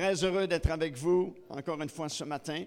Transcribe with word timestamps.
Très 0.00 0.24
heureux 0.24 0.46
d'être 0.46 0.70
avec 0.70 0.96
vous 0.96 1.34
encore 1.50 1.82
une 1.82 1.90
fois 1.90 2.08
ce 2.08 2.24
matin. 2.24 2.64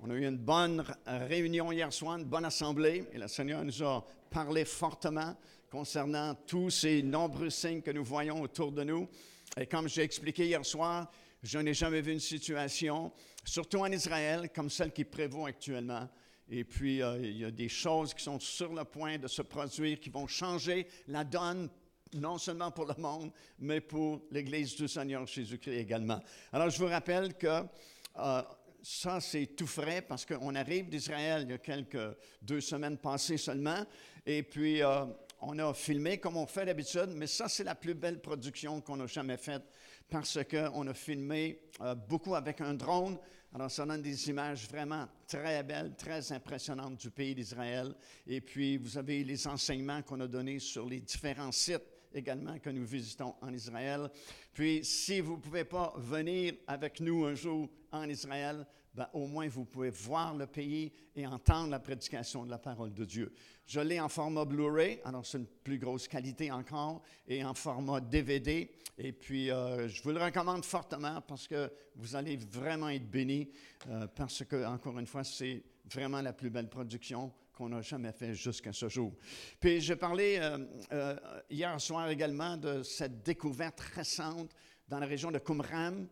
On 0.00 0.10
a 0.10 0.14
eu 0.16 0.26
une 0.26 0.36
bonne 0.36 0.84
réunion 1.06 1.72
hier 1.72 1.90
soir, 1.90 2.18
une 2.18 2.26
bonne 2.26 2.44
assemblée, 2.44 3.06
et 3.10 3.16
le 3.16 3.26
Seigneur 3.26 3.64
nous 3.64 3.82
a 3.82 4.04
parlé 4.28 4.66
fortement 4.66 5.34
concernant 5.70 6.34
tous 6.46 6.68
ces 6.68 7.02
nombreux 7.02 7.48
signes 7.48 7.80
que 7.80 7.90
nous 7.90 8.04
voyons 8.04 8.42
autour 8.42 8.70
de 8.70 8.84
nous. 8.84 9.08
Et 9.56 9.64
comme 9.64 9.88
j'ai 9.88 10.02
expliqué 10.02 10.44
hier 10.44 10.62
soir, 10.62 11.10
je 11.42 11.58
n'ai 11.58 11.72
jamais 11.72 12.02
vu 12.02 12.12
une 12.12 12.20
situation, 12.20 13.10
surtout 13.46 13.78
en 13.78 13.90
Israël, 13.90 14.50
comme 14.54 14.68
celle 14.68 14.92
qui 14.92 15.04
prévaut 15.04 15.46
actuellement. 15.46 16.06
Et 16.50 16.64
puis, 16.64 17.00
euh, 17.00 17.18
il 17.18 17.38
y 17.38 17.46
a 17.46 17.50
des 17.50 17.70
choses 17.70 18.12
qui 18.12 18.22
sont 18.22 18.38
sur 18.38 18.74
le 18.74 18.84
point 18.84 19.16
de 19.16 19.26
se 19.26 19.40
produire, 19.40 19.98
qui 19.98 20.10
vont 20.10 20.26
changer 20.26 20.86
la 21.08 21.24
donne 21.24 21.70
non 22.14 22.38
seulement 22.38 22.70
pour 22.70 22.86
le 22.86 22.94
monde, 22.98 23.30
mais 23.58 23.80
pour 23.80 24.22
l'Église 24.30 24.74
du 24.76 24.88
Seigneur 24.88 25.26
Jésus-Christ 25.26 25.78
également. 25.78 26.20
Alors, 26.52 26.70
je 26.70 26.78
vous 26.78 26.88
rappelle 26.88 27.34
que 27.34 27.64
euh, 28.18 28.42
ça, 28.82 29.20
c'est 29.20 29.46
tout 29.56 29.66
frais 29.66 30.02
parce 30.02 30.26
qu'on 30.26 30.54
arrive 30.54 30.88
d'Israël 30.88 31.42
il 31.44 31.50
y 31.50 31.54
a 31.54 31.58
quelques 31.58 32.16
deux 32.42 32.60
semaines 32.60 32.98
passées 32.98 33.38
seulement. 33.38 33.84
Et 34.26 34.42
puis, 34.42 34.82
euh, 34.82 35.06
on 35.40 35.58
a 35.58 35.74
filmé 35.74 36.18
comme 36.18 36.36
on 36.36 36.46
fait 36.46 36.66
d'habitude, 36.66 37.10
mais 37.14 37.26
ça, 37.26 37.48
c'est 37.48 37.64
la 37.64 37.74
plus 37.74 37.94
belle 37.94 38.20
production 38.20 38.80
qu'on 38.80 39.00
a 39.00 39.06
jamais 39.06 39.36
faite 39.36 39.64
parce 40.08 40.38
qu'on 40.44 40.86
a 40.86 40.94
filmé 40.94 41.60
euh, 41.80 41.94
beaucoup 41.94 42.34
avec 42.34 42.60
un 42.60 42.74
drone. 42.74 43.18
Alors, 43.54 43.70
ça 43.70 43.86
donne 43.86 44.02
des 44.02 44.28
images 44.30 44.68
vraiment 44.68 45.06
très 45.26 45.62
belles, 45.62 45.94
très 45.96 46.32
impressionnantes 46.32 46.96
du 46.96 47.10
pays 47.10 47.34
d'Israël. 47.34 47.94
Et 48.26 48.40
puis, 48.40 48.76
vous 48.76 48.98
avez 48.98 49.22
les 49.22 49.46
enseignements 49.46 50.02
qu'on 50.02 50.20
a 50.20 50.26
donnés 50.26 50.58
sur 50.58 50.86
les 50.86 51.00
différents 51.00 51.52
sites 51.52 51.93
également 52.14 52.58
que 52.58 52.70
nous 52.70 52.84
visitons 52.84 53.34
en 53.40 53.52
Israël. 53.52 54.10
Puis, 54.52 54.84
si 54.84 55.20
vous 55.20 55.36
ne 55.36 55.40
pouvez 55.40 55.64
pas 55.64 55.92
venir 55.96 56.54
avec 56.66 57.00
nous 57.00 57.24
un 57.24 57.34
jour 57.34 57.68
en 57.92 58.08
Israël, 58.08 58.66
ben, 58.94 59.08
au 59.12 59.26
moins 59.26 59.48
vous 59.48 59.64
pouvez 59.64 59.90
voir 59.90 60.36
le 60.36 60.46
pays 60.46 60.92
et 61.16 61.26
entendre 61.26 61.70
la 61.70 61.80
prédication 61.80 62.44
de 62.44 62.50
la 62.50 62.58
parole 62.58 62.94
de 62.94 63.04
Dieu. 63.04 63.34
Je 63.66 63.80
l'ai 63.80 63.98
en 63.98 64.08
format 64.08 64.44
Blu-ray, 64.44 65.00
alors 65.04 65.26
c'est 65.26 65.38
une 65.38 65.46
plus 65.46 65.78
grosse 65.78 66.06
qualité 66.06 66.52
encore, 66.52 67.02
et 67.26 67.44
en 67.44 67.54
format 67.54 68.00
DVD. 68.00 68.70
Et 68.96 69.12
puis, 69.12 69.50
euh, 69.50 69.88
je 69.88 70.00
vous 70.02 70.10
le 70.12 70.22
recommande 70.22 70.64
fortement 70.64 71.20
parce 71.22 71.48
que 71.48 71.72
vous 71.96 72.14
allez 72.14 72.36
vraiment 72.36 72.88
être 72.88 73.10
bénis, 73.10 73.50
euh, 73.88 74.06
parce 74.06 74.44
que, 74.44 74.64
encore 74.64 74.98
une 75.00 75.06
fois, 75.06 75.24
c'est 75.24 75.64
vraiment 75.92 76.20
la 76.20 76.32
plus 76.32 76.50
belle 76.50 76.68
production 76.68 77.32
qu'on 77.54 77.68
n'a 77.68 77.80
jamais 77.80 78.12
fait 78.12 78.34
jusqu'à 78.34 78.72
ce 78.72 78.88
jour. 78.88 79.12
Puis 79.60 79.80
j'ai 79.80 79.96
parlé 79.96 80.38
euh, 80.38 80.58
euh, 80.92 81.16
hier 81.48 81.80
soir 81.80 82.08
également 82.08 82.56
de 82.56 82.82
cette 82.82 83.22
découverte 83.22 83.80
récente 83.80 84.50
dans 84.88 84.98
la 84.98 85.06
région 85.06 85.30
de 85.30 85.38
Qumran, 85.38 86.06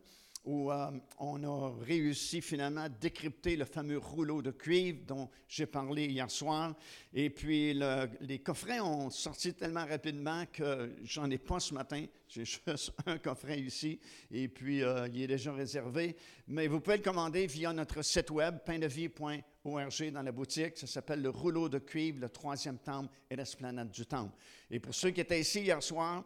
où 0.45 0.73
euh, 0.73 0.91
on 1.19 1.43
a 1.45 1.73
réussi 1.85 2.41
finalement 2.41 2.83
à 2.83 2.89
décrypter 2.89 3.57
le 3.57 3.65
fameux 3.65 3.98
rouleau 3.98 4.43
de 4.43 4.51
cuivre 4.51 5.01
dont 5.07 5.29
j'ai 5.49 5.67
parlé 5.67 6.07
hier 6.07 6.31
soir. 6.31 6.75
Et 7.15 7.31
puis 7.31 7.75
les 8.21 8.39
coffrets 8.41 8.81
ont 8.81 9.11
sorti 9.11 9.55
tellement 9.55 9.87
rapidement 9.87 10.45
que 10.53 10.95
j'en 11.05 11.31
ai 11.31 11.39
pas 11.39 11.61
ce 11.61 11.75
matin. 11.75 12.05
J'ai 12.29 12.45
juste 12.67 12.93
un 13.07 13.19
coffret 13.19 13.61
ici 13.61 14.01
et 14.31 14.49
puis 14.49 14.79
il 14.79 15.23
est 15.23 15.27
déjà 15.27 15.53
réservé. 15.53 16.17
Mais 16.49 16.67
vous 16.67 16.81
pouvez 16.81 16.97
le 16.97 17.03
commander 17.03 17.47
via 17.47 17.73
notre 17.73 18.03
site 18.03 18.31
web 18.31 18.59
paindevie.org 18.65 19.45
ORG 19.65 20.11
dans 20.11 20.23
la 20.23 20.33
boutique. 20.33 20.77
Ça 20.77 20.87
s'appelle 20.87 21.23
le 21.23 21.31
rouleau 21.31 21.69
de 21.69 21.79
cuivre, 21.79 22.21
le 22.21 22.29
troisième 22.29 22.79
temple 22.79 23.12
et 23.31 23.37
l'esplanade 23.37 23.91
du 23.91 24.06
temple. 24.06 24.37
Et 24.71 24.81
pour 24.81 24.95
ceux 24.95 25.11
qui 25.11 25.21
étaient 25.21 25.41
ici 25.41 25.61
hier 25.61 25.83
soir, 25.83 26.25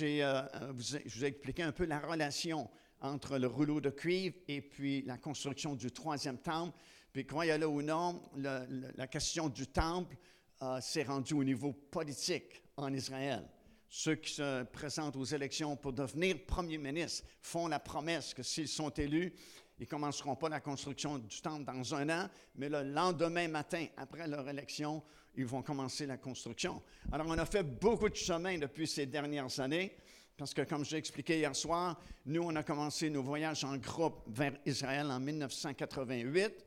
euh, 0.00 0.02
euh, 0.02 0.72
je 0.78 0.98
vous 1.04 1.24
ai 1.24 1.28
expliqué 1.28 1.62
un 1.62 1.72
peu 1.72 1.84
la 1.84 1.98
relation 2.00 2.68
entre 3.00 3.38
le 3.38 3.46
rouleau 3.46 3.80
de 3.80 3.90
cuivre 3.90 4.36
et 4.48 4.60
puis 4.60 5.02
la 5.02 5.18
construction 5.18 5.74
du 5.74 5.90
troisième 5.90 6.38
temple. 6.38 6.76
Puis 7.12 7.26
croyez-le 7.26 7.66
ou 7.66 7.82
non, 7.82 8.22
la 8.36 9.06
question 9.06 9.48
du 9.48 9.66
temple 9.66 10.16
euh, 10.62 10.80
s'est 10.80 11.04
rendue 11.04 11.34
au 11.34 11.44
niveau 11.44 11.72
politique 11.72 12.62
en 12.76 12.92
Israël. 12.92 13.48
Ceux 13.88 14.16
qui 14.16 14.34
se 14.34 14.64
présentent 14.64 15.16
aux 15.16 15.24
élections 15.24 15.76
pour 15.76 15.92
devenir 15.92 16.44
premier 16.46 16.78
ministre 16.78 17.24
font 17.40 17.68
la 17.68 17.78
promesse 17.78 18.34
que 18.34 18.42
s'ils 18.42 18.68
sont 18.68 18.90
élus, 18.90 19.32
ils 19.78 19.84
ne 19.84 19.86
commenceront 19.86 20.34
pas 20.34 20.48
la 20.48 20.60
construction 20.60 21.18
du 21.18 21.40
temple 21.40 21.64
dans 21.64 21.94
un 21.94 22.08
an, 22.10 22.28
mais 22.56 22.68
le 22.68 22.82
lendemain 22.82 23.48
matin, 23.48 23.86
après 23.96 24.26
leur 24.26 24.48
élection, 24.48 25.02
ils 25.36 25.46
vont 25.46 25.62
commencer 25.62 26.04
la 26.04 26.16
construction. 26.16 26.82
Alors, 27.12 27.28
on 27.28 27.38
a 27.38 27.46
fait 27.46 27.62
beaucoup 27.62 28.08
de 28.08 28.16
chemin 28.16 28.58
depuis 28.58 28.88
ces 28.88 29.06
dernières 29.06 29.60
années, 29.60 29.96
parce 30.38 30.54
que, 30.54 30.62
comme 30.62 30.84
j'ai 30.84 30.96
expliqué 30.96 31.38
hier 31.38 31.54
soir, 31.54 32.00
nous, 32.24 32.42
on 32.42 32.54
a 32.54 32.62
commencé 32.62 33.10
nos 33.10 33.24
voyages 33.24 33.64
en 33.64 33.76
groupe 33.76 34.22
vers 34.28 34.52
Israël 34.64 35.10
en 35.10 35.18
1988. 35.18 36.64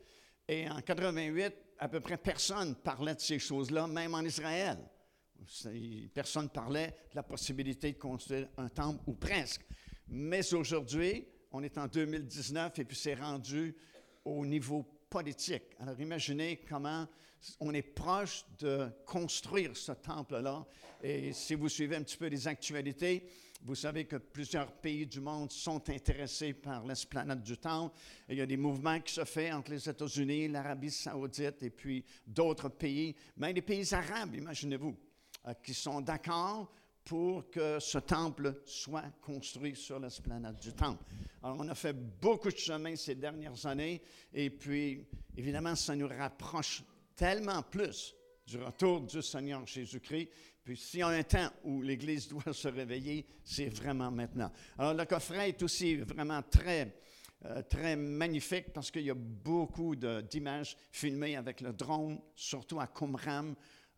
Et 0.49 0.69
en 0.69 0.81
88, 0.81 1.53
à 1.79 1.87
peu 1.87 2.01
près 2.01 2.17
personne 2.17 2.75
parlait 2.75 3.15
de 3.15 3.21
ces 3.21 3.39
choses-là, 3.39 3.87
même 3.87 4.13
en 4.13 4.21
Israël. 4.21 4.77
Personne 6.13 6.49
parlait 6.49 6.93
de 7.11 7.15
la 7.15 7.23
possibilité 7.23 7.93
de 7.93 7.97
construire 7.97 8.49
un 8.57 8.67
temple, 8.67 9.01
ou 9.07 9.13
presque. 9.13 9.61
Mais 10.09 10.53
aujourd'hui, 10.53 11.25
on 11.51 11.63
est 11.63 11.77
en 11.77 11.87
2019 11.87 12.77
et 12.77 12.83
puis 12.83 12.97
c'est 12.97 13.15
rendu 13.15 13.73
au 14.25 14.45
niveau 14.45 14.83
politique. 15.09 15.63
Alors 15.79 15.99
imaginez 15.99 16.61
comment 16.67 17.07
on 17.61 17.73
est 17.73 17.81
proche 17.81 18.43
de 18.59 18.89
construire 19.05 19.75
ce 19.77 19.93
temple-là. 19.93 20.65
Et 21.01 21.31
si 21.31 21.55
vous 21.55 21.69
suivez 21.69 21.95
un 21.95 22.03
petit 22.03 22.17
peu 22.17 22.27
les 22.27 22.47
actualités, 22.47 23.27
vous 23.63 23.75
savez 23.75 24.05
que 24.05 24.15
plusieurs 24.15 24.71
pays 24.71 25.05
du 25.05 25.19
monde 25.19 25.51
sont 25.51 25.87
intéressés 25.89 26.53
par 26.53 26.85
l'esplanade 26.85 27.43
du 27.43 27.57
temple. 27.57 27.95
il 28.27 28.37
y 28.37 28.41
a 28.41 28.45
des 28.45 28.57
mouvements 28.57 28.99
qui 28.99 29.13
se 29.13 29.23
font 29.23 29.51
entre 29.51 29.71
les 29.71 29.87
États-Unis, 29.87 30.47
l'Arabie 30.47 30.91
saoudite 30.91 31.61
et 31.61 31.69
puis 31.69 32.03
d'autres 32.25 32.69
pays, 32.69 33.15
même 33.37 33.55
les 33.55 33.61
pays 33.61 33.93
arabes, 33.93 34.35
imaginez-vous, 34.35 34.95
euh, 35.47 35.53
qui 35.63 35.73
sont 35.73 36.01
d'accord 36.01 36.71
pour 37.03 37.49
que 37.49 37.79
ce 37.79 37.97
temple 37.97 38.61
soit 38.65 39.09
construit 39.21 39.75
sur 39.75 39.99
l'esplanade 39.99 40.59
du 40.59 40.73
temple. 40.73 41.03
Alors, 41.41 41.57
on 41.59 41.67
a 41.67 41.75
fait 41.75 41.93
beaucoup 41.93 42.51
de 42.51 42.57
chemin 42.57 42.95
ces 42.95 43.15
dernières 43.15 43.65
années, 43.65 44.01
et 44.33 44.49
puis, 44.49 45.05
évidemment, 45.35 45.75
ça 45.75 45.95
nous 45.95 46.07
rapproche 46.07 46.83
tellement 47.15 47.63
plus 47.63 48.15
du 48.45 48.57
retour 48.57 49.01
du 49.01 49.21
Seigneur 49.21 49.65
Jésus-Christ. 49.65 50.29
Puis, 50.63 50.77
s'il 50.77 50.99
y 50.99 51.03
a 51.03 51.07
un 51.07 51.23
temps 51.23 51.49
où 51.63 51.81
l'Église 51.81 52.27
doit 52.29 52.53
se 52.53 52.67
réveiller, 52.67 53.25
c'est 53.43 53.69
vraiment 53.69 54.11
maintenant. 54.11 54.51
Alors, 54.77 54.93
le 54.93 55.05
coffret 55.05 55.49
est 55.49 55.63
aussi 55.63 55.95
vraiment 55.95 56.41
très, 56.41 56.95
euh, 57.45 57.61
très 57.63 57.95
magnifique 57.95 58.71
parce 58.73 58.91
qu'il 58.91 59.03
y 59.03 59.09
a 59.09 59.15
beaucoup 59.15 59.95
d'images 59.95 60.77
filmées 60.91 61.35
avec 61.35 61.61
le 61.61 61.73
drone, 61.73 62.19
surtout 62.35 62.79
à 62.79 62.87
Qumran, 62.87 63.55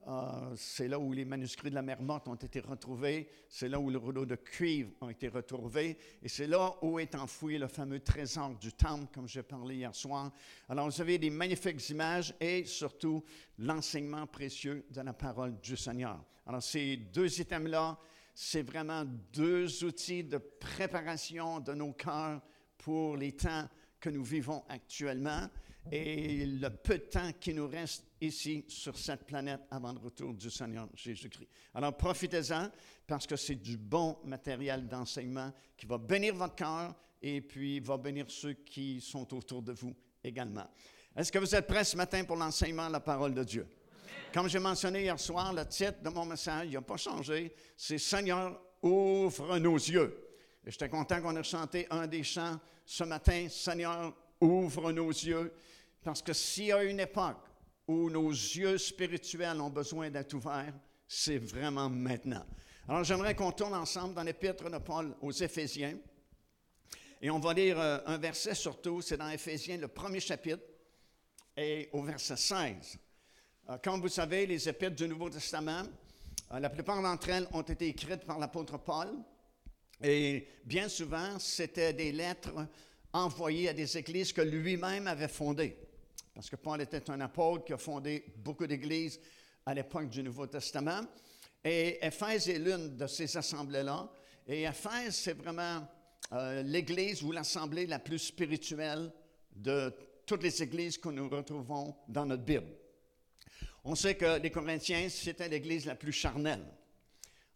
euh, 0.08 0.54
c'est 0.58 0.88
là 0.88 1.00
où 1.00 1.14
les 1.14 1.24
manuscrits 1.24 1.70
de 1.70 1.76
la 1.76 1.82
mer 1.82 2.02
morte 2.02 2.28
ont 2.28 2.36
été 2.36 2.60
retrouvés, 2.60 3.30
c'est 3.48 3.70
là 3.70 3.80
où 3.80 3.90
le 3.90 3.98
rouleau 3.98 4.26
de 4.26 4.36
cuivre 4.36 4.92
a 5.02 5.10
été 5.10 5.30
retrouvé, 5.30 5.98
et 6.22 6.28
c'est 6.28 6.48
là 6.48 6.76
où 6.82 7.00
est 7.00 7.16
enfoui 7.16 7.58
le 7.58 7.68
fameux 7.68 8.02
trésor 8.02 8.56
du 8.56 8.74
temple, 8.74 9.08
comme 9.14 9.30
j'ai 9.30 9.44
parlé 9.44 9.76
hier 9.76 9.96
soir. 9.96 10.32
Alors, 10.68 10.90
vous 10.90 11.02
avez 11.02 11.18
des 11.18 11.30
magnifiques 11.30 11.90
images 11.90 12.36
et 12.42 12.66
surtout 12.66 13.24
l'enseignement 13.58 14.28
précieux 14.28 14.86
de 14.90 15.02
la 15.02 15.14
parole 15.14 15.60
du 15.62 15.78
Seigneur. 15.78 16.20
Alors, 16.46 16.62
ces 16.62 16.98
deux 16.98 17.40
items-là, 17.40 17.98
c'est 18.34 18.64
vraiment 18.64 19.06
deux 19.32 19.84
outils 19.84 20.24
de 20.24 20.38
préparation 20.38 21.60
de 21.60 21.74
nos 21.74 21.94
cœurs 21.94 22.42
pour 22.78 23.16
les 23.16 23.34
temps 23.34 23.68
que 24.00 24.10
nous 24.10 24.24
vivons 24.24 24.64
actuellement 24.68 25.48
et 25.92 26.46
le 26.46 26.70
peu 26.70 26.98
de 26.98 27.04
temps 27.04 27.32
qui 27.40 27.54
nous 27.54 27.68
reste 27.68 28.06
ici 28.22 28.66
sur 28.68 28.98
cette 28.98 29.26
planète 29.26 29.62
avant 29.70 29.94
le 29.94 30.00
retour 30.00 30.34
du 30.34 30.50
Seigneur 30.50 30.88
Jésus-Christ. 30.94 31.50
Alors 31.74 31.96
profitez-en 31.96 32.70
parce 33.06 33.28
que 33.28 33.36
c'est 33.36 33.56
du 33.56 33.78
bon 33.78 34.18
matériel 34.24 34.88
d'enseignement 34.88 35.52
qui 35.78 35.86
va 35.86 35.98
bénir 35.98 36.36
votre 36.36 36.56
cœur 36.56 36.96
et 37.22 37.42
puis 37.42 37.80
va 37.80 37.98
bénir 37.98 38.26
ceux 38.30 38.54
qui 38.54 39.02
sont 39.02 39.34
autour 39.34 39.62
de 39.62 39.74
vous 39.74 39.96
également. 40.24 40.68
Est-ce 41.16 41.32
que 41.32 41.40
vous 41.40 41.54
êtes 41.54 41.68
prêts 41.68 41.84
ce 41.84 41.96
matin 41.96 42.24
pour 42.24 42.38
l'enseignement 42.38 42.88
de 42.88 42.94
la 42.94 43.00
parole 43.00 43.34
de 43.34 43.44
Dieu? 43.44 43.68
Comme 44.34 44.50
j'ai 44.50 44.60
mentionné 44.60 45.04
hier 45.04 45.20
soir, 45.20 45.54
le 45.54 45.66
titre 45.66 46.02
de 46.02 46.10
mon 46.10 46.26
message, 46.26 46.70
n'a 46.70 46.82
pas 46.82 46.98
changé, 46.98 47.56
c'est 47.78 47.98
Seigneur, 47.98 48.60
ouvre 48.82 49.60
nos 49.60 49.76
yeux. 49.76 50.28
Et 50.66 50.72
j'étais 50.72 50.90
content 50.90 51.22
qu'on 51.22 51.36
ait 51.36 51.44
chanté 51.44 51.88
un 51.90 52.08
des 52.08 52.24
chants 52.24 52.60
ce 52.86 53.04
matin, 53.04 53.48
Seigneur, 53.50 54.14
ouvre 54.42 54.92
nos 54.92 55.10
yeux, 55.10 55.54
parce 56.04 56.22
que 56.22 56.34
s'il 56.34 56.66
y 56.66 56.72
a 56.72 56.84
une 56.84 57.00
époque 57.00 57.44
où 57.88 58.10
nos 58.10 58.30
yeux 58.30 58.78
spirituels 58.78 59.60
ont 59.62 59.70
besoin 59.70 60.10
d'être 60.10 60.34
ouverts, 60.34 60.74
c'est 61.08 61.38
vraiment 61.38 61.90
maintenant. 61.90 62.46
Alors 62.88 63.04
j'aimerais 63.04 63.36
qu'on 63.36 63.52
tourne 63.52 63.74
ensemble 63.74 64.14
dans 64.14 64.24
l'épître 64.24 64.70
de 64.70 64.78
Paul 64.78 65.16
aux 65.22 65.32
Éphésiens. 65.32 65.98
Et 67.22 67.30
on 67.30 67.40
va 67.40 67.54
lire 67.54 67.80
euh, 67.80 68.00
un 68.06 68.18
verset 68.18 68.56
surtout, 68.56 69.02
c'est 69.02 69.16
dans 69.16 69.30
Éphésiens, 69.30 69.78
le 69.78 69.88
premier 69.88 70.20
chapitre, 70.20 70.64
et 71.56 71.90
au 71.94 72.02
verset 72.02 72.36
16. 72.36 72.98
Euh, 73.70 73.78
comme 73.82 74.02
vous 74.02 74.10
savez, 74.10 74.46
les 74.46 74.68
épîtres 74.68 74.96
du 74.96 75.08
Nouveau 75.08 75.30
Testament, 75.30 75.84
euh, 76.52 76.60
la 76.60 76.70
plupart 76.70 77.02
d'entre 77.02 77.30
elles 77.30 77.48
ont 77.54 77.62
été 77.62 77.88
écrites 77.88 78.26
par 78.26 78.38
l'apôtre 78.38 78.78
Paul. 78.78 79.08
Et 80.04 80.48
bien 80.66 80.90
souvent, 80.90 81.40
c'était 81.40 81.94
des 81.94 82.12
lettres 82.12 82.68
envoyé 83.14 83.70
à 83.70 83.74
des 83.74 83.98
églises 83.98 84.34
que 84.34 84.42
lui-même 84.42 85.08
avait 85.08 85.30
fondées. 85.30 85.78
Parce 86.36 86.50
que 86.50 86.58
Paul 86.58 86.82
était 86.82 87.10
un 87.10 87.22
apôtre 87.22 87.64
qui 87.64 87.74
a 87.74 87.78
fondé 87.78 88.26
beaucoup 88.36 88.68
d'églises 88.68 89.22
à 89.66 89.74
l'époque 89.74 90.10
du 90.10 90.24
Nouveau 90.24 90.48
Testament. 90.48 91.06
Et 91.64 92.06
Éphèse 92.06 92.50
est 92.50 92.60
l'une 92.60 92.98
de 92.98 93.08
ces 93.08 93.38
assemblées-là. 93.38 94.12
Et 94.46 94.64
Éphèse, 94.64 95.16
c'est 95.16 95.38
vraiment 95.38 95.88
euh, 96.34 96.64
l'église 96.64 97.24
ou 97.24 97.32
l'assemblée 97.32 97.88
la 97.88 98.00
plus 98.00 98.20
spirituelle 98.20 99.10
de 99.56 99.94
toutes 100.26 100.44
les 100.44 100.62
églises 100.62 100.98
que 100.98 101.08
nous 101.08 101.30
retrouvons 101.30 101.96
dans 102.10 102.26
notre 102.26 102.44
Bible. 102.44 102.83
On 103.86 103.96
sait 103.96 104.16
que 104.16 104.40
les 104.40 104.50
Corinthiens, 104.50 105.10
c'était 105.10 105.50
l'église 105.50 105.86
la 105.86 105.96
plus 105.96 106.14
charnelle. 106.14 106.66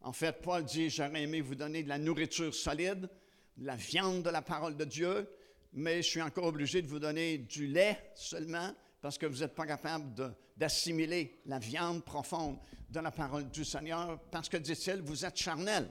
En 0.01 0.11
fait, 0.11 0.41
Paul 0.41 0.63
dit, 0.65 0.89
j'aurais 0.89 1.23
aimé 1.23 1.41
vous 1.41 1.55
donner 1.55 1.83
de 1.83 1.89
la 1.89 1.97
nourriture 1.97 2.53
solide, 2.53 3.09
de 3.55 3.65
la 3.65 3.75
viande 3.75 4.23
de 4.23 4.29
la 4.29 4.41
parole 4.41 4.75
de 4.75 4.83
Dieu, 4.83 5.29
mais 5.73 6.01
je 6.01 6.09
suis 6.09 6.21
encore 6.21 6.45
obligé 6.45 6.81
de 6.81 6.87
vous 6.87 6.99
donner 6.99 7.37
du 7.37 7.67
lait 7.67 8.11
seulement 8.13 8.73
parce 9.01 9.17
que 9.17 9.25
vous 9.25 9.39
n'êtes 9.39 9.55
pas 9.55 9.65
capable 9.65 10.35
d'assimiler 10.57 11.39
la 11.45 11.59
viande 11.59 12.03
profonde 12.03 12.57
de 12.89 12.99
la 12.99 13.11
parole 13.11 13.49
du 13.49 13.63
Seigneur, 13.63 14.19
parce 14.31 14.49
que, 14.49 14.57
dit-il, 14.57 15.01
vous 15.01 15.25
êtes 15.25 15.37
charnel. 15.37 15.89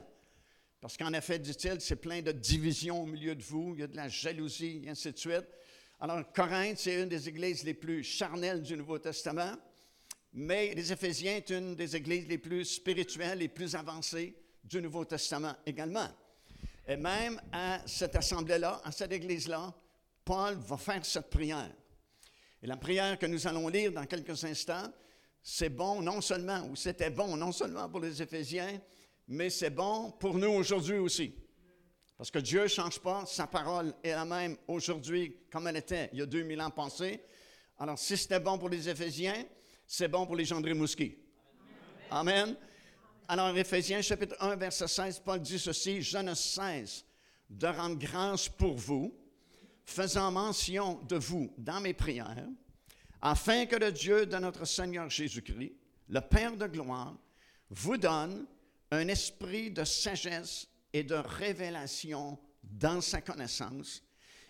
Parce 0.81 0.97
qu'en 0.97 1.13
effet, 1.13 1.39
dit-il, 1.39 1.81
c'est 1.81 1.95
plein 1.95 2.21
de 2.21 2.31
divisions 2.31 3.01
au 3.01 3.05
milieu 3.05 3.33
de 3.33 3.41
vous, 3.43 3.73
il 3.75 3.81
y 3.81 3.83
a 3.83 3.87
de 3.87 3.95
la 3.95 4.09
jalousie, 4.09 4.81
et 4.83 4.89
ainsi 4.89 5.11
de 5.11 5.17
suite. 5.17 5.47
Alors, 5.99 6.31
Corinthe, 6.31 6.77
c'est 6.77 7.01
une 7.01 7.09
des 7.09 7.27
églises 7.27 7.63
les 7.63 7.73
plus 7.73 8.03
charnelles 8.03 8.61
du 8.61 8.75
Nouveau 8.77 8.99
Testament, 8.99 9.55
mais 10.33 10.73
les 10.73 10.91
Éphésiens 10.91 11.37
est 11.37 11.49
une 11.49 11.75
des 11.75 11.95
églises 11.95 12.27
les 12.27 12.37
plus 12.37 12.65
spirituelles, 12.65 13.39
les 13.39 13.47
plus 13.47 13.75
avancées 13.75 14.35
du 14.63 14.81
Nouveau 14.81 15.05
Testament 15.05 15.55
également. 15.65 16.07
Et 16.87 16.95
même 16.95 17.41
à 17.51 17.81
cette 17.85 18.15
assemblée-là, 18.15 18.81
à 18.83 18.91
cette 18.91 19.11
église-là, 19.11 19.73
Paul 20.23 20.55
va 20.55 20.77
faire 20.77 21.05
cette 21.05 21.29
prière. 21.29 21.71
Et 22.61 22.67
la 22.67 22.77
prière 22.77 23.17
que 23.19 23.25
nous 23.25 23.45
allons 23.47 23.67
lire 23.67 23.91
dans 23.91 24.05
quelques 24.05 24.43
instants, 24.43 24.91
c'est 25.41 25.69
bon 25.69 26.01
non 26.01 26.21
seulement, 26.21 26.67
ou 26.69 26.75
c'était 26.75 27.09
bon 27.09 27.37
non 27.37 27.51
seulement 27.51 27.89
pour 27.89 27.99
les 27.99 28.21
Éphésiens, 28.21 28.81
mais 29.27 29.49
c'est 29.49 29.69
bon 29.69 30.11
pour 30.11 30.37
nous 30.37 30.49
aujourd'hui 30.49 30.97
aussi. 30.97 31.33
Parce 32.17 32.31
que 32.31 32.39
Dieu 32.39 32.63
ne 32.63 32.67
change 32.67 32.99
pas, 32.99 33.25
sa 33.25 33.45
parole 33.45 33.93
est 34.03 34.11
la 34.11 34.25
même 34.25 34.57
aujourd'hui 34.67 35.37
comme 35.51 35.67
elle 35.67 35.77
était 35.77 36.09
il 36.13 36.19
y 36.19 36.21
a 36.21 36.25
2000 36.25 36.61
ans 36.61 36.71
passés. 36.71 37.21
Alors, 37.77 37.99
si 37.99 38.17
c'était 38.17 38.39
bon 38.39 38.57
pour 38.57 38.69
les 38.69 38.89
Éphésiens, 38.89 39.45
c'est 39.87 40.09
bon 40.09 40.25
pour 40.25 40.35
les 40.35 40.43
gens 40.43 40.59
de 40.59 40.67
Rimouski. 40.67 41.15
Amen. 42.11 42.55
Alors, 43.29 43.57
Éphésiens 43.57 44.01
chapitre 44.01 44.35
1, 44.41 44.57
verset 44.57 44.87
16, 44.87 45.21
Paul 45.23 45.39
dit 45.39 45.57
ceci, 45.57 46.01
Je 46.01 46.17
ne 46.17 46.33
cesse 46.33 47.05
de 47.49 47.67
rendre 47.67 47.97
grâce 47.97 48.49
pour 48.49 48.75
vous, 48.75 49.17
faisant 49.85 50.29
mention 50.29 51.01
de 51.07 51.15
vous 51.15 51.53
dans 51.57 51.79
mes 51.79 51.93
prières, 51.93 52.47
afin 53.21 53.65
que 53.65 53.77
le 53.77 53.93
Dieu 53.93 54.25
de 54.25 54.35
notre 54.35 54.65
Seigneur 54.65 55.09
Jésus-Christ, 55.09 55.73
le 56.09 56.19
Père 56.19 56.57
de 56.57 56.67
gloire, 56.67 57.17
vous 57.69 57.97
donne 57.97 58.45
un 58.91 59.07
esprit 59.07 59.71
de 59.71 59.85
sagesse 59.85 60.67
et 60.91 61.03
de 61.03 61.15
révélation 61.15 62.37
dans 62.61 62.99
sa 62.99 63.21
connaissance, 63.21 64.03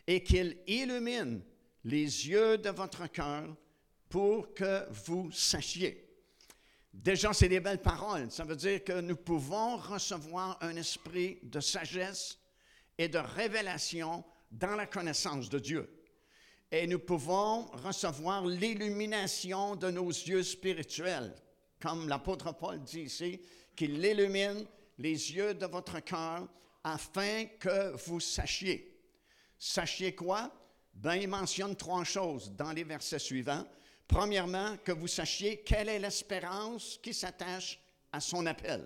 et 0.07 0.23
qu'il 0.23 0.57
illumine 0.65 1.43
les 1.83 2.27
yeux 2.27 2.57
de 2.57 2.69
votre 2.69 3.05
cœur 3.07 3.55
pour 4.09 4.53
que 4.53 4.85
vous 5.05 5.31
sachiez 5.31 6.07
Déjà, 6.97 7.31
c'est 7.31 7.47
des 7.47 7.59
belles 7.59 7.81
paroles. 7.81 8.31
Ça 8.31 8.43
veut 8.43 8.55
dire 8.55 8.83
que 8.83 9.01
nous 9.01 9.15
pouvons 9.15 9.77
recevoir 9.77 10.57
un 10.61 10.75
esprit 10.75 11.37
de 11.43 11.59
sagesse 11.59 12.39
et 12.97 13.07
de 13.07 13.19
révélation 13.19 14.23
dans 14.51 14.75
la 14.75 14.87
connaissance 14.87 15.47
de 15.49 15.59
Dieu. 15.59 15.89
Et 16.71 16.87
nous 16.87 16.99
pouvons 16.99 17.65
recevoir 17.67 18.45
l'illumination 18.45 19.75
de 19.75 19.91
nos 19.91 20.09
yeux 20.09 20.43
spirituels, 20.43 21.33
comme 21.79 22.09
l'apôtre 22.09 22.51
Paul 22.53 22.81
dit 22.81 23.01
ici, 23.01 23.39
qu'il 23.75 24.03
illumine 24.03 24.65
les 24.97 25.33
yeux 25.33 25.53
de 25.53 25.67
votre 25.67 25.99
cœur 25.99 26.47
afin 26.83 27.45
que 27.59 27.95
vous 28.07 28.19
sachiez. 28.19 28.99
Sachiez 29.57 30.15
quoi? 30.15 30.51
Ben, 30.93 31.15
il 31.15 31.27
mentionne 31.27 31.75
trois 31.75 32.03
choses 32.03 32.51
dans 32.51 32.71
les 32.71 32.83
versets 32.83 33.19
suivants. 33.19 33.65
Premièrement, 34.07 34.77
que 34.83 34.91
vous 34.91 35.07
sachiez 35.07 35.61
quelle 35.61 35.89
est 35.89 35.99
l'espérance 35.99 36.99
qui 37.03 37.13
s'attache 37.13 37.79
à 38.11 38.19
son 38.19 38.45
appel. 38.45 38.85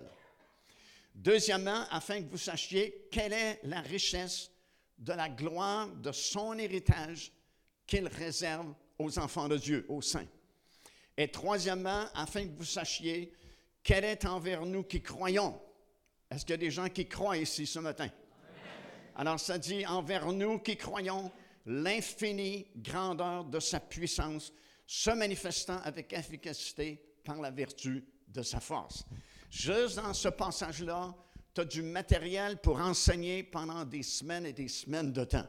Deuxièmement, 1.14 1.84
afin 1.90 2.22
que 2.22 2.28
vous 2.28 2.38
sachiez 2.38 3.08
quelle 3.10 3.32
est 3.32 3.60
la 3.64 3.80
richesse 3.80 4.50
de 4.98 5.12
la 5.12 5.28
gloire 5.28 5.88
de 5.88 6.12
son 6.12 6.58
héritage 6.58 7.32
qu'il 7.86 8.08
réserve 8.08 8.74
aux 8.98 9.18
enfants 9.18 9.48
de 9.48 9.58
Dieu, 9.58 9.84
aux 9.88 10.02
saints. 10.02 10.28
Et 11.16 11.28
troisièmement, 11.28 12.06
afin 12.14 12.46
que 12.46 12.56
vous 12.56 12.64
sachiez 12.64 13.32
quelle 13.82 14.04
est 14.04 14.24
envers 14.24 14.64
nous 14.64 14.84
qui 14.84 15.02
croyons. 15.02 15.60
Est-ce 16.30 16.44
qu'il 16.44 16.52
y 16.52 16.54
a 16.54 16.56
des 16.56 16.70
gens 16.70 16.88
qui 16.88 17.06
croient 17.06 17.36
ici 17.36 17.66
ce 17.66 17.78
matin? 17.78 18.08
Alors 19.16 19.38
ça 19.38 19.58
dit 19.58 19.84
envers 19.86 20.32
nous 20.32 20.58
qui 20.58 20.76
croyons 20.76 21.30
l'infinie 21.66 22.66
grandeur 22.76 23.44
de 23.44 23.60
sa 23.60 23.80
puissance 23.80 24.52
se 24.94 25.08
manifestant 25.08 25.78
avec 25.84 26.12
efficacité 26.12 27.02
par 27.24 27.40
la 27.40 27.50
vertu 27.50 28.04
de 28.28 28.42
sa 28.42 28.60
force. 28.60 29.06
Juste 29.48 29.96
dans 29.96 30.12
ce 30.12 30.28
passage-là, 30.28 31.14
tu 31.54 31.62
as 31.62 31.64
du 31.64 31.80
matériel 31.80 32.58
pour 32.58 32.78
enseigner 32.78 33.42
pendant 33.42 33.86
des 33.86 34.02
semaines 34.02 34.44
et 34.44 34.52
des 34.52 34.68
semaines 34.68 35.10
de 35.10 35.24
temps. 35.24 35.46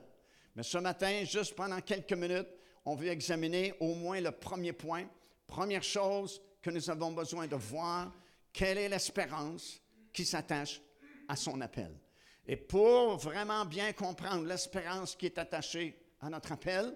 Mais 0.56 0.64
ce 0.64 0.78
matin, 0.78 1.26
juste 1.26 1.56
pendant 1.56 1.82
quelques 1.82 2.14
minutes, 2.14 2.48
on 2.86 2.96
veut 2.96 3.10
examiner 3.10 3.74
au 3.82 3.96
moins 3.96 4.22
le 4.22 4.32
premier 4.32 4.72
point. 4.72 5.10
Première 5.46 5.84
chose 5.84 6.42
que 6.62 6.70
nous 6.70 6.90
avons 6.90 7.12
besoin 7.12 7.46
de 7.46 7.58
voir, 7.58 8.14
quelle 8.54 8.78
est 8.78 8.88
l'espérance 8.88 9.82
qui 10.14 10.24
s'attache 10.24 10.80
à 11.28 11.36
son 11.36 11.60
appel. 11.60 12.00
Et 12.48 12.56
pour 12.56 13.18
vraiment 13.18 13.66
bien 13.66 13.92
comprendre 13.92 14.46
l'espérance 14.46 15.18
qui 15.18 15.26
est 15.26 15.38
attachée 15.38 16.02
à 16.22 16.30
notre 16.30 16.54
appel, 16.54 16.96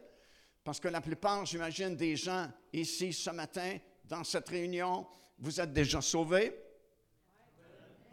parce 0.67 0.81
que 0.81 0.89
la 0.89 0.99
plupart, 0.99 1.45
j'imagine, 1.45 1.95
des 1.95 2.17
gens 2.17 2.45
ici 2.73 3.13
ce 3.13 3.29
matin, 3.29 3.77
dans 4.03 4.25
cette 4.25 4.49
réunion, 4.49 5.07
vous 5.39 5.61
êtes 5.61 5.71
déjà 5.71 6.01
sauvés. 6.01 6.53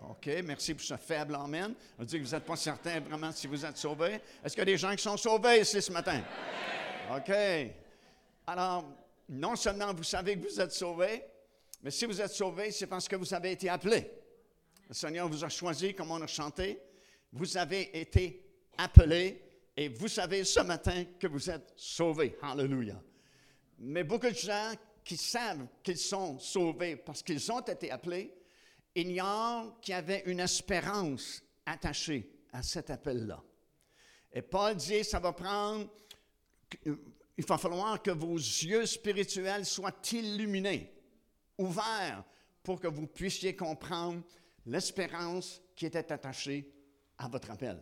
OK, 0.09 0.31
merci 0.45 0.73
pour 0.73 0.85
ce 0.85 0.97
faible 0.97 1.35
amen. 1.35 1.75
On 1.99 2.05
dit 2.05 2.21
que 2.21 2.25
vous 2.25 2.31
n'êtes 2.31 2.45
pas 2.45 2.55
certain 2.55 3.01
vraiment 3.01 3.33
si 3.33 3.49
vous 3.49 3.67
êtes 3.67 3.77
sauvés. 3.77 4.21
Est-ce 4.45 4.55
qu'il 4.55 4.61
y 4.61 4.63
a 4.63 4.67
des 4.67 4.77
gens 4.77 4.95
qui 4.95 5.03
sont 5.03 5.17
sauvés 5.17 5.63
ici 5.63 5.83
ce 5.83 5.91
matin? 5.91 6.23
OK. 7.17 7.33
Alors, 8.47 8.85
non 9.29 9.57
seulement 9.57 9.93
vous 9.93 10.05
savez 10.05 10.39
que 10.39 10.49
vous 10.49 10.61
êtes 10.61 10.71
sauvés, 10.71 11.25
mais 11.83 11.91
si 11.91 12.05
vous 12.07 12.21
êtes 12.21 12.31
sauvés, 12.31 12.71
c'est 12.71 12.87
parce 12.87 13.09
que 13.09 13.17
vous 13.17 13.35
avez 13.35 13.51
été 13.51 13.69
appelés. 13.69 14.09
Le 14.89 14.95
Seigneur 14.95 15.29
vous 15.29 15.43
a 15.43 15.49
choisi, 15.49 15.93
comme 15.93 16.13
on 16.13 16.23
a 16.23 16.29
chanté. 16.29 16.81
Vous 17.33 17.57
avez 17.57 18.01
été 18.01 18.47
appelés 18.79 19.44
et 19.77 19.89
vous 19.89 20.09
savez 20.09 20.45
ce 20.45 20.61
matin 20.61 21.05
que 21.19 21.27
vous 21.27 21.51
êtes 21.51 21.73
sauvés. 21.77 22.37
Alléluia. 22.43 23.01
Mais 23.79 24.05
beaucoup 24.05 24.29
de 24.29 24.35
gens 24.35 24.73
qui 25.05 25.17
savent 25.17 25.67
qu'ils 25.83 25.99
sont 25.99 26.39
sauvés 26.39 26.97
parce 26.97 27.23
qu'ils 27.23 27.51
ont 27.51 27.61
été 27.61 27.91
appelés, 27.91 28.35
ignorent 28.95 29.81
qu'il 29.81 29.93
y 29.93 29.97
avait 29.97 30.23
une 30.27 30.41
espérance 30.41 31.43
attachée 31.67 32.31
à 32.53 32.63
cet 32.63 32.91
appel-là. 32.91 33.43
Et 34.33 34.43
Paul 34.43 34.77
dit, 34.77 35.05
ça 35.05 35.19
va 35.19 35.33
prendre, 35.33 35.89
il 36.85 37.45
va 37.47 37.59
falloir 37.59 38.01
que 38.01 38.11
vos 38.13 38.37
yeux 38.37 38.87
spirituels 38.87 39.67
soient 39.67 39.97
illuminés, 40.13 40.93
ouverts, 41.59 42.25
pour 42.63 42.81
que 42.81 42.89
vous 42.89 43.07
puissiez 43.07 43.55
comprendre 43.55 44.23
l'espérance 44.67 45.61
qui 45.77 45.87
était 45.87 46.13
attachée 46.13 46.73
à 47.19 47.29
votre 47.29 47.51
appel. 47.51 47.79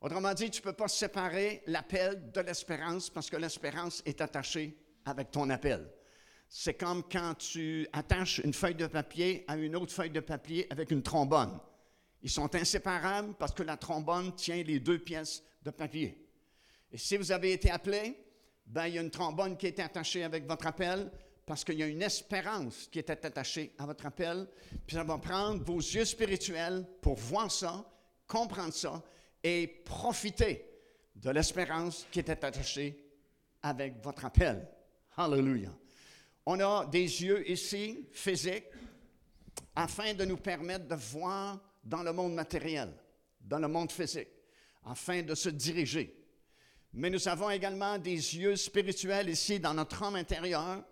Autrement 0.00 0.32
dit, 0.32 0.50
tu 0.50 0.60
ne 0.60 0.64
peux 0.64 0.72
pas 0.72 0.88
séparer 0.88 1.62
l'appel 1.66 2.30
de 2.32 2.40
l'espérance 2.40 3.10
parce 3.10 3.28
que 3.28 3.36
l'espérance 3.36 4.02
est 4.06 4.22
attachée 4.22 4.74
avec 5.04 5.30
ton 5.30 5.50
appel. 5.50 5.86
C'est 6.48 6.74
comme 6.74 7.02
quand 7.04 7.34
tu 7.34 7.86
attaches 7.92 8.38
une 8.38 8.54
feuille 8.54 8.74
de 8.74 8.86
papier 8.86 9.44
à 9.46 9.56
une 9.56 9.76
autre 9.76 9.92
feuille 9.92 10.10
de 10.10 10.20
papier 10.20 10.66
avec 10.70 10.90
une 10.90 11.02
trombone. 11.02 11.60
Ils 12.22 12.30
sont 12.30 12.54
inséparables 12.54 13.34
parce 13.34 13.52
que 13.52 13.62
la 13.62 13.76
trombone 13.76 14.34
tient 14.34 14.62
les 14.62 14.80
deux 14.80 14.98
pièces 14.98 15.42
de 15.62 15.70
papier. 15.70 16.26
Et 16.90 16.98
si 16.98 17.18
vous 17.18 17.30
avez 17.30 17.52
été 17.52 17.70
appelé, 17.70 18.16
ben, 18.66 18.86
il 18.86 18.94
y 18.94 18.98
a 18.98 19.02
une 19.02 19.10
trombone 19.10 19.56
qui 19.56 19.66
est 19.66 19.78
attachée 19.80 20.24
avec 20.24 20.46
votre 20.46 20.66
appel 20.66 21.10
parce 21.44 21.62
qu'il 21.62 21.78
y 21.78 21.82
a 21.82 21.86
une 21.86 22.02
espérance 22.02 22.88
qui 22.90 22.98
est 23.00 23.10
attachée 23.10 23.74
à 23.78 23.84
votre 23.84 24.06
appel. 24.06 24.48
Puis 24.86 24.96
ça 24.96 25.04
va 25.04 25.18
prendre 25.18 25.62
vos 25.62 25.78
yeux 25.78 26.04
spirituels 26.06 26.86
pour 27.02 27.16
voir 27.16 27.50
ça, 27.50 27.84
comprendre 28.26 28.72
ça 28.72 29.02
et 29.42 29.66
profiter 29.66 30.66
de 31.14 31.30
l'espérance 31.30 32.06
qui 32.10 32.20
était 32.20 32.44
attachée 32.44 33.04
avec 33.62 34.02
votre 34.02 34.24
appel. 34.24 34.66
Hallelujah. 35.16 35.74
On 36.46 36.58
a 36.60 36.86
des 36.86 37.00
yeux 37.22 37.48
ici, 37.50 38.08
physiques, 38.12 38.64
afin 39.74 40.14
de 40.14 40.24
nous 40.24 40.36
permettre 40.36 40.88
de 40.88 40.94
voir 40.94 41.60
dans 41.84 42.02
le 42.02 42.12
monde 42.12 42.34
matériel, 42.34 42.92
dans 43.40 43.58
le 43.58 43.68
monde 43.68 43.92
physique, 43.92 44.28
afin 44.84 45.22
de 45.22 45.34
se 45.34 45.48
diriger. 45.48 46.16
Mais 46.92 47.10
nous 47.10 47.28
avons 47.28 47.50
également 47.50 47.98
des 47.98 48.14
yeux 48.36 48.56
spirituels 48.56 49.28
ici 49.28 49.60
dans 49.60 49.74
notre 49.74 50.02
âme 50.02 50.16
intérieure 50.16 50.82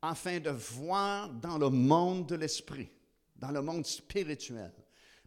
afin 0.00 0.40
de 0.40 0.50
voir 0.50 1.28
dans 1.28 1.58
le 1.58 1.68
monde 1.68 2.26
de 2.26 2.34
l'esprit, 2.34 2.90
dans 3.36 3.50
le 3.50 3.62
monde 3.62 3.86
spirituel. 3.86 4.72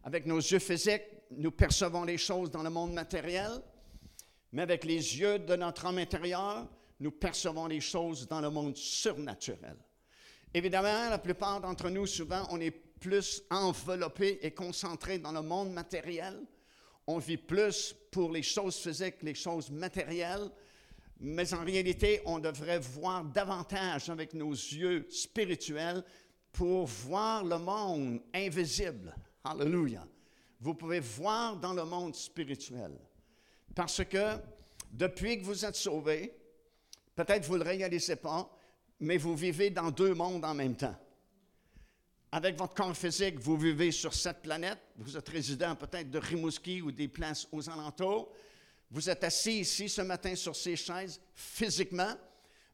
Avec 0.03 0.25
nos 0.25 0.38
yeux 0.39 0.60
physiques, 0.60 1.03
nous 1.32 1.51
percevons 1.51 2.03
les 2.03 2.17
choses 2.17 2.51
dans 2.51 2.63
le 2.63 2.70
monde 2.70 2.94
matériel, 2.94 3.51
mais 4.51 4.62
avec 4.62 4.84
les 4.86 5.20
yeux 5.20 5.39
de 5.39 5.55
notre 5.55 5.86
âme 5.86 5.98
intérieure, 5.98 6.67
nous 7.00 7.12
percevons 7.12 7.67
les 7.67 7.82
choses 7.82 8.27
dans 8.27 8.41
le 8.41 8.50
monde 8.50 8.77
surnaturel. 8.77 9.77
Évidemment, 10.53 11.10
la 11.10 11.17
plupart 11.17 11.60
d'entre 11.60 11.89
nous, 11.89 12.08
souvent, 12.08 12.48
on 12.51 12.62
est 12.62 12.72
plus 12.72 13.44
enveloppé 13.50 14.39
et 14.41 14.51
concentré 14.51 15.20
dans 15.20 15.34
le 15.34 15.41
monde 15.41 15.72
matériel. 15.74 16.41
On 17.08 17.20
vit 17.20 17.38
plus 17.38 17.94
pour 18.12 18.32
les 18.32 18.41
choses 18.41 18.77
physiques, 18.77 19.22
les 19.22 19.36
choses 19.36 19.70
matérielles, 19.70 20.50
mais 21.20 21.53
en 21.53 21.63
réalité, 21.63 22.22
on 22.25 22.39
devrait 22.39 22.79
voir 22.79 23.24
davantage 23.25 24.10
avec 24.10 24.34
nos 24.34 24.51
yeux 24.51 25.05
spirituels 25.10 26.03
pour 26.51 26.86
voir 26.86 27.44
le 27.44 27.58
monde 27.58 28.22
invisible. 28.34 29.13
Alléluia. 29.44 30.08
Vous 30.65 30.74
pouvez 30.74 31.00
voir 31.00 31.57
dans 31.57 31.74
le 31.74 31.86
monde 31.86 32.15
spirituel. 32.15 32.91
Parce 33.75 34.03
que 34.03 34.38
depuis 34.91 35.38
que 35.38 35.43
vous 35.43 35.63
êtes 35.63 35.75
sauvés, 35.75 36.36
peut-être 37.15 37.45
vous 37.45 37.60
ne 37.60 37.63
le 37.63 37.69
réalisez 37.69 38.15
pas, 38.15 38.50
mais 39.00 39.17
vous 39.17 39.36
vivez 39.36 39.69
dans 39.69 39.91
deux 39.91 40.15
mondes 40.15 40.43
en 40.43 40.55
même 40.55 40.75
temps. 40.75 41.00
Avec 42.31 42.57
votre 42.57 42.74
corps 42.74 42.98
physique, 42.98 43.38
vous 43.38 43.57
vivez 43.57 43.91
sur 43.91 44.12
cette 44.15 44.41
planète. 44.41 44.79
Vous 44.98 45.15
êtes 45.15 45.29
résident 45.29 45.75
peut-être 45.75 46.10
de 46.10 46.17
Rimouski 46.17 46.81
ou 46.81 46.91
des 46.91 47.10
places 47.10 47.48
aux 47.51 47.69
alentours. 47.69 48.34
Vous 48.89 49.07
êtes 49.07 49.24
assis 49.24 49.60
ici 49.60 49.88
ce 49.88 50.01
matin 50.01 50.34
sur 50.34 50.55
ces 50.55 50.75
chaises 50.75 51.22
physiquement, 51.36 52.15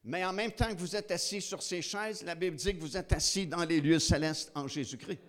mais 0.02 0.24
en 0.24 0.32
même 0.32 0.52
temps 0.52 0.74
que 0.74 0.80
vous 0.80 0.96
êtes 0.96 1.10
assis 1.10 1.42
sur 1.42 1.62
ces 1.62 1.82
chaises, 1.82 2.22
la 2.24 2.36
Bible 2.36 2.56
dit 2.56 2.74
que 2.74 2.80
vous 2.80 2.96
êtes 2.96 3.12
assis 3.12 3.46
dans 3.46 3.66
les 3.66 3.82
lieux 3.82 3.98
célestes 3.98 4.50
en 4.54 4.66
Jésus-Christ. 4.66 5.20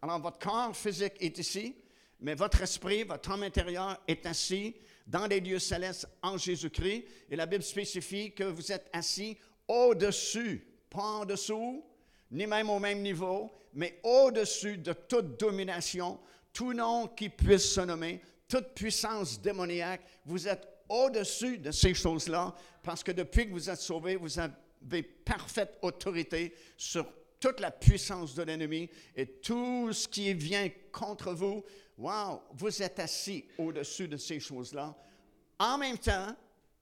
Alors 0.00 0.20
votre 0.20 0.38
corps 0.38 0.76
physique 0.76 1.14
est 1.20 1.38
ici, 1.38 1.74
mais 2.20 2.34
votre 2.34 2.62
esprit, 2.62 3.04
votre 3.04 3.30
âme 3.30 3.42
intérieure 3.42 4.00
est 4.06 4.24
assis 4.26 4.74
dans 5.06 5.26
les 5.26 5.40
lieux 5.40 5.58
célestes 5.58 6.08
en 6.22 6.36
Jésus-Christ. 6.36 7.04
Et 7.30 7.36
la 7.36 7.46
Bible 7.46 7.62
spécifie 7.62 8.32
que 8.32 8.44
vous 8.44 8.70
êtes 8.72 8.88
assis 8.92 9.36
au-dessus, 9.66 10.66
pas 10.90 11.02
en 11.02 11.24
dessous, 11.24 11.84
ni 12.30 12.46
même 12.46 12.70
au 12.70 12.78
même 12.78 13.02
niveau, 13.02 13.50
mais 13.74 14.00
au-dessus 14.02 14.78
de 14.78 14.92
toute 14.92 15.38
domination, 15.38 16.18
tout 16.52 16.72
nom 16.72 17.08
qui 17.08 17.28
puisse 17.28 17.72
se 17.72 17.80
nommer, 17.80 18.20
toute 18.48 18.74
puissance 18.74 19.40
démoniaque. 19.40 20.02
Vous 20.24 20.48
êtes 20.48 20.66
au-dessus 20.88 21.58
de 21.58 21.70
ces 21.70 21.94
choses-là 21.94 22.54
parce 22.82 23.02
que 23.02 23.12
depuis 23.12 23.46
que 23.46 23.52
vous 23.52 23.68
êtes 23.70 23.80
sauvés, 23.80 24.16
vous 24.16 24.38
avez 24.38 25.02
parfaite 25.02 25.78
autorité 25.82 26.54
sur 26.76 27.06
toute 27.40 27.60
la 27.60 27.70
puissance 27.70 28.34
de 28.34 28.42
l'ennemi 28.42 28.88
et 29.14 29.26
tout 29.26 29.92
ce 29.92 30.08
qui 30.08 30.32
vient 30.34 30.68
contre 30.92 31.32
vous. 31.32 31.64
Wow, 31.96 32.42
vous 32.52 32.82
êtes 32.82 32.98
assis 32.98 33.44
au-dessus 33.58 34.08
de 34.08 34.16
ces 34.16 34.40
choses-là 34.40 34.96
en 35.58 35.78
même 35.78 35.98
temps 35.98 36.34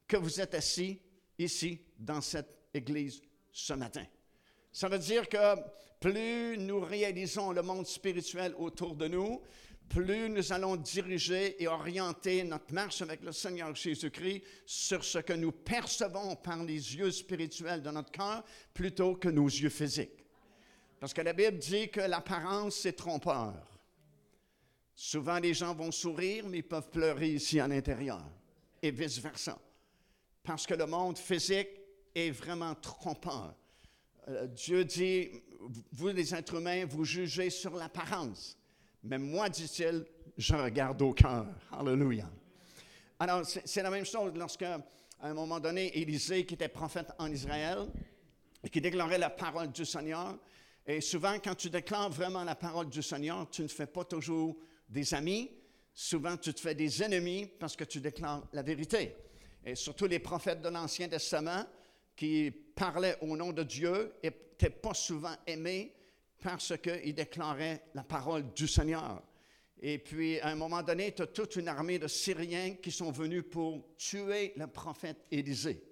que 0.06 0.16
vous 0.16 0.40
êtes 0.40 0.54
assis 0.54 1.00
ici 1.38 1.80
dans 1.98 2.20
cette 2.20 2.68
église 2.72 3.22
ce 3.52 3.72
matin. 3.72 4.04
Ça 4.72 4.88
veut 4.88 4.98
dire 4.98 5.28
que 5.28 5.56
plus 6.00 6.58
nous 6.58 6.80
réalisons 6.80 7.52
le 7.52 7.62
monde 7.62 7.86
spirituel 7.86 8.54
autour 8.58 8.94
de 8.94 9.08
nous, 9.08 9.40
plus 9.88 10.28
nous 10.28 10.52
allons 10.52 10.76
diriger 10.76 11.62
et 11.62 11.68
orienter 11.68 12.42
notre 12.44 12.74
marche 12.74 13.00
avec 13.02 13.22
le 13.22 13.32
Seigneur 13.32 13.74
Jésus-Christ 13.74 14.42
sur 14.66 15.04
ce 15.04 15.18
que 15.18 15.32
nous 15.32 15.52
percevons 15.52 16.36
par 16.36 16.62
les 16.62 16.96
yeux 16.96 17.10
spirituels 17.10 17.82
de 17.82 17.90
notre 17.90 18.10
cœur 18.10 18.44
plutôt 18.74 19.14
que 19.14 19.28
nos 19.28 19.46
yeux 19.46 19.70
physiques. 19.70 20.25
Parce 21.06 21.14
que 21.14 21.22
la 21.22 21.34
Bible 21.34 21.58
dit 21.58 21.88
que 21.88 22.00
l'apparence, 22.00 22.78
c'est 22.78 22.94
trompeur. 22.94 23.54
Souvent, 24.92 25.38
les 25.38 25.54
gens 25.54 25.72
vont 25.72 25.92
sourire, 25.92 26.44
mais 26.48 26.58
ils 26.58 26.66
peuvent 26.66 26.90
pleurer 26.90 27.28
ici 27.28 27.60
à 27.60 27.68
l'intérieur, 27.68 28.24
et 28.82 28.90
vice-versa. 28.90 29.56
Parce 30.42 30.66
que 30.66 30.74
le 30.74 30.84
monde 30.84 31.16
physique 31.16 31.68
est 32.12 32.32
vraiment 32.32 32.74
trompeur. 32.74 33.54
Euh, 34.26 34.48
Dieu 34.48 34.84
dit, 34.84 35.30
vous 35.92 36.08
les 36.08 36.34
êtres 36.34 36.56
humains, 36.56 36.84
vous 36.86 37.04
jugez 37.04 37.50
sur 37.50 37.76
l'apparence. 37.76 38.58
Mais 39.04 39.18
moi, 39.18 39.48
dit-il, 39.48 40.04
je 40.36 40.56
regarde 40.56 41.00
au 41.02 41.12
cœur. 41.12 41.46
Alléluia. 41.70 42.28
Alors, 43.20 43.46
c'est 43.46 43.82
la 43.84 43.90
même 43.90 44.06
chose 44.06 44.32
lorsqu'à 44.34 44.84
un 45.20 45.34
moment 45.34 45.60
donné, 45.60 45.96
Élisée, 45.96 46.44
qui 46.44 46.54
était 46.54 46.66
prophète 46.66 47.12
en 47.20 47.30
Israël, 47.30 47.86
et 48.64 48.68
qui 48.68 48.80
déclarait 48.80 49.18
la 49.18 49.30
parole 49.30 49.70
du 49.70 49.84
Seigneur, 49.84 50.36
et 50.86 51.00
souvent, 51.00 51.38
quand 51.42 51.56
tu 51.56 51.68
déclares 51.68 52.10
vraiment 52.10 52.44
la 52.44 52.54
parole 52.54 52.88
du 52.88 53.02
Seigneur, 53.02 53.50
tu 53.50 53.62
ne 53.62 53.68
fais 53.68 53.86
pas 53.86 54.04
toujours 54.04 54.56
des 54.88 55.14
amis. 55.14 55.50
Souvent, 55.92 56.36
tu 56.36 56.54
te 56.54 56.60
fais 56.60 56.76
des 56.76 57.02
ennemis 57.02 57.50
parce 57.58 57.74
que 57.74 57.82
tu 57.82 58.00
déclares 58.00 58.46
la 58.52 58.62
vérité. 58.62 59.16
Et 59.64 59.74
surtout 59.74 60.06
les 60.06 60.20
prophètes 60.20 60.62
de 60.62 60.68
l'Ancien 60.68 61.08
Testament 61.08 61.64
qui 62.14 62.52
parlaient 62.52 63.18
au 63.20 63.36
nom 63.36 63.52
de 63.52 63.64
Dieu 63.64 64.12
n'étaient 64.22 64.70
pas 64.70 64.94
souvent 64.94 65.34
aimés 65.46 65.92
parce 66.40 66.74
qu'ils 66.78 67.14
déclaraient 67.14 67.82
la 67.94 68.04
parole 68.04 68.52
du 68.54 68.68
Seigneur. 68.68 69.22
Et 69.80 69.98
puis, 69.98 70.38
à 70.40 70.48
un 70.48 70.54
moment 70.54 70.82
donné, 70.82 71.12
tu 71.12 71.22
as 71.22 71.26
toute 71.26 71.56
une 71.56 71.68
armée 71.68 71.98
de 71.98 72.06
Syriens 72.06 72.76
qui 72.76 72.92
sont 72.92 73.10
venus 73.10 73.44
pour 73.50 73.96
tuer 73.96 74.52
le 74.56 74.68
prophète 74.68 75.26
Élisée. 75.32 75.82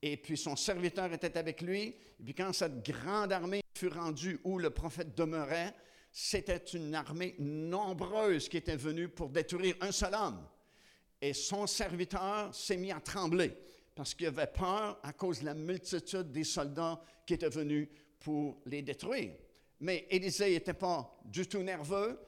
Et 0.00 0.16
puis, 0.16 0.36
son 0.38 0.56
serviteur 0.56 1.12
était 1.12 1.36
avec 1.36 1.60
lui. 1.60 1.94
Et 2.18 2.24
puis, 2.24 2.34
quand 2.34 2.52
cette 2.52 2.82
grande 2.84 3.32
armée 3.32 3.60
fut 3.78 3.88
rendue 3.88 4.40
où 4.42 4.58
le 4.58 4.70
prophète 4.70 5.16
demeurait, 5.16 5.72
c'était 6.10 6.56
une 6.56 6.94
armée 6.94 7.36
nombreuse 7.38 8.48
qui 8.48 8.56
était 8.56 8.76
venue 8.76 9.08
pour 9.08 9.28
détruire 9.28 9.76
un 9.80 9.92
seul 9.92 10.14
homme. 10.14 10.44
Et 11.20 11.32
son 11.32 11.66
serviteur 11.66 12.52
s'est 12.52 12.76
mis 12.76 12.90
à 12.90 13.00
trembler 13.00 13.52
parce 13.94 14.14
qu'il 14.14 14.26
avait 14.26 14.48
peur 14.48 14.98
à 15.02 15.12
cause 15.12 15.40
de 15.40 15.46
la 15.46 15.54
multitude 15.54 16.32
des 16.32 16.44
soldats 16.44 17.00
qui 17.24 17.34
étaient 17.34 17.48
venus 17.48 17.88
pour 18.18 18.60
les 18.66 18.82
détruire. 18.82 19.32
Mais 19.80 20.06
Élisée 20.10 20.50
n'était 20.50 20.74
pas 20.74 21.16
du 21.24 21.46
tout 21.46 21.62
nerveux 21.62 22.18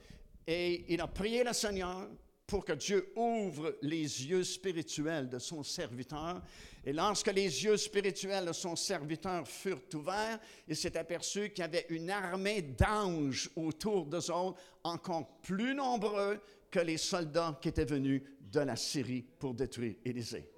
et 0.46 0.84
il 0.92 1.00
a 1.00 1.08
prié 1.08 1.42
le 1.42 1.52
Seigneur 1.52 2.08
pour 2.46 2.64
que 2.64 2.72
Dieu 2.72 3.12
ouvre 3.16 3.76
les 3.82 4.26
yeux 4.26 4.44
spirituels 4.44 5.28
de 5.28 5.38
son 5.38 5.62
serviteur. 5.62 6.42
Et 6.84 6.92
lorsque 6.92 7.32
les 7.32 7.64
yeux 7.64 7.76
spirituels 7.76 8.46
de 8.46 8.52
son 8.52 8.74
serviteur 8.74 9.46
furent 9.46 9.82
ouverts, 9.94 10.38
il 10.66 10.76
s'est 10.76 10.96
aperçu 10.96 11.50
qu'il 11.50 11.62
y 11.62 11.66
avait 11.66 11.86
une 11.90 12.10
armée 12.10 12.62
d'anges 12.62 13.50
autour 13.54 14.06
d'eux 14.06 14.30
autres, 14.30 14.58
encore 14.82 15.40
plus 15.42 15.74
nombreux 15.74 16.40
que 16.70 16.80
les 16.80 16.96
soldats 16.96 17.58
qui 17.60 17.68
étaient 17.68 17.84
venus 17.84 18.22
de 18.40 18.60
la 18.60 18.76
Syrie 18.76 19.24
pour 19.38 19.52
détruire 19.54 19.96
Élisée. 20.04 20.50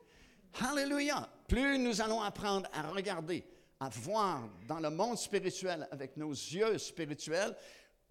Alléluia! 0.61 1.29
Plus 1.49 1.79
nous 1.79 2.01
allons 2.01 2.23
apprendre 2.23 2.69
à 2.73 2.83
regarder 2.91 3.45
à 3.83 3.89
voir 3.89 4.49
dans 4.69 4.79
le 4.79 4.91
monde 4.91 5.19
spirituel 5.19 5.89
avec 5.91 6.17
nos 6.17 6.31
yeux 6.31 6.79
spirituels, 6.79 7.57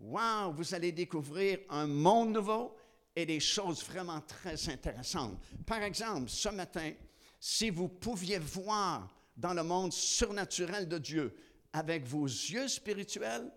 wow, 0.01 0.51
vous 0.51 0.75
allez 0.75 0.91
découvrir 0.91 1.60
un 1.70 1.88
monde 1.88 2.34
nouveau 2.34 2.75
et 3.15 3.25
des 3.25 3.39
choses 3.39 3.82
vraiment 3.86 4.20
très 4.22 4.68
intéressantes. 4.70 5.39
Par 5.65 5.82
exemple, 5.82 6.30
ce 6.30 6.50
matin, 6.50 6.91
si 7.43 7.71
vous 7.71 7.88
pouviez 7.88 8.38
voir 8.38 9.10
dans 9.36 9.55
le 9.55 9.63
monde 9.63 9.91
surnaturel 9.91 10.88
de 10.88 11.00
Dieu 11.00 11.36
avec 11.74 12.05
vos 12.05 12.25
yeux 12.25 12.67
spirituels, 12.67 13.51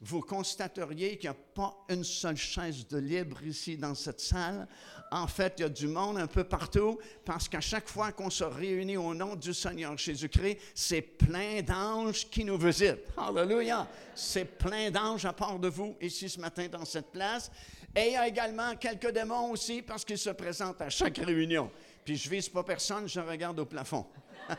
vous 0.00 0.20
constateriez 0.20 1.18
qu'il 1.18 1.30
n'y 1.30 1.36
a 1.36 1.40
pas 1.54 1.74
une 1.88 2.04
seule 2.04 2.36
chaise 2.36 2.86
de 2.86 2.98
libre 2.98 3.42
ici 3.42 3.76
dans 3.76 3.94
cette 3.94 4.20
salle. 4.20 4.68
En 5.10 5.26
fait, 5.26 5.54
il 5.58 5.62
y 5.62 5.64
a 5.64 5.68
du 5.68 5.88
monde 5.88 6.18
un 6.18 6.28
peu 6.28 6.44
partout 6.44 6.98
parce 7.24 7.48
qu'à 7.48 7.60
chaque 7.60 7.88
fois 7.88 8.12
qu'on 8.12 8.30
se 8.30 8.44
réunit 8.44 8.98
au 8.98 9.14
nom 9.14 9.34
du 9.34 9.52
Seigneur 9.52 9.98
Jésus-Christ, 9.98 10.58
c'est 10.74 11.02
plein 11.02 11.60
d'anges 11.62 12.30
qui 12.30 12.44
nous 12.44 12.58
visitent. 12.58 13.08
Alléluia! 13.16 13.88
C'est 14.14 14.44
plein 14.44 14.92
d'anges 14.92 15.24
à 15.24 15.32
part 15.32 15.58
de 15.58 15.68
vous 15.68 15.96
ici 16.00 16.28
ce 16.28 16.38
matin 16.38 16.68
dans 16.68 16.84
cette 16.84 17.10
place. 17.10 17.50
Et 17.96 18.08
il 18.08 18.12
y 18.12 18.16
a 18.16 18.28
également 18.28 18.76
quelques 18.76 19.10
démons 19.10 19.50
aussi 19.50 19.82
parce 19.82 20.04
qu'ils 20.04 20.18
se 20.18 20.30
présentent 20.30 20.82
à 20.82 20.90
chaque 20.90 21.18
réunion. 21.18 21.70
Puis 22.04 22.16
je 22.16 22.28
vise 22.28 22.48
pas 22.48 22.62
personne, 22.62 23.08
je 23.08 23.20
regarde 23.20 23.58
au 23.58 23.64
plafond. 23.64 24.06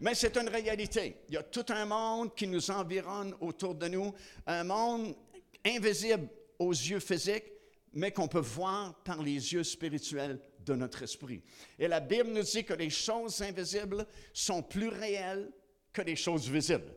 Mais 0.00 0.14
c'est 0.14 0.36
une 0.38 0.48
réalité. 0.48 1.18
Il 1.28 1.34
y 1.34 1.36
a 1.36 1.42
tout 1.42 1.66
un 1.68 1.84
monde 1.84 2.34
qui 2.34 2.46
nous 2.46 2.70
environne 2.70 3.34
autour 3.40 3.74
de 3.74 3.88
nous, 3.88 4.14
un 4.46 4.64
monde 4.64 5.14
invisible 5.64 6.26
aux 6.58 6.72
yeux 6.72 7.00
physiques, 7.00 7.52
mais 7.92 8.10
qu'on 8.12 8.28
peut 8.28 8.38
voir 8.38 8.94
par 9.02 9.22
les 9.22 9.52
yeux 9.52 9.64
spirituels 9.64 10.40
de 10.64 10.74
notre 10.74 11.02
esprit. 11.02 11.42
Et 11.78 11.88
la 11.88 12.00
Bible 12.00 12.30
nous 12.30 12.42
dit 12.42 12.64
que 12.64 12.72
les 12.72 12.88
choses 12.88 13.42
invisibles 13.42 14.06
sont 14.32 14.62
plus 14.62 14.88
réelles 14.88 15.50
que 15.92 16.02
les 16.02 16.16
choses 16.16 16.48
visibles. 16.48 16.94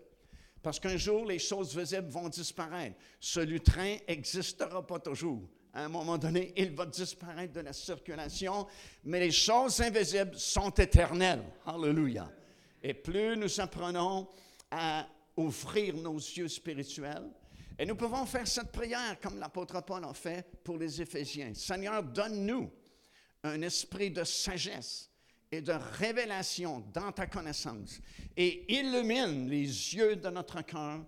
Parce 0.61 0.79
qu'un 0.79 0.97
jour, 0.97 1.25
les 1.25 1.39
choses 1.39 1.75
visibles 1.75 2.07
vont 2.07 2.29
disparaître. 2.29 2.95
Ce 3.19 3.41
lutrin 3.41 3.97
n'existera 4.07 4.85
pas 4.85 4.99
toujours. 4.99 5.41
À 5.73 5.85
un 5.85 5.89
moment 5.89 6.19
donné, 6.19 6.53
il 6.55 6.75
va 6.75 6.85
disparaître 6.85 7.53
de 7.53 7.61
la 7.61 7.73
circulation, 7.73 8.67
mais 9.05 9.19
les 9.19 9.31
choses 9.31 9.81
invisibles 9.81 10.37
sont 10.37 10.69
éternelles. 10.69 11.43
Alléluia. 11.65 12.31
Et 12.81 12.93
plus 12.93 13.35
nous 13.35 13.59
apprenons 13.59 14.27
à 14.69 15.07
ouvrir 15.35 15.95
nos 15.95 16.17
yeux 16.17 16.47
spirituels, 16.47 17.27
et 17.77 17.85
nous 17.87 17.95
pouvons 17.95 18.25
faire 18.27 18.47
cette 18.47 18.71
prière 18.71 19.19
comme 19.19 19.39
l'apôtre 19.39 19.81
Paul 19.81 20.05
a 20.05 20.13
fait 20.13 20.45
pour 20.63 20.77
les 20.77 21.01
Éphésiens. 21.01 21.55
Seigneur, 21.55 22.03
donne-nous 22.03 22.71
un 23.43 23.61
esprit 23.63 24.11
de 24.11 24.23
sagesse 24.23 25.09
et 25.51 25.61
de 25.61 25.73
révélation 25.73 26.83
dans 26.93 27.11
ta 27.11 27.25
connaissance 27.25 27.99
et 28.37 28.71
illumine 28.73 29.49
les 29.49 29.65
yeux 29.95 30.15
de 30.15 30.29
notre 30.29 30.61
cœur 30.61 31.03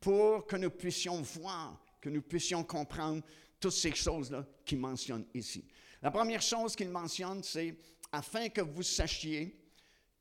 pour 0.00 0.46
que 0.46 0.56
nous 0.56 0.70
puissions 0.70 1.22
voir, 1.22 1.80
que 2.00 2.08
nous 2.08 2.22
puissions 2.22 2.64
comprendre 2.64 3.22
toutes 3.60 3.72
ces 3.72 3.94
choses-là 3.94 4.44
qu'il 4.64 4.78
mentionne 4.78 5.26
ici. 5.34 5.64
La 6.02 6.10
première 6.10 6.42
chose 6.42 6.76
qu'il 6.76 6.90
mentionne, 6.90 7.42
c'est 7.42 7.76
afin 8.12 8.48
que 8.48 8.60
vous 8.60 8.82
sachiez 8.82 9.58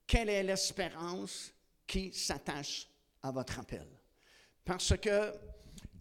quelle 0.05 0.29
est 0.29 0.43
l'espérance 0.43 1.51
qui 1.85 2.11
s'attache 2.13 2.87
à 3.21 3.31
votre 3.31 3.59
appel. 3.59 3.87
Parce 4.65 4.97
que 4.97 5.33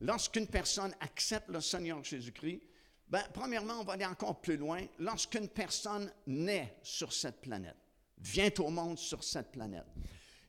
lorsqu'une 0.01 0.47
personne 0.47 0.95
accepte 1.01 1.49
le 1.49 1.61
Seigneur 1.61 2.03
Jésus-Christ, 2.03 2.63
ben, 3.09 3.23
premièrement, 3.33 3.81
on 3.81 3.85
va 3.85 3.93
aller 3.93 4.05
encore 4.05 4.41
plus 4.41 4.57
loin. 4.57 4.85
Lorsqu'une 4.99 5.49
personne 5.49 6.13
naît 6.27 6.77
sur 6.83 7.13
cette 7.13 7.41
planète, 7.41 7.77
vient 8.19 8.51
au 8.59 8.71
monde 8.71 8.99
sur 8.99 9.23
cette 9.23 9.53
planète, 9.53 9.87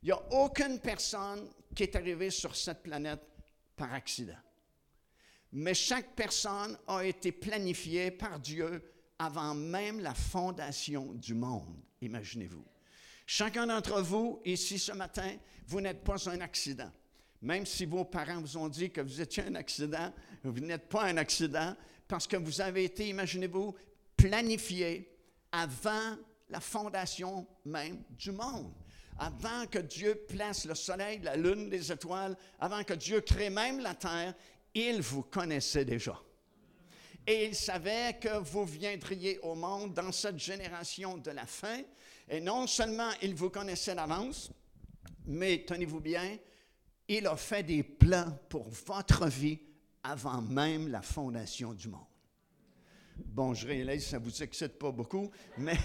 il 0.01 0.08
n'y 0.08 0.12
a 0.12 0.32
aucune 0.32 0.79
personne 0.79 1.50
qui 1.75 1.84
est 1.84 1.96
arrivée 1.96 2.29
sur 2.29 2.56
cette 2.56 2.82
planète 2.82 3.22
par 3.75 3.94
accident. 3.94 4.38
Mais 5.51 5.74
chaque 5.74 6.16
personne 6.16 6.77
a 6.88 7.06
été 7.06 7.32
planifiée 7.32 8.12
par 8.12 8.39
Dieu 8.39 8.82
avant 9.20 9.54
même 9.54 10.00
la 10.00 10.13
fondation 10.13 11.13
du 11.13 11.34
monde, 11.34 11.75
imaginez-vous. 12.01 12.66
Chacun 13.25 13.68
d'entre 13.68 14.01
vous, 14.01 14.42
ici 14.46 14.77
ce 14.80 14.92
matin, 14.92 15.36
vous 15.68 15.82
n'êtes 15.82 16.04
pas 16.04 16.30
un 16.30 16.39
accident. 16.42 16.92
Même 17.42 17.66
si 17.66 17.86
vos 17.86 18.06
parents 18.06 18.42
vous 18.42 18.58
ont 18.58 18.70
dit 18.70 18.89
que 18.89 19.01
vous 19.01 19.22
étiez 19.22 19.44
un 19.44 19.56
accident, 19.56 20.13
vous 20.44 20.60
n'êtes 20.60 20.88
pas 20.88 21.04
un 21.04 21.18
accident 21.18 21.75
parce 22.08 22.25
que 22.25 22.38
vous 22.38 22.62
avez 22.62 22.86
été, 22.86 23.10
imaginez-vous, 23.10 23.75
planifié 24.16 25.13
avant 25.51 26.16
la 26.50 26.60
fondation 26.60 27.46
même 27.66 28.04
du 28.12 28.32
monde. 28.32 28.74
Avant 29.20 29.66
que 29.66 29.80
Dieu 29.80 30.16
place 30.27 30.66
le 30.66 30.75
soleil, 30.75 31.20
la 31.24 31.36
lune, 31.36 31.70
les 31.70 31.92
étoiles, 31.92 32.38
avant 32.60 32.84
que 32.84 32.94
Dieu 32.94 33.22
crée 33.22 33.50
même 33.50 33.80
la 33.80 33.96
terre, 33.96 34.36
il 34.77 35.01
vous 35.01 35.24
connaissait 35.24 35.86
déjà. 35.86 36.22
Et 37.25 37.48
il 37.48 37.55
savait 37.55 38.17
que 38.22 38.38
vous 38.38 38.65
viendriez 38.65 39.39
au 39.39 39.55
monde 39.55 39.93
dans 39.93 40.12
cette 40.12 40.39
génération 40.39 41.17
de 41.17 41.31
la 41.31 41.46
fin. 41.46 41.81
Et 42.29 42.39
non 42.39 42.67
seulement 42.67 43.10
il 43.22 43.36
vous 43.36 43.50
connaissait 43.50 43.96
d'avance, 43.96 44.51
mais 45.25 45.65
tenez-vous 45.67 46.00
bien, 46.00 46.38
il 47.07 47.27
a 47.27 47.36
fait 47.36 47.63
des 47.63 47.84
plans 47.84 48.38
pour 48.50 48.69
votre 48.69 49.27
vie 49.27 49.60
avant 50.03 50.41
même 50.41 50.88
la 50.88 51.01
fondation 51.01 51.74
du 51.74 51.88
monde. 51.89 52.05
Bon, 53.17 53.53
je 53.53 53.67
réalise 53.67 54.05
ça 54.05 54.19
ne 54.19 54.24
vous 54.24 54.43
excite 54.43 54.77
pas 54.77 54.91
beaucoup, 54.91 55.31
mais 55.57 55.77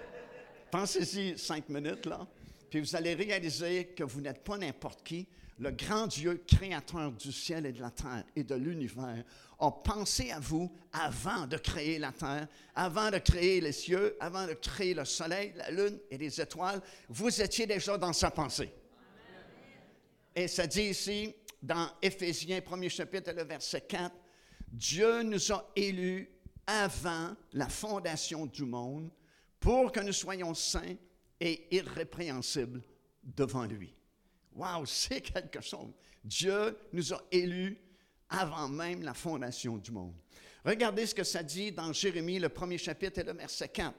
pensez-y 0.70 1.36
cinq 1.36 1.68
minutes, 1.68 2.06
là, 2.06 2.26
puis 2.70 2.80
vous 2.80 2.94
allez 2.94 3.14
réaliser 3.14 3.86
que 3.88 4.04
vous 4.04 4.20
n'êtes 4.20 4.44
pas 4.44 4.56
n'importe 4.56 5.02
qui. 5.02 5.26
Le 5.60 5.72
grand 5.72 6.06
Dieu, 6.06 6.42
créateur 6.46 7.12
du 7.12 7.30
ciel 7.30 7.66
et 7.66 7.72
de 7.72 7.82
la 7.82 7.90
terre 7.90 8.24
et 8.34 8.42
de 8.44 8.54
l'univers, 8.54 9.22
a 9.58 9.70
pensé 9.70 10.30
à 10.30 10.40
vous 10.40 10.74
avant 10.90 11.46
de 11.46 11.58
créer 11.58 11.98
la 11.98 12.12
terre, 12.12 12.48
avant 12.74 13.10
de 13.10 13.18
créer 13.18 13.60
les 13.60 13.72
cieux, 13.72 14.16
avant 14.20 14.46
de 14.46 14.54
créer 14.54 14.94
le 14.94 15.04
soleil, 15.04 15.52
la 15.54 15.70
lune 15.70 15.98
et 16.10 16.16
les 16.16 16.40
étoiles. 16.40 16.80
Vous 17.10 17.42
étiez 17.42 17.66
déjà 17.66 17.98
dans 17.98 18.14
sa 18.14 18.30
pensée. 18.30 18.72
Et 20.34 20.48
ça 20.48 20.66
dit 20.66 20.84
ici, 20.84 21.34
dans 21.62 21.90
Éphésiens, 22.00 22.62
premier 22.62 22.88
chapitre, 22.88 23.30
le 23.32 23.44
verset 23.44 23.82
4, 23.82 24.14
Dieu 24.72 25.22
nous 25.22 25.52
a 25.52 25.70
élus 25.76 26.30
avant 26.66 27.36
la 27.52 27.68
fondation 27.68 28.46
du 28.46 28.64
monde 28.64 29.10
pour 29.58 29.92
que 29.92 30.00
nous 30.00 30.14
soyons 30.14 30.54
saints 30.54 30.96
et 31.38 31.76
irrépréhensibles 31.76 32.82
devant 33.22 33.66
lui. 33.66 33.94
Wow, 34.60 34.84
c'est 34.84 35.22
quelque 35.22 35.62
chose. 35.62 35.90
Dieu 36.22 36.76
nous 36.92 37.14
a 37.14 37.22
élus 37.32 37.78
avant 38.28 38.68
même 38.68 39.02
la 39.02 39.14
fondation 39.14 39.78
du 39.78 39.90
monde. 39.90 40.14
Regardez 40.66 41.06
ce 41.06 41.14
que 41.14 41.24
ça 41.24 41.42
dit 41.42 41.72
dans 41.72 41.90
Jérémie, 41.94 42.38
le 42.38 42.50
premier 42.50 42.76
chapitre 42.76 43.20
et 43.20 43.24
le 43.24 43.32
verset 43.32 43.70
4. 43.70 43.94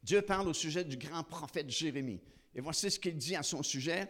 Dieu 0.00 0.22
parle 0.22 0.46
au 0.46 0.54
sujet 0.54 0.84
du 0.84 0.96
grand 0.96 1.24
prophète 1.24 1.68
Jérémie. 1.70 2.20
Et 2.54 2.60
voici 2.60 2.88
ce 2.88 3.00
qu'il 3.00 3.16
dit 3.16 3.34
à 3.34 3.42
son 3.42 3.64
sujet. 3.64 4.08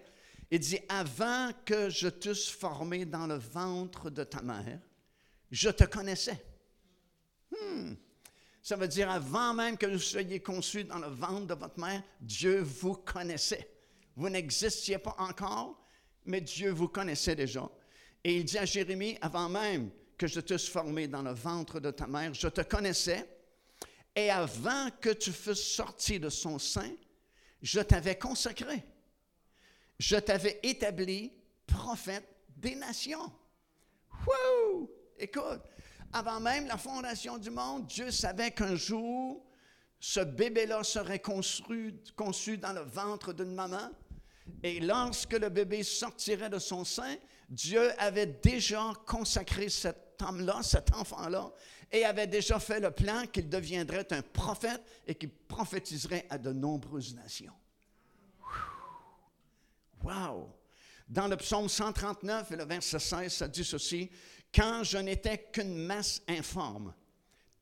Il 0.50 0.60
dit, 0.60 0.80
avant 0.86 1.50
que 1.64 1.88
je 1.88 2.08
t'eusse 2.08 2.50
formé 2.50 3.06
dans 3.06 3.26
le 3.26 3.36
ventre 3.36 4.10
de 4.10 4.24
ta 4.24 4.42
mère, 4.42 4.78
je 5.50 5.70
te 5.70 5.84
connaissais. 5.84 6.44
Hmm. 7.50 7.94
Ça 8.62 8.76
veut 8.76 8.88
dire, 8.88 9.10
avant 9.10 9.54
même 9.54 9.78
que 9.78 9.86
vous 9.86 9.98
soyez 9.98 10.40
conçus 10.40 10.84
dans 10.84 10.98
le 10.98 11.08
ventre 11.08 11.46
de 11.46 11.54
votre 11.54 11.80
mère, 11.80 12.02
Dieu 12.20 12.60
vous 12.60 12.96
connaissait. 12.96 13.77
Vous 14.18 14.28
n'existiez 14.28 14.98
pas 14.98 15.16
encore, 15.18 15.82
mais 16.26 16.42
Dieu 16.42 16.70
vous 16.70 16.88
connaissait 16.88 17.36
déjà. 17.36 17.70
Et 18.22 18.36
il 18.36 18.44
dit 18.44 18.58
à 18.58 18.66
Jérémie, 18.66 19.16
avant 19.22 19.48
même 19.48 19.90
que 20.18 20.26
je 20.26 20.40
t'eusse 20.40 20.68
formé 20.68 21.08
dans 21.08 21.22
le 21.22 21.32
ventre 21.32 21.80
de 21.80 21.90
ta 21.90 22.06
mère, 22.06 22.34
je 22.34 22.48
te 22.48 22.60
connaissais. 22.60 23.26
Et 24.14 24.30
avant 24.30 24.90
que 25.00 25.10
tu 25.10 25.32
fusses 25.32 25.72
sorti 25.72 26.20
de 26.20 26.28
son 26.28 26.58
sein, 26.58 26.90
je 27.62 27.80
t'avais 27.80 28.18
consacré 28.18 28.84
je 29.98 30.16
t'avais 30.16 30.60
établi 30.62 31.32
prophète 31.66 32.28
des 32.56 32.74
nations. 32.74 33.32
Wouh! 34.26 34.90
Écoute, 35.18 35.60
avant 36.12 36.40
même 36.40 36.66
la 36.66 36.76
fondation 36.76 37.38
du 37.38 37.50
monde, 37.50 37.86
Dieu 37.86 38.10
savait 38.10 38.52
qu'un 38.52 38.76
jour, 38.76 39.44
ce 40.00 40.20
bébé-là 40.20 40.84
serait 40.84 41.18
conçu, 41.18 41.94
conçu 42.16 42.56
dans 42.58 42.72
le 42.72 42.82
ventre 42.82 43.32
d'une 43.32 43.54
maman. 43.54 43.90
Et 44.62 44.80
lorsque 44.80 45.32
le 45.32 45.48
bébé 45.48 45.82
sortirait 45.82 46.50
de 46.50 46.58
son 46.58 46.84
sein, 46.84 47.16
Dieu 47.48 47.90
avait 47.98 48.26
déjà 48.26 48.92
consacré 49.06 49.68
cet 49.68 50.20
homme-là, 50.20 50.62
cet 50.62 50.92
enfant-là, 50.94 51.52
et 51.90 52.04
avait 52.04 52.26
déjà 52.26 52.58
fait 52.58 52.80
le 52.80 52.90
plan 52.90 53.26
qu'il 53.26 53.48
deviendrait 53.48 54.12
un 54.12 54.22
prophète 54.22 54.82
et 55.06 55.14
qu'il 55.14 55.30
prophétiserait 55.30 56.26
à 56.28 56.36
de 56.36 56.52
nombreuses 56.52 57.14
nations. 57.14 57.54
Wow! 60.02 60.54
Dans 61.08 61.26
le 61.26 61.36
psaume 61.36 61.68
139 61.68 62.52
et 62.52 62.56
le 62.56 62.64
verset 62.64 62.98
16, 62.98 63.32
ça 63.32 63.48
dit 63.48 63.64
ceci 63.64 64.10
Quand 64.54 64.82
je 64.84 64.98
n'étais 64.98 65.48
qu'une 65.50 65.74
masse 65.74 66.22
informe, 66.28 66.92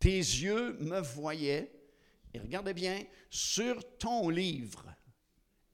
tes 0.01 0.19
yeux 0.19 0.77
me 0.81 1.01
voyaient, 1.01 1.73
et 2.35 2.41
regardez 2.41 2.75
bien, 2.75 3.05
sur 3.31 3.97
ton 3.99 4.29
livre 4.29 4.96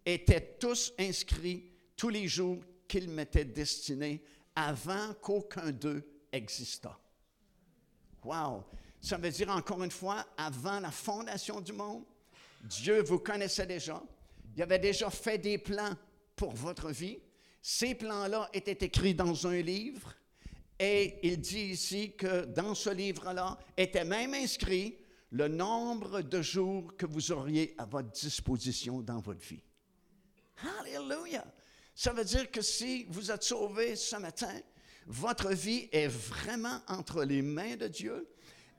étaient 0.04 0.56
tous 0.58 0.92
inscrits 0.98 1.70
tous 1.96 2.08
les 2.08 2.26
jours 2.28 2.58
qu'ils 2.88 3.08
m'étaient 3.08 3.44
destinés 3.44 4.22
avant 4.54 5.14
qu'aucun 5.14 5.70
d'eux 5.70 6.04
existât. 6.32 6.98
Wow! 8.24 8.64
Ça 9.00 9.16
veut 9.16 9.30
dire 9.30 9.50
encore 9.50 9.82
une 9.82 9.90
fois, 9.90 10.26
avant 10.36 10.78
la 10.80 10.90
fondation 10.90 11.60
du 11.60 11.72
monde, 11.72 12.04
Dieu 12.64 13.02
vous 13.02 13.18
connaissait 13.18 13.66
déjà. 13.66 14.02
Il 14.56 14.62
avait 14.62 14.78
déjà 14.78 15.10
fait 15.10 15.38
des 15.38 15.58
plans 15.58 15.96
pour 16.36 16.52
votre 16.52 16.90
vie. 16.90 17.18
Ces 17.60 17.94
plans-là 17.94 18.48
étaient 18.52 18.86
écrits 18.86 19.14
dans 19.14 19.46
un 19.46 19.60
livre 19.60 20.14
et 20.78 21.18
il 21.22 21.40
dit 21.40 21.70
ici 21.70 22.14
que 22.16 22.44
dans 22.44 22.74
ce 22.74 22.90
livre-là 22.90 23.58
était 23.76 24.04
même 24.04 24.34
inscrit 24.34 24.96
le 25.30 25.48
nombre 25.48 26.22
de 26.22 26.42
jours 26.42 26.96
que 26.96 27.06
vous 27.06 27.32
auriez 27.32 27.74
à 27.78 27.84
votre 27.86 28.10
disposition 28.10 29.00
dans 29.00 29.20
votre 29.20 29.46
vie. 29.46 29.62
Alléluia! 30.80 31.44
Ça 31.94 32.12
veut 32.12 32.24
dire 32.24 32.50
que 32.50 32.62
si 32.62 33.04
vous 33.08 33.30
êtes 33.30 33.42
sauvé 33.42 33.96
ce 33.96 34.16
matin, 34.16 34.60
votre 35.06 35.52
vie 35.52 35.88
est 35.92 36.08
vraiment 36.08 36.80
entre 36.88 37.24
les 37.24 37.42
mains 37.42 37.76
de 37.76 37.88
Dieu 37.88 38.28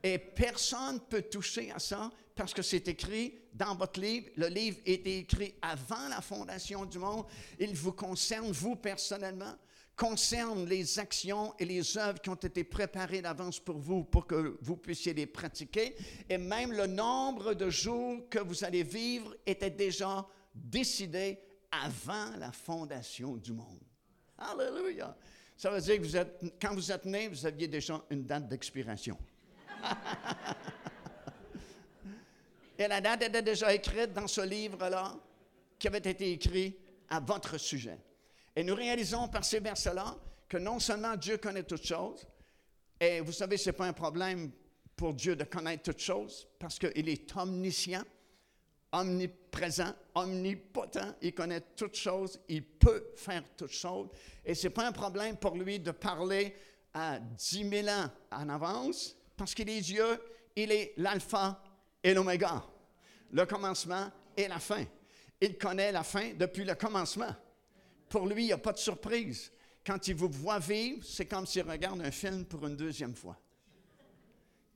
et 0.01 0.17
personne 0.17 0.95
ne 0.95 0.99
peut 0.99 1.21
toucher 1.23 1.71
à 1.71 1.79
ça 1.79 2.11
parce 2.35 2.53
que 2.53 2.61
c'est 2.61 2.87
écrit 2.87 3.39
dans 3.53 3.75
votre 3.75 3.99
livre. 3.99 4.29
Le 4.35 4.47
livre 4.47 4.77
est 4.85 5.05
écrit 5.05 5.53
avant 5.61 6.07
la 6.09 6.21
fondation 6.21 6.85
du 6.85 6.97
monde. 6.99 7.25
Il 7.59 7.75
vous 7.75 7.91
concerne, 7.91 8.51
vous 8.51 8.75
personnellement, 8.75 9.55
concerne 9.95 10.65
les 10.65 10.97
actions 10.97 11.53
et 11.59 11.65
les 11.65 11.97
œuvres 11.97 12.19
qui 12.19 12.29
ont 12.29 12.35
été 12.35 12.63
préparées 12.63 13.21
d'avance 13.21 13.59
pour 13.59 13.77
vous, 13.77 14.03
pour 14.03 14.25
que 14.25 14.57
vous 14.61 14.75
puissiez 14.75 15.13
les 15.13 15.27
pratiquer. 15.27 15.95
Et 16.27 16.37
même 16.37 16.71
le 16.71 16.87
nombre 16.87 17.53
de 17.53 17.69
jours 17.69 18.27
que 18.29 18.39
vous 18.39 18.63
allez 18.63 18.83
vivre 18.83 19.35
était 19.45 19.69
déjà 19.69 20.27
décidé 20.53 21.39
avant 21.81 22.35
la 22.37 22.51
fondation 22.51 23.35
du 23.37 23.53
monde. 23.53 23.81
Alléluia. 24.37 25.15
Ça 25.55 25.69
veut 25.69 25.81
dire 25.81 26.01
que 26.01 26.07
quand 26.61 26.73
vous 26.73 26.91
êtes 26.91 27.05
né, 27.05 27.27
vous 27.27 27.45
aviez 27.45 27.67
déjà 27.67 28.03
une 28.09 28.25
date 28.25 28.47
d'expiration. 28.47 29.17
Et 32.77 32.87
la 32.87 32.99
date 33.01 33.23
était 33.23 33.41
déjà 33.41 33.73
écrite 33.73 34.13
dans 34.13 34.27
ce 34.27 34.41
livre-là, 34.41 35.15
qui 35.77 35.87
avait 35.87 35.97
été 35.99 36.31
écrit 36.31 36.75
à 37.09 37.19
votre 37.19 37.57
sujet. 37.57 37.99
Et 38.55 38.63
nous 38.63 38.75
réalisons 38.75 39.27
par 39.27 39.43
ces 39.45 39.59
versets-là 39.59 40.15
que 40.47 40.57
non 40.57 40.79
seulement 40.79 41.15
Dieu 41.15 41.37
connaît 41.37 41.63
toutes 41.63 41.85
choses, 41.85 42.25
et 42.99 43.19
vous 43.21 43.31
savez, 43.31 43.57
ce 43.57 43.69
n'est 43.69 43.73
pas 43.73 43.87
un 43.87 43.93
problème 43.93 44.51
pour 44.95 45.13
Dieu 45.13 45.35
de 45.35 45.43
connaître 45.43 45.83
toutes 45.83 45.99
choses, 45.99 46.47
parce 46.57 46.79
qu'il 46.79 47.09
est 47.09 47.35
omniscient, 47.35 48.03
omniprésent, 48.93 49.93
omnipotent, 50.15 51.15
il 51.21 51.33
connaît 51.33 51.61
toutes 51.75 51.95
choses, 51.95 52.39
il 52.47 52.63
peut 52.63 53.11
faire 53.15 53.43
toutes 53.57 53.71
choses, 53.71 54.09
et 54.45 54.53
ce 54.55 54.67
n'est 54.67 54.73
pas 54.73 54.87
un 54.87 54.91
problème 54.91 55.35
pour 55.35 55.55
lui 55.55 55.79
de 55.79 55.91
parler 55.91 56.55
à 56.93 57.19
10 57.19 57.69
000 57.69 57.87
ans 57.89 58.09
en 58.31 58.49
avance, 58.49 59.17
parce 59.35 59.53
qu'il 59.53 59.69
est 59.69 59.81
Dieu, 59.81 60.05
il 60.55 60.71
est 60.71 60.93
l'alpha 60.97 61.61
et 62.03 62.13
l'oméga, 62.13 62.63
le 63.31 63.45
commencement 63.45 64.11
et 64.37 64.47
la 64.47 64.59
fin. 64.59 64.85
Il 65.41 65.57
connaît 65.57 65.91
la 65.91 66.03
fin 66.03 66.33
depuis 66.35 66.63
le 66.63 66.75
commencement. 66.75 67.35
Pour 68.07 68.27
lui, 68.27 68.43
il 68.43 68.45
n'y 68.47 68.53
a 68.53 68.57
pas 68.57 68.73
de 68.73 68.77
surprise. 68.77 69.51
Quand 69.85 70.07
il 70.07 70.15
vous 70.15 70.29
voit 70.29 70.59
vivre, 70.59 71.03
c'est 71.03 71.25
comme 71.25 71.47
s'il 71.47 71.69
regarde 71.69 71.99
un 72.01 72.11
film 72.11 72.45
pour 72.45 72.65
une 72.67 72.77
deuxième 72.77 73.15
fois. 73.15 73.37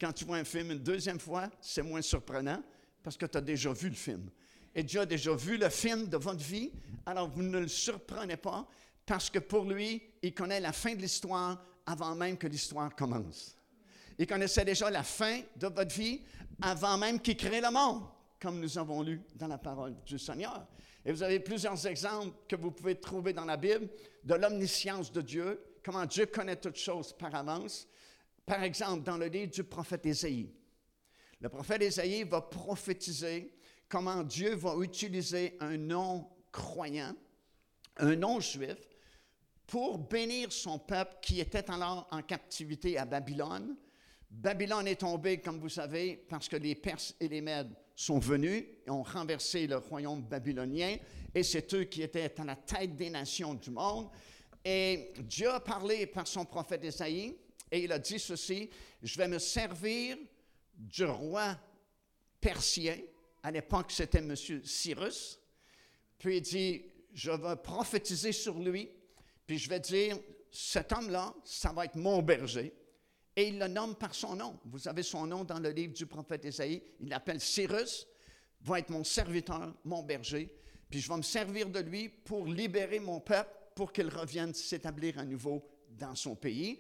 Quand 0.02 0.12
tu 0.12 0.26
vois 0.26 0.38
un 0.38 0.44
film 0.44 0.72
une 0.72 0.84
deuxième 0.84 1.20
fois, 1.20 1.50
c'est 1.62 1.84
moins 1.84 2.02
surprenant 2.02 2.62
parce 3.08 3.16
que 3.16 3.26
tu 3.26 3.38
as 3.38 3.42
déjà 3.42 3.72
vu 3.72 3.88
le 3.88 3.96
film. 3.96 4.30
Et 4.76 4.84
Dieu 4.84 5.00
a 5.00 5.06
déjà 5.06 5.34
vu 5.34 5.56
le 5.56 5.70
film 5.70 6.10
de 6.10 6.18
votre 6.18 6.44
vie, 6.44 6.74
alors 7.06 7.30
vous 7.30 7.42
ne 7.42 7.60
le 7.60 7.70
surprenez 7.70 8.36
pas 8.36 8.68
parce 9.06 9.30
que 9.30 9.40
pour 9.40 9.64
lui, 9.64 10.04
il 10.22 10.34
connaît 10.34 10.60
la 10.60 10.74
fin 10.74 10.94
de 10.94 11.00
l'histoire 11.00 11.64
avant 11.86 12.16
même 12.16 12.38
que 12.38 12.48
l'histoire 12.48 12.94
commence. 12.94 13.56
Il 14.20 14.28
connaissait 14.28 14.66
déjà 14.66 14.92
la 14.92 15.04
fin 15.04 15.40
de 15.56 15.68
votre 15.68 15.96
vie 15.96 16.20
avant 16.62 16.98
même 16.98 17.22
qu'il 17.22 17.38
crée 17.38 17.62
le 17.62 17.72
monde, 17.72 18.04
comme 18.42 18.60
nous 18.60 18.78
avons 18.78 19.02
lu 19.04 19.22
dans 19.36 19.48
la 19.48 19.58
parole 19.58 19.96
du 20.06 20.20
Seigneur. 20.20 20.68
Et 21.06 21.14
vous 21.14 21.24
avez 21.24 21.40
plusieurs 21.40 21.88
exemples 21.88 22.36
que 22.46 22.58
vous 22.58 22.72
pouvez 22.72 23.00
trouver 23.00 23.32
dans 23.32 23.46
la 23.46 23.56
Bible 23.56 23.88
de 24.26 24.36
l'omniscience 24.36 25.14
de 25.14 25.22
Dieu, 25.22 25.62
comment 25.82 26.06
Dieu 26.06 26.26
connaît 26.26 26.58
toutes 26.58 26.76
choses 26.76 27.14
par 27.14 27.34
avance. 27.34 27.88
Par 28.46 28.62
exemple, 28.64 29.04
dans 29.04 29.18
le 29.18 29.28
livre 29.28 29.54
du 29.54 29.64
prophète 29.64 30.06
Ésaïe. 30.06 30.52
Le 31.40 31.50
prophète 31.50 31.84
Ésaïe 31.84 32.24
va 32.24 32.42
prophétiser 32.42 33.54
comment 33.88 34.24
Dieu 34.24 34.56
va 34.56 34.76
utiliser 34.82 35.56
un 35.60 35.78
non-croyant, 35.78 37.16
un 37.98 38.16
non-juif, 38.16 38.78
pour 39.68 39.98
bénir 39.98 40.52
son 40.52 40.80
peuple 40.80 41.18
qui 41.22 41.40
était 41.40 41.70
alors 41.70 42.08
en 42.10 42.22
captivité 42.22 42.98
à 42.98 43.06
Babylone. 43.06 43.76
Babylone 44.30 44.88
est 44.88 45.02
tombée, 45.02 45.40
comme 45.40 45.60
vous 45.60 45.70
savez, 45.70 46.26
parce 46.30 46.48
que 46.48 46.56
les 46.56 46.76
Perses 46.76 47.14
et 47.20 47.28
les 47.28 47.42
Mèdes 47.42 47.76
sont 47.96 48.20
venus 48.20 48.66
et 48.86 48.90
ont 48.90 49.04
renversé 49.04 49.68
le 49.68 49.78
royaume 49.78 50.22
babylonien, 50.22 50.98
et 51.34 51.44
c'est 51.44 51.74
eux 51.74 51.84
qui 51.84 52.02
étaient 52.02 52.34
à 52.40 52.44
la 52.46 52.56
tête 52.56 52.96
des 52.96 53.10
nations 53.10 53.54
du 53.54 53.72
monde. 53.72 54.10
Et 54.64 55.14
Dieu 55.20 55.50
a 55.50 55.60
parlé 55.60 56.08
par 56.08 56.28
son 56.28 56.46
prophète 56.46 56.84
Isaïe, 56.84 57.36
et 57.72 57.84
il 57.84 57.92
a 57.92 58.00
dit 58.00 58.20
ceci, 58.20 58.70
je 59.04 59.18
vais 59.18 59.28
me 59.28 59.40
servir 59.40 60.18
du 60.78 61.06
roi 61.06 61.58
persien, 62.40 62.98
à 63.44 63.52
l'époque 63.52 63.92
c'était 63.92 64.20
M. 64.20 64.36
Cyrus, 64.36 65.40
puis 66.18 66.38
il 66.38 66.42
dit, 66.42 66.86
je 67.14 67.32
vais 67.32 67.56
prophétiser 67.56 68.32
sur 68.32 68.58
lui, 68.60 68.90
puis 69.46 69.58
je 69.58 69.70
vais 69.70 69.80
dire, 69.80 70.18
cet 70.52 70.92
homme-là, 70.92 71.34
ça 71.44 71.72
va 71.72 71.86
être 71.86 71.96
mon 71.96 72.22
berger. 72.22 72.74
Et 73.36 73.50
il 73.50 73.60
le 73.60 73.68
nomme 73.68 73.96
par 73.96 74.16
son 74.16 74.36
nom. 74.36 74.60
Vous 74.66 74.88
avez 74.88 75.04
son 75.04 75.28
nom 75.28 75.44
dans 75.44 75.60
le 75.60 75.70
livre 75.70 75.94
du 75.94 76.08
prophète 76.08 76.46
Isaïe. 76.46 76.82
Il 77.00 77.10
l'appelle 77.10 77.40
Cyrus, 77.40 78.08
va 78.62 78.80
être 78.80 78.90
mon 78.90 79.04
serviteur, 79.04 79.76
mon 79.84 80.02
berger. 80.02 80.52
Puis 80.90 81.02
je 81.02 81.10
vais 81.10 81.18
me 81.18 81.22
servir 81.22 81.70
de 81.70 81.80
lui 81.80 82.10
pour 82.10 82.48
libérer 82.48 83.00
mon 83.00 83.20
peuple, 83.20 83.52
pour 83.76 83.94
qu'il 83.94 84.10
revienne 84.10 84.54
s'établir 84.54 85.20
à 85.20 85.24
nouveau 85.24 85.64
dans 85.90 86.16
son 86.16 86.36
pays. 86.36 86.80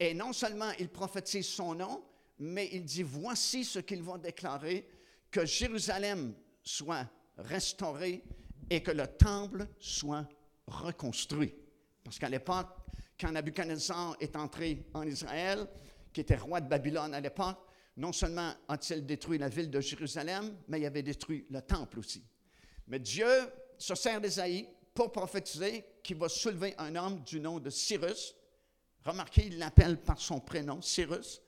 Et 0.00 0.14
non 0.14 0.32
seulement 0.32 0.70
il 0.78 0.88
prophétise 0.88 1.46
son 1.46 1.74
nom, 1.74 2.02
mais 2.38 2.68
il 2.72 2.84
dit, 2.84 3.02
voici 3.02 3.64
ce 3.64 3.78
qu'il 3.78 4.02
va 4.02 4.18
déclarer, 4.18 4.88
que 5.30 5.44
Jérusalem 5.44 6.34
soit 6.62 7.08
restaurée 7.36 8.22
et 8.70 8.82
que 8.82 8.90
le 8.90 9.06
temple 9.06 9.66
soit 9.78 10.28
reconstruit. 10.66 11.54
Parce 12.04 12.18
qu'à 12.18 12.28
l'époque, 12.28 12.68
quand 13.18 13.32
Nabucodonosor 13.32 14.16
est 14.20 14.36
entré 14.36 14.86
en 14.94 15.02
Israël, 15.02 15.66
qui 16.12 16.20
était 16.20 16.36
roi 16.36 16.60
de 16.60 16.68
Babylone 16.68 17.14
à 17.14 17.20
l'époque, 17.20 17.58
non 17.96 18.12
seulement 18.12 18.52
a-t-il 18.68 19.04
détruit 19.04 19.38
la 19.38 19.48
ville 19.48 19.70
de 19.70 19.80
Jérusalem, 19.80 20.56
mais 20.68 20.80
il 20.80 20.86
avait 20.86 21.02
détruit 21.02 21.46
le 21.50 21.60
temple 21.60 21.98
aussi. 21.98 22.24
Mais 22.86 23.00
Dieu 23.00 23.26
se 23.76 23.94
sert 23.94 24.20
d'Ésaïe 24.20 24.68
pour 24.94 25.10
prophétiser 25.12 25.84
qu'il 26.02 26.16
va 26.16 26.28
soulever 26.28 26.74
un 26.78 26.94
homme 26.96 27.22
du 27.24 27.40
nom 27.40 27.58
de 27.58 27.70
Cyrus. 27.70 28.34
Remarquez, 29.04 29.46
il 29.46 29.58
l'appelle 29.58 30.00
par 30.00 30.20
son 30.20 30.40
prénom, 30.40 30.80
Cyrus. 30.80 31.42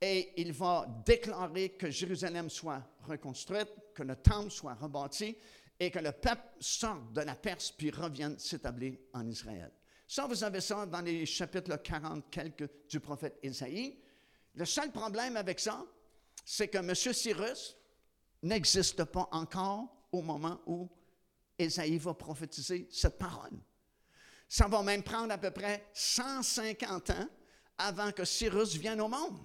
Et 0.00 0.40
il 0.40 0.52
va 0.52 0.86
déclarer 1.04 1.70
que 1.70 1.90
Jérusalem 1.90 2.48
soit 2.48 2.82
reconstruite, 3.06 3.68
que 3.94 4.02
le 4.02 4.16
temple 4.16 4.50
soit 4.50 4.74
rebâti 4.74 5.36
et 5.80 5.90
que 5.90 5.98
le 5.98 6.12
peuple 6.12 6.42
sorte 6.60 7.12
de 7.12 7.20
la 7.22 7.34
Perse 7.34 7.72
puis 7.72 7.90
revienne 7.90 8.38
s'établir 8.38 8.94
en 9.12 9.26
Israël. 9.26 9.72
Ça, 10.06 10.26
vous 10.26 10.42
avez 10.42 10.60
ça 10.60 10.86
dans 10.86 11.00
les 11.00 11.26
chapitres 11.26 11.76
40 11.76 12.30
quelques 12.30 12.68
du 12.88 13.00
prophète 13.00 13.38
Isaïe. 13.42 13.98
Le 14.54 14.64
seul 14.64 14.90
problème 14.90 15.36
avec 15.36 15.60
ça, 15.60 15.84
c'est 16.44 16.68
que 16.68 16.78
M. 16.78 16.94
Cyrus 16.94 17.76
n'existe 18.42 19.04
pas 19.04 19.28
encore 19.32 20.06
au 20.10 20.22
moment 20.22 20.60
où 20.66 20.88
Isaïe 21.58 21.98
va 21.98 22.14
prophétiser 22.14 22.88
cette 22.90 23.18
parole. 23.18 23.58
Ça 24.48 24.66
va 24.66 24.82
même 24.82 25.02
prendre 25.02 25.32
à 25.32 25.38
peu 25.38 25.50
près 25.50 25.86
150 25.92 27.10
ans 27.10 27.28
avant 27.76 28.10
que 28.12 28.24
Cyrus 28.24 28.76
vienne 28.76 29.00
au 29.00 29.08
monde. 29.08 29.38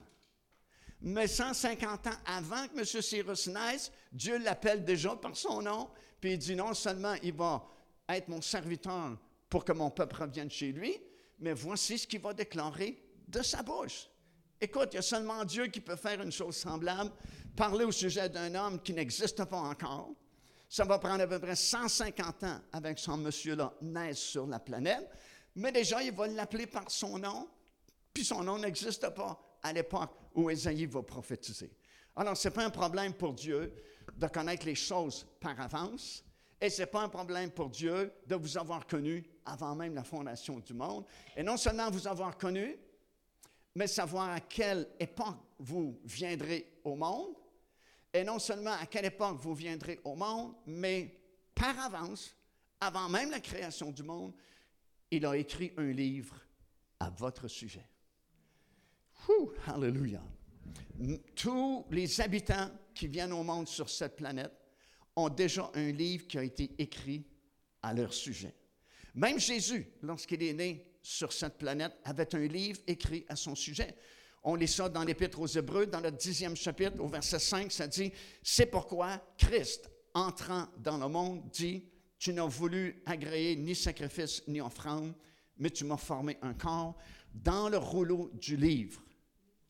Mais 1.05 1.27
150 1.27 2.07
ans 2.07 2.17
avant 2.25 2.65
que 2.69 2.79
M. 2.79 3.01
Cyrus 3.01 3.47
naisse, 3.47 3.91
Dieu 4.11 4.37
l'appelle 4.37 4.85
déjà 4.85 5.13
par 5.17 5.35
son 5.35 5.61
nom, 5.61 5.89
puis 6.21 6.33
il 6.33 6.37
dit 6.37 6.55
non 6.55 6.73
seulement 6.73 7.15
il 7.21 7.33
va 7.33 7.61
être 8.07 8.29
mon 8.29 8.41
serviteur 8.41 9.17
pour 9.49 9.65
que 9.65 9.73
mon 9.73 9.91
peuple 9.91 10.15
revienne 10.15 10.49
chez 10.49 10.71
lui, 10.71 10.97
mais 11.39 11.51
voici 11.51 11.97
ce 11.97 12.07
qu'il 12.07 12.21
va 12.21 12.33
déclarer 12.33 13.03
de 13.27 13.41
sa 13.41 13.61
bouche. 13.61 14.07
Écoute, 14.61 14.89
il 14.93 14.95
y 14.95 14.99
a 14.99 15.01
seulement 15.01 15.43
Dieu 15.43 15.67
qui 15.67 15.81
peut 15.81 15.97
faire 15.97 16.21
une 16.21 16.31
chose 16.31 16.55
semblable, 16.55 17.11
parler 17.53 17.83
au 17.83 17.91
sujet 17.91 18.29
d'un 18.29 18.55
homme 18.55 18.81
qui 18.81 18.93
n'existe 18.93 19.43
pas 19.43 19.57
encore. 19.57 20.11
Ça 20.69 20.85
va 20.85 20.99
prendre 20.99 21.21
à 21.21 21.27
peu 21.27 21.37
près 21.37 21.57
150 21.57 22.43
ans 22.45 22.61
avec 22.71 22.97
son 22.97 23.17
monsieur-là 23.17 23.73
naisse 23.81 24.19
sur 24.19 24.47
la 24.47 24.59
planète, 24.59 25.09
mais 25.53 25.73
déjà, 25.73 26.01
il 26.01 26.13
va 26.13 26.27
l'appeler 26.27 26.65
par 26.65 26.89
son 26.89 27.19
nom, 27.19 27.49
puis 28.13 28.23
son 28.23 28.41
nom 28.41 28.57
n'existe 28.57 29.09
pas 29.09 29.37
à 29.63 29.73
l'époque 29.73 30.11
où 30.35 30.49
Ésaïe 30.49 30.85
va 30.85 31.01
prophétiser. 31.01 31.71
Alors, 32.15 32.37
ce 32.37 32.47
n'est 32.47 32.53
pas 32.53 32.65
un 32.65 32.69
problème 32.69 33.13
pour 33.13 33.33
Dieu 33.33 33.73
de 34.15 34.27
connaître 34.27 34.65
les 34.65 34.75
choses 34.75 35.25
par 35.39 35.59
avance, 35.59 36.23
et 36.61 36.69
ce 36.69 36.81
n'est 36.81 36.87
pas 36.87 37.01
un 37.01 37.09
problème 37.09 37.51
pour 37.51 37.69
Dieu 37.69 38.13
de 38.27 38.35
vous 38.35 38.57
avoir 38.57 38.85
connu 38.85 39.25
avant 39.45 39.75
même 39.75 39.95
la 39.95 40.03
fondation 40.03 40.59
du 40.59 40.73
monde. 40.73 41.05
Et 41.35 41.43
non 41.43 41.57
seulement 41.57 41.89
vous 41.89 42.07
avoir 42.07 42.37
connu, 42.37 42.77
mais 43.75 43.87
savoir 43.87 44.29
à 44.29 44.39
quelle 44.39 44.87
époque 44.99 45.39
vous 45.59 45.99
viendrez 46.05 46.79
au 46.83 46.95
monde. 46.95 47.35
Et 48.13 48.23
non 48.23 48.37
seulement 48.37 48.73
à 48.73 48.85
quelle 48.85 49.05
époque 49.05 49.37
vous 49.39 49.55
viendrez 49.55 49.99
au 50.03 50.15
monde, 50.15 50.53
mais 50.67 51.19
par 51.55 51.77
avance, 51.79 52.35
avant 52.79 53.09
même 53.09 53.31
la 53.31 53.39
création 53.39 53.91
du 53.91 54.03
monde, 54.03 54.33
il 55.09 55.25
a 55.25 55.35
écrit 55.35 55.73
un 55.77 55.91
livre 55.91 56.35
à 56.99 57.09
votre 57.09 57.47
sujet. 57.47 57.85
Hallelujah. 59.65 60.23
Tous 61.35 61.85
les 61.89 62.21
habitants 62.21 62.69
qui 62.93 63.07
viennent 63.07 63.33
au 63.33 63.43
monde 63.43 63.67
sur 63.67 63.89
cette 63.89 64.15
planète 64.15 64.51
ont 65.15 65.29
déjà 65.29 65.71
un 65.73 65.91
livre 65.91 66.27
qui 66.27 66.37
a 66.37 66.43
été 66.43 66.71
écrit 66.77 67.25
à 67.81 67.93
leur 67.93 68.13
sujet. 68.13 68.53
Même 69.15 69.39
Jésus, 69.39 69.87
lorsqu'il 70.01 70.41
est 70.43 70.53
né 70.53 70.97
sur 71.01 71.31
cette 71.31 71.57
planète, 71.57 71.93
avait 72.03 72.33
un 72.35 72.47
livre 72.47 72.79
écrit 72.87 73.25
à 73.29 73.35
son 73.35 73.55
sujet. 73.55 73.95
On 74.43 74.55
lit 74.55 74.67
ça 74.67 74.89
dans 74.89 75.03
l'Épître 75.03 75.39
aux 75.39 75.47
Hébreux, 75.47 75.85
dans 75.85 76.01
le 76.01 76.11
dixième 76.11 76.55
chapitre, 76.55 76.99
au 76.99 77.07
verset 77.07 77.39
5, 77.39 77.71
ça 77.71 77.87
dit, 77.87 78.11
C'est 78.41 78.65
pourquoi 78.65 79.21
Christ, 79.37 79.89
entrant 80.13 80.67
dans 80.77 80.97
le 80.97 81.07
monde, 81.07 81.49
dit, 81.51 81.85
Tu 82.17 82.33
n'as 82.33 82.45
voulu 82.45 83.01
agréer 83.05 83.55
ni 83.55 83.75
sacrifice 83.75 84.43
ni 84.47 84.59
offrande, 84.59 85.13
mais 85.57 85.69
tu 85.69 85.85
m'as 85.85 85.97
formé 85.97 86.37
un 86.41 86.53
corps. 86.53 86.97
Dans 87.33 87.69
le 87.69 87.77
rouleau 87.77 88.29
du 88.33 88.57
livre, 88.57 89.01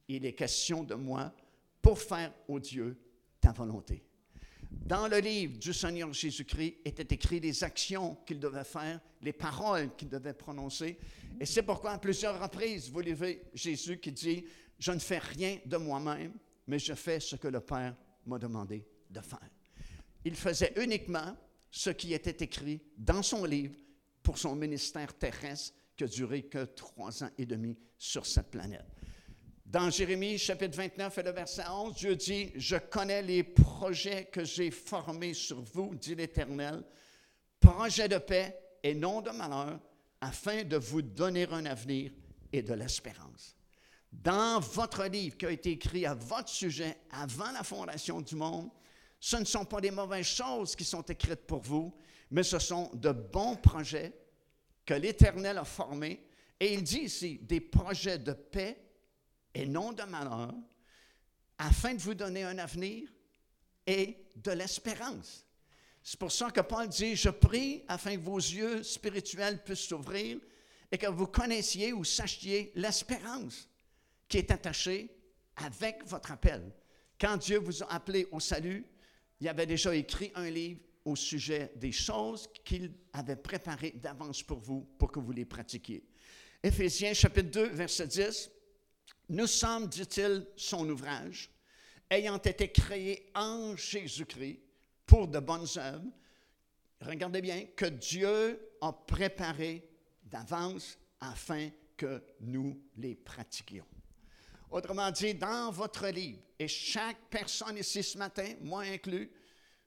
il 0.08 0.26
est 0.26 0.34
question 0.34 0.84
de 0.84 0.96
moi 0.96 1.34
pour 1.82 2.00
faire 2.00 2.34
au 2.48 2.60
Dieu 2.60 2.98
ta 3.40 3.52
volonté. 3.52 4.04
Dans 4.72 5.08
le 5.08 5.20
livre 5.20 5.58
du 5.60 5.74
Seigneur 5.74 6.12
Jésus-Christ 6.12 6.78
étaient 6.84 7.14
écrites 7.14 7.44
les 7.44 7.64
actions 7.64 8.18
qu'il 8.26 8.40
devait 8.40 8.64
faire, 8.64 9.00
les 9.22 9.34
paroles 9.34 9.96
qu'il 9.96 10.10
devait 10.10 10.34
prononcer. 10.34 10.98
Et 11.40 11.46
c'est 11.46 11.64
pourquoi 11.64 11.92
à 11.92 11.98
plusieurs 12.00 12.42
reprises, 12.42 12.90
vous 12.90 13.02
levez 13.02 13.44
Jésus 13.54 14.00
qui 14.00 14.12
dit, 14.12 14.44
je 14.80 14.92
ne 14.92 15.00
fais 15.00 15.20
rien 15.20 15.60
de 15.66 15.78
moi-même, 15.78 16.34
mais 16.68 16.80
je 16.80 16.94
fais 16.94 17.20
ce 17.20 17.36
que 17.36 17.48
le 17.48 17.62
Père 17.62 17.96
m'a 18.26 18.40
demandé 18.40 18.86
de 19.10 19.22
faire. 19.22 19.50
Il 20.26 20.36
faisait 20.36 20.74
uniquement 20.78 21.38
ce 21.70 21.90
qui 21.90 22.14
était 22.14 22.44
écrit 22.44 22.82
dans 22.98 23.24
son 23.24 23.46
livre 23.46 23.76
pour 24.22 24.38
son 24.38 24.56
ministère 24.56 25.18
terrestre 25.18 25.74
qui 25.96 26.04
a 26.04 26.08
duré 26.08 26.44
que 26.44 26.66
trois 26.66 27.24
ans 27.24 27.30
et 27.38 27.46
demi 27.46 27.78
sur 27.98 28.26
cette 28.26 28.50
planète. 28.50 28.86
Dans 29.74 29.90
Jérémie 29.90 30.38
chapitre 30.38 30.78
29 30.78 31.18
et 31.18 31.24
le 31.24 31.32
verset 31.32 31.64
11, 31.68 31.96
Dieu 31.96 32.16
dit, 32.16 32.52
Je 32.56 32.76
connais 32.76 33.24
les 33.24 33.42
projets 33.42 34.26
que 34.26 34.46
j'ai 34.46 34.70
formés 34.70 35.34
sur 35.34 35.64
vous, 35.64 35.96
dit 35.96 36.14
l'Éternel, 36.14 36.84
projets 37.60 38.08
de 38.08 38.20
paix 38.20 38.56
et 38.84 38.94
non 38.94 39.22
de 39.22 39.32
malheur, 39.32 39.80
afin 40.22 40.64
de 40.64 40.78
vous 40.78 41.02
donner 41.02 41.48
un 41.50 41.66
avenir 41.66 42.12
et 42.52 42.62
de 42.62 42.76
l'espérance. 42.76 43.58
Dans 44.12 44.60
votre 44.60 45.06
livre 45.06 45.38
qui 45.38 45.48
a 45.48 45.52
été 45.52 45.72
écrit 45.72 46.06
à 46.06 46.14
votre 46.14 46.50
sujet 46.50 46.96
avant 47.10 47.52
la 47.52 47.64
fondation 47.64 48.22
du 48.22 48.36
monde, 48.36 48.70
ce 49.20 49.38
ne 49.38 49.46
sont 49.46 49.66
pas 49.66 49.82
des 49.82 49.90
mauvaises 49.90 50.28
choses 50.28 50.76
qui 50.76 50.86
sont 50.86 51.02
écrites 51.02 51.48
pour 51.48 51.64
vous, 51.64 51.98
mais 52.30 52.44
ce 52.44 52.60
sont 52.60 52.92
de 52.94 53.12
bons 53.12 53.56
projets 53.56 54.14
que 54.86 54.94
l'Éternel 54.94 55.58
a 55.58 55.66
formés. 55.66 56.28
Et 56.60 56.76
il 56.76 56.84
dit 56.84 57.06
ici, 57.06 57.40
des 57.42 57.60
projets 57.60 58.20
de 58.20 58.34
paix 58.34 58.78
et 59.54 59.66
non 59.66 59.92
de 59.92 60.04
malheur, 60.04 60.54
afin 61.58 61.94
de 61.94 62.00
vous 62.00 62.14
donner 62.14 62.44
un 62.44 62.58
avenir 62.58 63.10
et 63.86 64.18
de 64.36 64.52
l'espérance. 64.52 65.46
C'est 66.02 66.20
pour 66.20 66.32
ça 66.32 66.52
que 66.52 66.62
Paul 66.62 66.88
dit, 66.90 67.16
je 67.16 67.30
prie 67.30 67.84
afin 67.88 68.16
que 68.18 68.22
vos 68.22 68.38
yeux 68.38 68.84
spirituels 68.84 69.64
puissent 69.64 69.88
s'ouvrir 69.88 70.38
et 70.92 70.98
que 70.98 71.08
vous 71.08 71.28
connaissiez 71.28 71.94
ou 71.94 72.04
sachiez 72.04 72.72
l'espérance 72.76 73.70
qui 74.28 74.38
est 74.38 74.52
attachée 74.52 75.16
avec 75.56 76.04
votre 76.06 76.32
appel. 76.32 76.74
Quand 77.20 77.38
Dieu 77.38 77.60
vous 77.60 77.84
a 77.84 77.94
appelé 77.94 78.28
au 78.32 78.40
salut, 78.40 78.86
il 79.40 79.48
avait 79.48 79.66
déjà 79.66 79.96
écrit 79.96 80.32
un 80.36 80.50
livre 80.50 80.82
au 81.06 81.16
sujet 81.16 81.72
des 81.76 81.92
choses 81.92 82.50
qu'il 82.64 82.94
avait 83.14 83.36
préparées 83.36 83.92
d'avance 83.92 84.44
pour 84.44 84.60
vous, 84.60 84.82
pour 84.98 85.12
que 85.12 85.20
vous 85.20 85.32
les 85.32 85.46
pratiquiez. 85.46 86.04
Éphésiens 86.62 87.14
chapitre 87.14 87.50
2, 87.50 87.68
verset 87.68 88.08
10. 88.08 88.52
Nous 89.30 89.48
sommes, 89.48 89.88
dit-il, 89.88 90.46
son 90.56 90.90
ouvrage, 90.90 91.50
ayant 92.10 92.38
été 92.38 92.72
créés 92.72 93.32
en 93.36 93.76
Jésus-Christ 93.76 94.60
pour 95.06 95.28
de 95.28 95.40
bonnes 95.40 95.68
œuvres. 95.78 96.12
Regardez 97.02 97.42
bien, 97.42 97.66
que 97.76 97.86
Dieu 97.86 98.60
a 98.82 98.94
préparé 98.94 99.90
d'avance 100.24 100.98
afin 101.20 101.70
que 101.98 102.24
nous 102.42 102.82
les 102.98 103.16
pratiquions. 103.16 103.86
Autrement 104.70 105.12
dit, 105.12 105.36
dans 105.36 105.72
votre 105.72 106.08
livre, 106.08 106.40
et 106.58 106.68
chaque 106.68 107.30
personne 107.30 107.78
ici 107.78 108.02
ce 108.02 108.18
matin, 108.18 108.56
moi 108.62 108.82
inclus, 108.82 109.32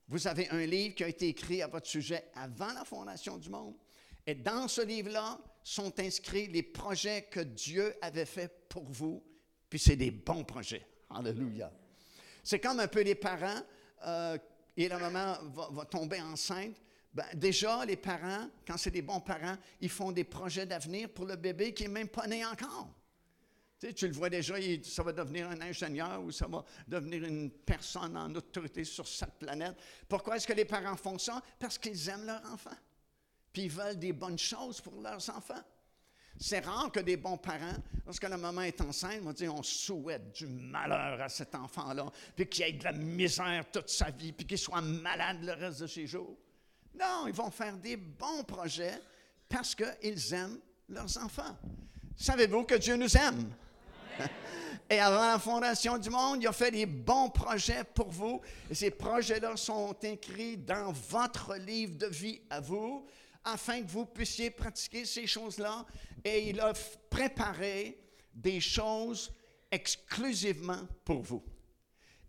vous 0.08 0.26
avez 0.28 0.48
un 0.50 0.64
livre 0.64 0.94
qui 0.94 1.04
a 1.04 1.08
été 1.08 1.28
écrit 1.28 1.62
à 1.62 1.66
votre 1.66 1.88
sujet 1.88 2.30
avant 2.34 2.72
la 2.72 2.84
fondation 2.84 3.36
du 3.36 3.50
monde. 3.50 3.74
Et 4.24 4.34
dans 4.34 4.68
ce 4.68 4.82
livre-là 4.82 5.38
sont 5.66 5.98
inscrits 5.98 6.46
les 6.46 6.62
projets 6.62 7.22
que 7.22 7.40
Dieu 7.40 7.92
avait 8.00 8.24
faits 8.24 8.68
pour 8.68 8.84
vous. 8.84 9.20
Puis 9.68 9.80
c'est 9.80 9.96
des 9.96 10.12
bons 10.12 10.44
projets. 10.44 10.86
Alléluia. 11.10 11.72
C'est 12.44 12.60
comme 12.60 12.78
un 12.78 12.86
peu 12.86 13.02
les 13.02 13.16
parents, 13.16 13.60
euh, 14.06 14.38
et 14.76 14.86
la 14.86 14.98
maman 15.00 15.36
va, 15.72 15.84
tomber 15.86 16.20
enceinte. 16.20 16.76
Ben, 17.12 17.24
déjà, 17.34 17.84
les 17.84 17.96
parents, 17.96 18.48
quand 18.64 18.76
c'est 18.76 18.92
des 18.92 19.02
bons 19.02 19.20
parents, 19.20 19.56
ils 19.80 19.88
font 19.88 20.12
des 20.12 20.22
projets 20.22 20.66
d'avenir 20.66 21.08
pour 21.08 21.26
le 21.26 21.34
bébé 21.34 21.74
qui 21.74 21.82
n'est 21.82 21.88
même 21.88 22.08
pas 22.08 22.28
né 22.28 22.46
encore. 22.46 22.88
Tu, 23.80 24.06
le 24.06 24.14
vois 24.14 24.30
déjà, 24.30 24.54
ça 24.84 25.02
va 25.02 25.12
devenir 25.12 25.48
un 25.50 25.60
ingénieur 25.60 26.22
ou 26.22 26.30
ça 26.30 26.46
va 26.46 26.64
devenir 26.86 27.24
une 27.24 27.50
personne 27.50 28.16
en 28.16 28.32
autorité 28.36 28.84
sur 28.84 29.08
cette 29.08 29.34
planète. 29.34 29.74
Pourquoi 30.08 30.36
est-ce 30.36 30.46
que 30.46 30.52
les 30.52 30.64
parents 30.64 30.96
font 30.96 31.18
ça? 31.18 31.42
Parce 31.58 31.76
qu'ils 31.76 32.08
aiment 32.08 32.26
leur 32.26 32.42
enfant. 32.52 32.76
Puis 33.56 33.64
ils 33.64 33.70
veulent 33.70 33.98
des 33.98 34.12
bonnes 34.12 34.38
choses 34.38 34.82
pour 34.82 35.00
leurs 35.00 35.30
enfants. 35.30 35.62
C'est 36.38 36.58
rare 36.58 36.92
que 36.92 37.00
des 37.00 37.16
bons 37.16 37.38
parents, 37.38 37.78
lorsque 38.04 38.24
la 38.24 38.36
maman 38.36 38.60
est 38.60 38.78
enceinte, 38.82 39.22
vont 39.22 39.32
dire 39.32 39.54
on 39.54 39.62
souhaite 39.62 40.30
du 40.36 40.46
malheur 40.46 41.22
à 41.22 41.30
cet 41.30 41.54
enfant-là, 41.54 42.04
puis 42.36 42.46
qu'il 42.46 42.64
ait 42.66 42.72
de 42.72 42.84
la 42.84 42.92
misère 42.92 43.64
toute 43.72 43.88
sa 43.88 44.10
vie, 44.10 44.32
puis 44.32 44.46
qu'il 44.46 44.58
soit 44.58 44.82
malade 44.82 45.38
le 45.42 45.54
reste 45.54 45.80
de 45.80 45.86
ses 45.86 46.06
jours. 46.06 46.36
Non, 47.00 47.28
ils 47.28 47.32
vont 47.32 47.50
faire 47.50 47.78
des 47.78 47.96
bons 47.96 48.44
projets 48.44 49.00
parce 49.48 49.74
qu'ils 49.74 50.34
aiment 50.34 50.60
leurs 50.90 51.16
enfants. 51.16 51.56
Savez-vous 52.14 52.64
que 52.64 52.74
Dieu 52.74 52.96
nous 52.96 53.16
aime? 53.16 53.50
Et 54.90 55.00
avant 55.00 55.32
la 55.32 55.38
fondation 55.38 55.96
du 55.96 56.10
monde, 56.10 56.42
il 56.42 56.46
a 56.46 56.52
fait 56.52 56.70
des 56.70 56.84
bons 56.84 57.30
projets 57.30 57.84
pour 57.84 58.10
vous. 58.10 58.42
Et 58.70 58.74
ces 58.74 58.90
projets-là 58.90 59.56
sont 59.56 59.96
écrits 60.02 60.58
dans 60.58 60.92
votre 60.92 61.56
livre 61.56 61.96
de 61.96 62.06
vie 62.06 62.42
à 62.50 62.60
vous, 62.60 63.06
afin 63.46 63.80
que 63.82 63.88
vous 63.88 64.04
puissiez 64.04 64.50
pratiquer 64.50 65.04
ces 65.04 65.26
choses-là. 65.26 65.86
Et 66.24 66.50
il 66.50 66.60
a 66.60 66.72
préparé 67.08 67.98
des 68.34 68.60
choses 68.60 69.32
exclusivement 69.70 70.86
pour 71.04 71.22
vous. 71.22 71.44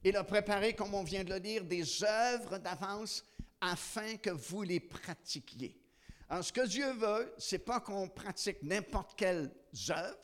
Il 0.04 0.16
a 0.16 0.24
préparé, 0.24 0.74
comme 0.74 0.94
on 0.94 1.04
vient 1.04 1.24
de 1.24 1.34
le 1.34 1.40
dire, 1.40 1.66
des 1.66 2.04
œuvres 2.04 2.60
d'avance 2.60 3.26
afin 3.60 4.16
que 4.18 4.30
vous 4.30 4.62
les 4.62 4.80
pratiquiez. 4.80 5.82
Alors, 6.30 6.44
ce 6.44 6.54
que 6.54 6.68
Dieu 6.68 6.92
veut, 6.94 7.34
c'est 7.38 7.60
pas 7.60 7.80
qu'on 7.80 8.08
pratique 8.08 8.62
n'importe 8.62 9.18
quelle 9.18 9.52
œuvre, 9.90 10.18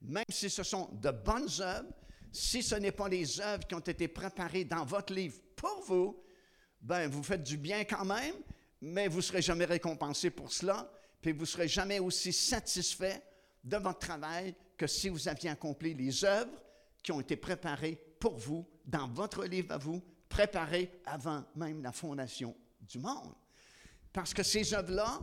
même 0.00 0.24
si 0.28 0.48
ce 0.48 0.62
sont 0.62 0.88
de 0.92 1.10
bonnes 1.10 1.50
œuvres, 1.60 1.92
si 2.32 2.62
ce 2.62 2.76
n'est 2.76 2.92
pas 2.92 3.08
les 3.08 3.40
œuvres 3.40 3.66
qui 3.66 3.74
ont 3.74 3.80
été 3.80 4.08
préparées 4.08 4.64
dans 4.64 4.84
votre 4.84 5.12
livre 5.12 5.38
pour 5.54 5.82
vous, 5.86 6.22
ben 6.80 7.08
vous 7.08 7.22
faites 7.22 7.42
du 7.42 7.58
bien 7.58 7.84
quand 7.84 8.04
même, 8.04 8.34
mais 8.82 9.06
vous 9.06 9.18
ne 9.18 9.22
serez 9.22 9.42
jamais 9.42 9.64
récompensé 9.64 10.30
pour 10.30 10.52
cela, 10.52 10.92
puis 11.20 11.32
vous 11.32 11.42
ne 11.42 11.46
serez 11.46 11.68
jamais 11.68 12.00
aussi 12.00 12.32
satisfait 12.32 13.22
de 13.62 13.76
votre 13.76 14.00
travail 14.00 14.54
que 14.76 14.88
si 14.88 15.08
vous 15.08 15.28
aviez 15.28 15.50
accompli 15.50 15.94
les 15.94 16.24
œuvres 16.24 16.50
qui 17.00 17.12
ont 17.12 17.20
été 17.20 17.36
préparées 17.36 17.96
pour 18.18 18.36
vous 18.36 18.66
dans 18.84 19.06
votre 19.06 19.44
livre 19.44 19.72
à 19.72 19.78
vous, 19.78 20.02
préparées 20.28 21.00
avant 21.06 21.44
même 21.54 21.80
la 21.80 21.92
fondation 21.92 22.56
du 22.80 22.98
monde. 22.98 23.34
Parce 24.12 24.34
que 24.34 24.42
ces 24.42 24.74
œuvres-là, 24.74 25.20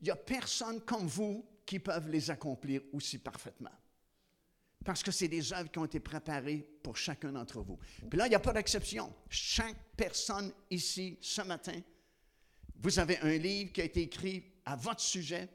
il 0.00 0.04
n'y 0.04 0.10
a 0.10 0.16
personne 0.16 0.80
comme 0.80 1.06
vous 1.06 1.44
qui 1.66 1.78
peuvent 1.78 2.08
les 2.08 2.30
accomplir 2.30 2.80
aussi 2.94 3.18
parfaitement. 3.18 3.70
Parce 4.82 5.02
que 5.02 5.10
c'est 5.10 5.28
des 5.28 5.52
œuvres 5.52 5.70
qui 5.70 5.78
ont 5.78 5.84
été 5.84 6.00
préparées 6.00 6.66
pour 6.82 6.96
chacun 6.96 7.32
d'entre 7.32 7.60
vous. 7.60 7.78
Puis 8.08 8.18
là, 8.18 8.26
il 8.26 8.30
n'y 8.30 8.34
a 8.34 8.40
pas 8.40 8.54
d'exception. 8.54 9.12
Chaque 9.28 9.76
personne 9.94 10.50
ici, 10.70 11.18
ce 11.20 11.42
matin, 11.42 11.78
vous 12.80 12.98
avez 12.98 13.18
un 13.18 13.36
livre 13.36 13.72
qui 13.72 13.80
a 13.80 13.84
été 13.84 14.02
écrit 14.02 14.42
à 14.64 14.76
votre 14.76 15.00
sujet, 15.00 15.48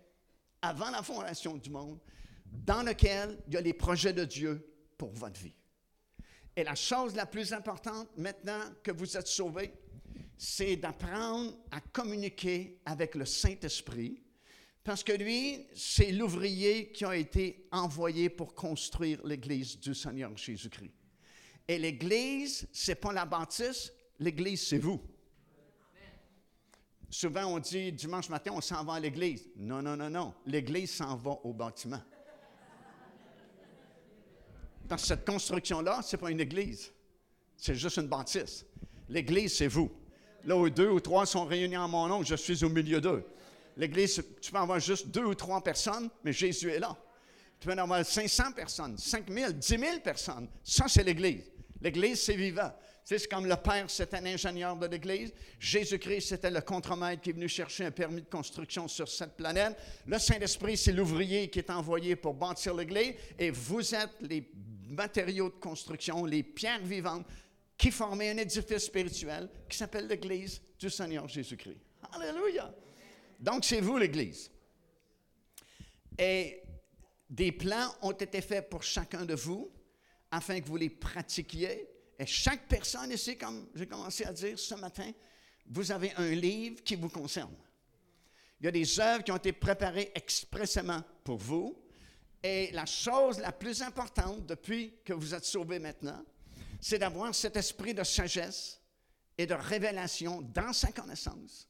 avant 0.61 0.89
la 0.89 1.03
fondation 1.03 1.57
du 1.57 1.69
monde, 1.69 1.99
dans 2.45 2.83
lequel 2.83 3.37
il 3.47 3.53
y 3.53 3.57
a 3.57 3.61
les 3.61 3.73
projets 3.73 4.13
de 4.13 4.25
Dieu 4.25 4.65
pour 4.97 5.11
votre 5.13 5.39
vie. 5.39 5.53
Et 6.55 6.63
la 6.63 6.75
chose 6.75 7.15
la 7.15 7.25
plus 7.25 7.51
importante 7.51 8.09
maintenant 8.17 8.61
que 8.81 8.91
vous 8.91 9.17
êtes 9.17 9.27
sauvés, 9.27 9.73
c'est 10.37 10.75
d'apprendre 10.75 11.53
à 11.71 11.81
communiquer 11.81 12.79
avec 12.85 13.15
le 13.15 13.25
Saint-Esprit 13.25 14.21
parce 14.85 15.03
que 15.03 15.13
lui, 15.13 15.65
c'est 15.73 16.11
l'ouvrier 16.11 16.91
qui 16.91 17.05
a 17.05 17.15
été 17.15 17.67
envoyé 17.71 18.29
pour 18.29 18.53
construire 18.53 19.19
l'Église 19.25 19.79
du 19.79 19.95
Seigneur 19.95 20.37
Jésus-Christ. 20.37 20.93
Et 21.67 21.79
l'Église, 21.79 22.67
ce 22.71 22.91
n'est 22.91 22.95
pas 22.95 23.11
la 23.11 23.25
bâtisse, 23.25 23.91
l'Église, 24.19 24.67
c'est 24.67 24.77
vous. 24.77 25.01
Souvent, 27.09 27.45
on 27.45 27.59
dit 27.59 27.91
dimanche 27.91 28.29
matin, 28.29 28.51
on 28.53 28.61
s'en 28.61 28.83
va 28.83 28.93
à 28.93 28.99
l'Église. 28.99 29.47
Non, 29.55 29.81
non, 29.81 29.95
non, 29.95 30.09
non. 30.09 30.33
L'Église 30.45 30.95
s'en 30.95 31.15
va 31.15 31.31
au 31.43 31.53
bâtiment. 31.53 32.01
Dans 34.85 34.97
cette 34.97 35.25
construction-là, 35.25 36.01
ce 36.01 36.15
n'est 36.15 36.21
pas 36.21 36.31
une 36.31 36.39
Église. 36.39 36.91
C'est 37.57 37.75
juste 37.75 37.97
une 37.97 38.07
bâtisse. 38.07 38.65
L'Église, 39.09 39.55
c'est 39.57 39.67
vous. 39.67 39.91
Là 40.43 40.55
où 40.57 40.69
deux 40.69 40.89
ou 40.89 40.99
trois 40.99 41.25
sont 41.25 41.45
réunis 41.45 41.77
en 41.77 41.87
mon 41.87 42.07
nom, 42.07 42.23
je 42.23 42.35
suis 42.35 42.63
au 42.63 42.69
milieu 42.69 43.01
d'eux. 43.01 43.25
L'Église, 43.77 44.23
tu 44.41 44.51
peux 44.51 44.57
avoir 44.57 44.79
juste 44.79 45.07
deux 45.07 45.25
ou 45.25 45.35
trois 45.35 45.61
personnes, 45.63 46.09
mais 46.23 46.31
Jésus 46.31 46.69
est 46.69 46.79
là. 46.79 46.95
Tu 47.59 47.67
peux 47.67 47.73
en 47.73 47.77
avoir 47.77 48.05
500 48.05 48.51
personnes, 48.51 48.97
5 48.97 49.29
000, 49.29 49.51
10 49.53 49.67
000 49.67 49.99
personnes. 50.03 50.47
Ça, 50.63 50.85
c'est 50.87 51.03
l'Église. 51.03 51.51
L'Église, 51.81 52.21
c'est 52.21 52.35
vivant. 52.35 52.71
C'est 53.07 53.29
comme 53.29 53.45
le 53.45 53.55
Père, 53.55 53.85
c'est 53.87 54.11
un 54.15 54.25
ingénieur 54.25 54.75
de 54.75 54.87
l'Église. 54.87 55.31
Jésus-Christ, 55.59 56.29
c'était 56.29 56.49
le 56.49 56.61
contremaître 56.61 57.21
qui 57.21 57.29
est 57.29 57.33
venu 57.33 57.47
chercher 57.47 57.85
un 57.85 57.91
permis 57.91 58.23
de 58.23 58.27
construction 58.27 58.87
sur 58.87 59.07
cette 59.07 59.37
planète. 59.37 59.77
Le 60.07 60.17
Saint-Esprit, 60.17 60.75
c'est 60.75 60.91
l'ouvrier 60.91 61.47
qui 61.51 61.59
est 61.59 61.69
envoyé 61.69 62.15
pour 62.15 62.33
bâtir 62.33 62.73
l'Église. 62.73 63.13
Et 63.37 63.51
vous 63.51 63.93
êtes 63.93 64.15
les 64.21 64.49
matériaux 64.89 65.49
de 65.49 65.59
construction, 65.59 66.25
les 66.25 66.41
pierres 66.41 66.83
vivantes 66.83 67.27
qui 67.77 67.91
forment 67.91 68.21
un 68.21 68.37
édifice 68.37 68.85
spirituel 68.85 69.49
qui 69.69 69.77
s'appelle 69.77 70.07
l'Église 70.07 70.59
du 70.79 70.89
Seigneur 70.89 71.27
Jésus-Christ. 71.27 71.77
Alléluia! 72.11 72.73
Donc, 73.39 73.65
c'est 73.65 73.81
vous 73.81 73.99
l'Église. 73.99 74.49
Et 76.17 76.63
des 77.29 77.51
plans 77.51 77.93
ont 78.01 78.13
été 78.13 78.41
faits 78.41 78.67
pour 78.67 78.81
chacun 78.81 79.25
de 79.25 79.35
vous 79.35 79.71
afin 80.31 80.59
que 80.59 80.65
vous 80.65 80.77
les 80.77 80.89
pratiquiez. 80.89 81.87
Et 82.17 82.25
chaque 82.25 82.67
personne 82.67 83.11
ici, 83.11 83.37
comme 83.37 83.67
j'ai 83.75 83.87
commencé 83.87 84.25
à 84.25 84.31
dire 84.31 84.57
ce 84.57 84.75
matin, 84.75 85.11
vous 85.67 85.91
avez 85.91 86.13
un 86.15 86.29
livre 86.29 86.83
qui 86.83 86.95
vous 86.95 87.09
concerne. 87.09 87.55
Il 88.59 88.65
y 88.65 88.69
a 88.69 88.71
des 88.71 88.99
œuvres 88.99 89.23
qui 89.23 89.31
ont 89.31 89.37
été 89.37 89.51
préparées 89.51 90.11
expressément 90.15 91.01
pour 91.23 91.37
vous. 91.37 91.77
Et 92.41 92.71
la 92.71 92.85
chose 92.85 93.39
la 93.39 93.51
plus 93.51 93.81
importante 93.81 94.45
depuis 94.45 94.93
que 95.03 95.13
vous 95.13 95.33
êtes 95.33 95.45
sauvés 95.45 95.79
maintenant, 95.79 96.23
c'est 96.79 96.99
d'avoir 96.99 97.33
cet 97.33 97.57
esprit 97.57 97.93
de 97.93 98.03
sagesse 98.03 98.79
et 99.37 99.45
de 99.45 99.55
révélation 99.55 100.41
dans 100.41 100.71
sa 100.71 100.91
connaissance 100.91 101.67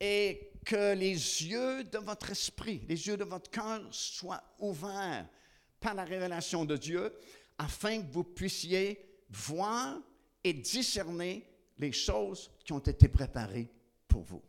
et 0.00 0.52
que 0.64 0.94
les 0.94 1.12
yeux 1.12 1.84
de 1.84 1.98
votre 1.98 2.30
esprit, 2.30 2.82
les 2.88 3.06
yeux 3.06 3.16
de 3.16 3.24
votre 3.24 3.50
cœur 3.50 3.82
soient 3.90 4.42
ouverts 4.58 5.26
par 5.80 5.94
la 5.94 6.04
révélation 6.04 6.64
de 6.64 6.76
Dieu 6.76 7.12
afin 7.58 8.02
que 8.02 8.12
vous 8.12 8.24
puissiez 8.24 9.13
voir 9.34 9.98
et 10.42 10.52
discerner 10.52 11.46
les 11.78 11.92
choses 11.92 12.50
qui 12.64 12.72
ont 12.72 12.78
été 12.78 13.08
préparées 13.08 13.68
pour 14.06 14.22
vous. 14.22 14.42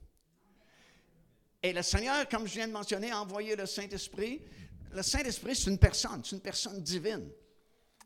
Et 1.64 1.74
le 1.74 1.82
Seigneur, 1.82 2.28
comme 2.30 2.48
je 2.48 2.54
viens 2.54 2.68
de 2.68 2.74
mentionner, 2.74 3.10
a 3.10 3.22
envoyé 3.22 3.56
le 3.56 3.66
Saint-Esprit. 3.66 4.42
Le 4.92 5.02
Saint-Esprit, 5.02 5.56
c'est 5.56 5.72
une 5.72 5.80
personne, 5.80 6.24
c'est 6.24 6.36
une 6.36 6.42
personne 6.42 6.82
divine. 6.82 7.30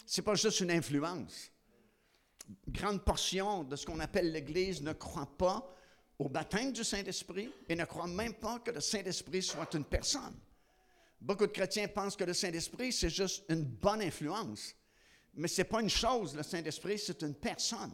Ce 0.06 0.22
n'est 0.22 0.26
pas 0.26 0.36
juste 0.36 0.62
une 0.62 0.72
influence. 0.72 1.52
Une 2.68 2.74
grande 2.74 3.04
portion 3.04 3.64
de 3.64 3.76
ce 3.76 3.86
qu'on 3.86 4.00
appelle 4.00 4.32
l'Église 4.32 4.82
ne 4.82 4.94
croit 4.94 5.38
pas 5.38 5.76
au 6.18 6.30
baptême 6.30 6.72
du 6.72 6.84
Saint-Esprit 6.84 7.52
et 7.68 7.76
ne 7.76 7.86
croit 7.86 8.08
même 8.08 8.34
pas 8.34 8.60
que 8.60 8.72
le 8.72 8.80
Saint-Esprit 8.80 9.44
soit 9.44 9.74
une 9.74 9.86
personne. 9.86 10.36
Beaucoup 11.20 11.46
de 11.46 11.52
chrétiens 11.52 11.88
pensent 11.90 12.16
que 12.16 12.24
le 12.24 12.34
Saint-Esprit, 12.34 12.94
c'est 12.94 13.10
juste 13.10 13.44
une 13.50 13.64
bonne 13.64 14.02
influence. 14.02 14.74
Mais 15.36 15.48
ce 15.48 15.62
n'est 15.62 15.68
pas 15.68 15.82
une 15.82 15.90
chose, 15.90 16.36
le 16.36 16.44
Saint-Esprit, 16.44 17.00
c'est 17.00 17.22
une 17.22 17.36
personne. 17.36 17.94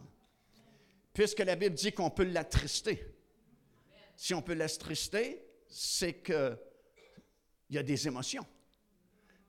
Puisque 1.12 1.40
la 1.40 1.56
Bible 1.56 1.74
dit 1.74 1.92
qu'on 1.92 2.10
peut 2.10 2.24
l'attrister. 2.24 3.14
Si 4.16 4.34
on 4.34 4.42
peut 4.42 4.54
l'attrister, 4.54 5.46
c'est 5.68 6.22
qu'il 6.22 6.58
y 7.70 7.78
a 7.78 7.82
des 7.82 8.06
émotions. 8.06 8.46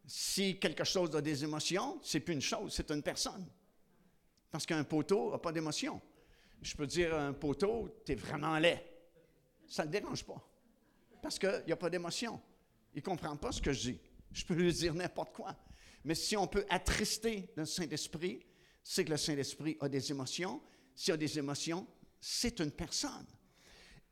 Si 0.05 0.59
quelque 0.59 0.83
chose 0.83 1.15
a 1.15 1.21
des 1.21 1.43
émotions, 1.43 1.99
c'est 2.03 2.21
plus 2.21 2.33
une 2.33 2.41
chose, 2.41 2.73
c'est 2.73 2.89
une 2.91 3.03
personne. 3.03 3.45
Parce 4.49 4.65
qu'un 4.65 4.83
poteau 4.83 5.31
n'a 5.31 5.37
pas 5.37 5.51
d'émotion. 5.51 6.01
Je 6.61 6.75
peux 6.75 6.87
dire 6.87 7.13
à 7.13 7.27
un 7.27 7.33
poteau, 7.33 8.01
tu 8.05 8.13
es 8.13 8.15
vraiment 8.15 8.57
laid. 8.57 8.81
Ça 9.67 9.83
ne 9.83 9.87
le 9.87 9.99
dérange 9.99 10.23
pas. 10.23 10.41
Parce 11.21 11.37
qu'il 11.37 11.63
n'y 11.65 11.73
a 11.73 11.77
pas 11.77 11.89
d'émotion. 11.89 12.41
Il 12.93 12.99
ne 12.99 13.03
comprend 13.03 13.35
pas 13.35 13.51
ce 13.51 13.61
que 13.61 13.73
je 13.73 13.91
dis. 13.91 13.99
Je 14.31 14.45
peux 14.45 14.53
lui 14.53 14.71
dire 14.73 14.93
n'importe 14.93 15.33
quoi. 15.33 15.55
Mais 16.07 16.15
si 16.15 16.37
on 16.37 16.47
peut 16.47 16.65
attrister 16.69 17.49
le 17.57 17.65
Saint-Esprit, 17.65 18.39
c'est 18.81 19.03
que 19.03 19.09
le 19.09 19.17
Saint-Esprit 19.17 19.75
a 19.81 19.89
des 19.89 20.09
émotions. 20.09 20.61
S'il 20.95 21.13
a 21.13 21.17
des 21.17 21.37
émotions, 21.37 21.85
c'est 22.21 22.61
une 22.61 22.71
personne. 22.71 23.25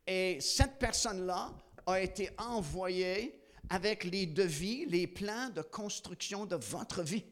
Et 0.06 0.38
cette 0.42 0.78
personne-là 0.78 1.54
a 1.86 2.02
été 2.02 2.32
envoyée 2.38 3.40
avec 3.70 4.04
les 4.04 4.26
devis, 4.26 4.86
les 4.88 5.08
plans 5.08 5.50
de 5.52 5.62
construction 5.62 6.46
de 6.46 6.58
votre 6.58 7.02
vie. 7.02 7.24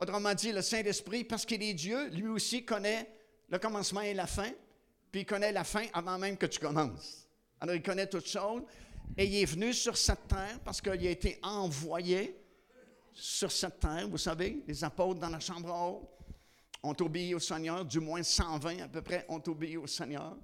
Autrement 0.00 0.32
dit, 0.32 0.50
le 0.50 0.62
Saint-Esprit, 0.62 1.24
parce 1.24 1.44
qu'il 1.44 1.62
est 1.62 1.74
Dieu, 1.74 2.08
lui 2.08 2.28
aussi 2.28 2.64
connaît 2.64 3.14
le 3.50 3.58
commencement 3.58 4.00
et 4.00 4.14
la 4.14 4.26
fin, 4.26 4.50
puis 5.10 5.20
il 5.20 5.26
connaît 5.26 5.52
la 5.52 5.64
fin 5.64 5.84
avant 5.92 6.18
même 6.18 6.38
que 6.38 6.46
tu 6.46 6.58
commences. 6.58 7.28
Alors 7.60 7.74
il 7.74 7.82
connaît 7.82 8.08
toutes 8.08 8.26
choses, 8.26 8.62
et 9.18 9.26
il 9.26 9.34
est 9.34 9.44
venu 9.44 9.74
sur 9.74 9.98
cette 9.98 10.28
terre 10.28 10.58
parce 10.64 10.80
qu'il 10.80 11.06
a 11.06 11.10
été 11.10 11.38
envoyé 11.42 12.41
sur 13.14 13.50
cette 13.50 13.80
terre. 13.80 14.08
Vous 14.08 14.18
savez, 14.18 14.62
les 14.66 14.84
apôtres 14.84 15.20
dans 15.20 15.28
la 15.28 15.40
chambre 15.40 15.72
haute 15.72 16.08
ont 16.82 16.96
obéi 17.04 17.34
au 17.34 17.38
Seigneur, 17.38 17.84
du 17.84 18.00
moins 18.00 18.22
120 18.22 18.80
à 18.80 18.88
peu 18.88 19.02
près 19.02 19.24
ont 19.28 19.42
obéi 19.46 19.76
au 19.76 19.86
Seigneur. 19.86 20.36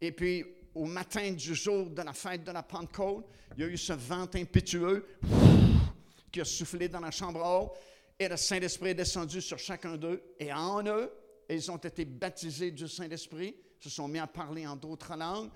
Et 0.00 0.12
puis, 0.12 0.44
au 0.74 0.84
matin 0.84 1.32
du 1.32 1.54
jour 1.54 1.90
de 1.90 2.02
la 2.02 2.12
fête 2.12 2.44
de 2.44 2.52
la 2.52 2.62
Pentecôte, 2.62 3.26
il 3.56 3.62
y 3.62 3.64
a 3.64 3.68
eu 3.68 3.76
ce 3.76 3.94
vent 3.94 4.28
impétueux 4.34 5.06
qui 6.30 6.40
a 6.40 6.44
soufflé 6.44 6.88
dans 6.88 7.00
la 7.00 7.10
chambre 7.10 7.40
haute 7.44 7.78
et 8.18 8.28
le 8.28 8.36
Saint-Esprit 8.36 8.90
est 8.90 8.94
descendu 8.94 9.40
sur 9.40 9.58
chacun 9.58 9.96
d'eux 9.96 10.22
et 10.38 10.52
en 10.52 10.84
eux, 10.86 11.10
ils 11.48 11.70
ont 11.70 11.76
été 11.76 12.04
baptisés 12.04 12.70
du 12.70 12.88
Saint-Esprit, 12.88 13.56
se 13.80 13.90
sont 13.90 14.08
mis 14.08 14.18
à 14.18 14.26
parler 14.26 14.66
en 14.66 14.76
d'autres 14.76 15.16
langues. 15.16 15.50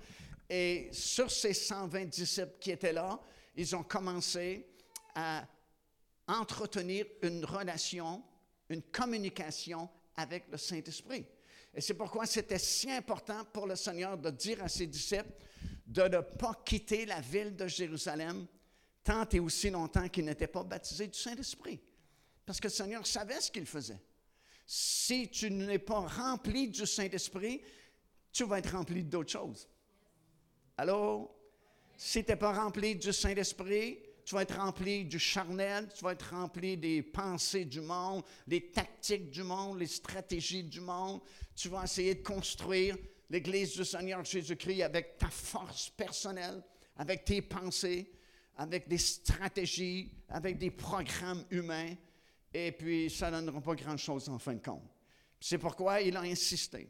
Et 0.49 0.89
sur 0.91 1.31
ces 1.31 1.53
120 1.53 2.05
disciples 2.05 2.57
qui 2.59 2.71
étaient 2.71 2.93
là, 2.93 3.19
ils 3.55 3.75
ont 3.75 3.83
commencé 3.83 4.67
à 5.15 5.45
entretenir 6.39 7.05
une 7.21 7.45
relation, 7.45 8.23
une 8.69 8.81
communication 8.83 9.89
avec 10.15 10.45
le 10.49 10.57
Saint-Esprit. 10.57 11.25
Et 11.73 11.81
c'est 11.81 11.93
pourquoi 11.93 12.25
c'était 12.25 12.59
si 12.59 12.91
important 12.91 13.45
pour 13.45 13.65
le 13.65 13.75
Seigneur 13.75 14.17
de 14.17 14.29
dire 14.29 14.61
à 14.63 14.67
ses 14.67 14.87
disciples 14.87 15.33
de 15.87 16.03
ne 16.03 16.19
pas 16.19 16.61
quitter 16.65 17.05
la 17.05 17.21
ville 17.21 17.55
de 17.55 17.67
Jérusalem 17.67 18.47
tant 19.03 19.27
et 19.29 19.39
aussi 19.39 19.69
longtemps 19.69 20.07
qu'ils 20.09 20.25
n'étaient 20.25 20.47
pas 20.47 20.63
baptisés 20.63 21.07
du 21.07 21.17
Saint-Esprit. 21.17 21.79
Parce 22.45 22.59
que 22.59 22.67
le 22.67 22.73
Seigneur 22.73 23.07
savait 23.07 23.41
ce 23.41 23.51
qu'il 23.51 23.65
faisait. 23.65 24.01
Si 24.65 25.29
tu 25.29 25.49
n'es 25.49 25.79
pas 25.79 26.01
rempli 26.01 26.69
du 26.69 26.85
Saint-Esprit, 26.85 27.61
tu 28.31 28.45
vas 28.45 28.59
être 28.59 28.71
rempli 28.71 29.03
d'autres 29.03 29.31
choses. 29.31 29.67
Alors, 30.77 31.35
si 31.97 32.23
tu 32.23 32.31
n'es 32.31 32.37
pas 32.37 32.53
rempli 32.53 32.95
du 32.95 33.11
Saint-Esprit, 33.11 33.99
tu 34.31 34.35
vas 34.35 34.43
être 34.43 34.55
rempli 34.55 35.03
du 35.03 35.19
charnel, 35.19 35.89
tu 35.93 36.05
vas 36.05 36.13
être 36.13 36.29
rempli 36.33 36.77
des 36.77 37.03
pensées 37.03 37.65
du 37.65 37.81
monde, 37.81 38.23
des 38.47 38.71
tactiques 38.71 39.29
du 39.29 39.43
monde, 39.43 39.77
les 39.77 39.87
stratégies 39.87 40.63
du 40.63 40.79
monde. 40.79 41.19
Tu 41.53 41.67
vas 41.67 41.83
essayer 41.83 42.15
de 42.15 42.23
construire 42.23 42.95
l'Église 43.29 43.75
du 43.75 43.83
Seigneur 43.83 44.23
Jésus-Christ 44.23 44.83
avec 44.83 45.17
ta 45.17 45.27
force 45.27 45.89
personnelle, 45.89 46.63
avec 46.95 47.25
tes 47.25 47.41
pensées, 47.41 48.09
avec 48.55 48.87
des 48.87 48.99
stratégies, 48.99 50.13
avec 50.29 50.57
des 50.57 50.71
programmes 50.71 51.43
humains. 51.49 51.93
Et 52.53 52.71
puis, 52.71 53.09
ça 53.09 53.29
ne 53.31 53.35
donnera 53.41 53.59
pas 53.59 53.75
grand-chose 53.75 54.29
en 54.29 54.39
fin 54.39 54.53
de 54.53 54.63
compte. 54.63 54.89
C'est 55.41 55.57
pourquoi 55.57 55.99
il 55.99 56.15
a 56.15 56.21
insisté. 56.21 56.89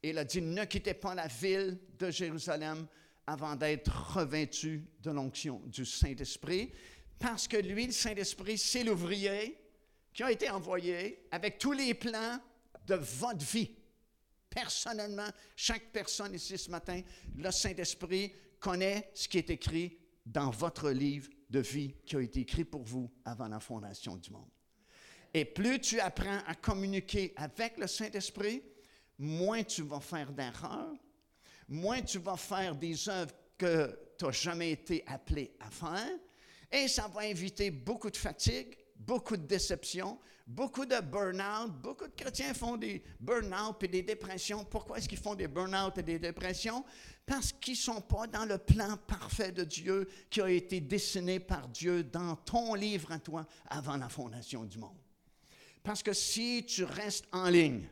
Il 0.00 0.16
a 0.16 0.24
dit, 0.24 0.40
ne 0.40 0.64
quittez 0.66 0.94
pas 0.94 1.16
la 1.16 1.26
ville 1.26 1.80
de 1.98 2.08
Jérusalem 2.08 2.86
avant 3.26 3.56
d'être 3.56 4.16
revêtu 4.16 4.86
de 5.00 5.10
l'onction 5.10 5.60
du 5.66 5.84
Saint-Esprit, 5.84 6.72
parce 7.18 7.46
que 7.46 7.56
lui, 7.56 7.86
le 7.86 7.92
Saint-Esprit, 7.92 8.58
c'est 8.58 8.84
l'ouvrier 8.84 9.58
qui 10.12 10.22
a 10.22 10.30
été 10.30 10.50
envoyé 10.50 11.26
avec 11.30 11.58
tous 11.58 11.72
les 11.72 11.94
plans 11.94 12.38
de 12.86 12.94
votre 12.94 13.44
vie. 13.44 13.70
Personnellement, 14.50 15.28
chaque 15.56 15.92
personne 15.92 16.34
ici 16.34 16.58
ce 16.58 16.70
matin, 16.70 17.00
le 17.36 17.50
Saint-Esprit 17.50 18.32
connaît 18.60 19.10
ce 19.14 19.28
qui 19.28 19.38
est 19.38 19.50
écrit 19.50 19.98
dans 20.26 20.50
votre 20.50 20.90
livre 20.90 21.30
de 21.48 21.60
vie 21.60 21.94
qui 22.04 22.16
a 22.16 22.20
été 22.20 22.40
écrit 22.40 22.64
pour 22.64 22.82
vous 22.82 23.10
avant 23.24 23.48
la 23.48 23.60
fondation 23.60 24.16
du 24.16 24.30
monde. 24.30 24.50
Et 25.34 25.44
plus 25.44 25.80
tu 25.80 26.00
apprends 26.00 26.40
à 26.46 26.54
communiquer 26.54 27.32
avec 27.36 27.78
le 27.78 27.86
Saint-Esprit, 27.86 28.62
moins 29.18 29.62
tu 29.62 29.82
vas 29.82 30.00
faire 30.00 30.32
d'erreurs, 30.32 30.94
moins 31.68 32.02
tu 32.02 32.18
vas 32.18 32.36
faire 32.36 32.74
des 32.74 33.08
œuvres 33.08 33.34
que 33.56 33.98
tu 34.18 34.24
n'as 34.24 34.32
jamais 34.32 34.72
été 34.72 35.04
appelé 35.06 35.54
à 35.60 35.70
faire. 35.70 36.18
Et 36.70 36.88
ça 36.88 37.08
va 37.08 37.26
éviter 37.26 37.70
beaucoup 37.70 38.10
de 38.10 38.16
fatigue, 38.16 38.76
beaucoup 38.96 39.36
de 39.36 39.46
déception, 39.46 40.18
beaucoup 40.46 40.86
de 40.86 41.00
burn-out. 41.00 41.72
Beaucoup 41.82 42.06
de 42.06 42.14
chrétiens 42.14 42.54
font 42.54 42.76
des 42.76 43.02
burn-out 43.20 43.82
et 43.82 43.88
des 43.88 44.02
dépressions. 44.02 44.64
Pourquoi 44.64 44.98
est-ce 44.98 45.08
qu'ils 45.08 45.18
font 45.18 45.34
des 45.34 45.48
burn-out 45.48 45.96
et 45.98 46.02
des 46.02 46.18
dépressions? 46.18 46.84
Parce 47.26 47.52
qu'ils 47.52 47.74
ne 47.74 47.78
sont 47.78 48.00
pas 48.00 48.26
dans 48.26 48.44
le 48.44 48.58
plan 48.58 48.96
parfait 48.96 49.52
de 49.52 49.64
Dieu 49.64 50.08
qui 50.30 50.40
a 50.40 50.48
été 50.48 50.80
dessiné 50.80 51.40
par 51.40 51.68
Dieu 51.68 52.04
dans 52.04 52.36
ton 52.36 52.74
livre 52.74 53.12
à 53.12 53.18
toi 53.18 53.46
avant 53.68 53.96
la 53.96 54.08
fondation 54.08 54.64
du 54.64 54.78
monde. 54.78 54.98
Parce 55.82 56.02
que 56.02 56.12
si 56.12 56.64
tu 56.66 56.84
restes 56.84 57.26
en 57.32 57.48
ligne 57.48 57.88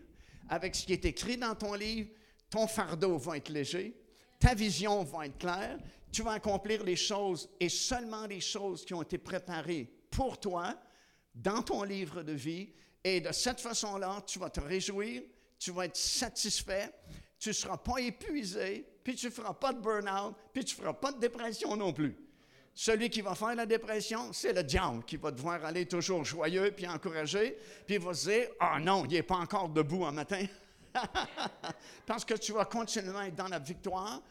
avec 0.48 0.74
ce 0.74 0.84
qui 0.84 0.92
est 0.92 1.04
écrit 1.04 1.36
dans 1.36 1.54
ton 1.54 1.74
livre, 1.74 2.10
ton 2.50 2.66
fardeau 2.66 3.16
va 3.16 3.36
être 3.36 3.48
léger, 3.48 3.96
ta 4.38 4.54
vision 4.54 5.04
va 5.04 5.26
être 5.26 5.38
claire, 5.38 5.78
tu 6.12 6.22
vas 6.22 6.32
accomplir 6.32 6.82
les 6.82 6.96
choses 6.96 7.48
et 7.60 7.68
seulement 7.68 8.26
les 8.26 8.40
choses 8.40 8.84
qui 8.84 8.92
ont 8.94 9.02
été 9.02 9.18
préparées 9.18 9.90
pour 10.10 10.38
toi 10.38 10.74
dans 11.34 11.62
ton 11.62 11.84
livre 11.84 12.22
de 12.22 12.32
vie. 12.32 12.72
Et 13.04 13.20
de 13.20 13.32
cette 13.32 13.60
façon-là, 13.60 14.22
tu 14.26 14.38
vas 14.38 14.50
te 14.50 14.60
réjouir, 14.60 15.22
tu 15.58 15.70
vas 15.70 15.86
être 15.86 15.96
satisfait, 15.96 16.92
tu 17.38 17.50
ne 17.50 17.54
seras 17.54 17.78
pas 17.78 17.98
épuisé, 17.98 18.86
puis 19.04 19.14
tu 19.14 19.26
ne 19.26 19.30
feras 19.30 19.54
pas 19.54 19.72
de 19.72 19.80
burn-out, 19.80 20.34
puis 20.52 20.64
tu 20.64 20.74
ne 20.74 20.80
feras 20.82 20.94
pas 20.94 21.12
de 21.12 21.20
dépression 21.20 21.76
non 21.76 21.92
plus. 21.92 22.16
Celui 22.74 23.10
qui 23.10 23.20
va 23.20 23.34
faire 23.34 23.54
la 23.54 23.66
dépression, 23.66 24.32
c'est 24.32 24.52
le 24.52 24.62
diable 24.62 25.04
qui 25.04 25.16
va 25.16 25.30
devoir 25.30 25.64
aller 25.64 25.86
toujours 25.86 26.24
joyeux 26.24 26.72
puis 26.74 26.86
encouragé, 26.86 27.56
puis 27.86 27.96
il 27.96 28.00
va 28.00 28.14
se 28.14 28.30
dire 28.30 28.48
Ah 28.58 28.78
non, 28.80 29.04
il 29.04 29.12
n'est 29.12 29.22
pas 29.22 29.36
encore 29.36 29.68
debout 29.68 30.04
un 30.04 30.12
matin. 30.12 30.44
parce 32.06 32.24
que 32.24 32.34
tu 32.34 32.52
vas 32.52 32.64
continuellement 32.64 33.22
être 33.22 33.34
dans 33.34 33.48
la 33.48 33.58
victoire, 33.58 34.22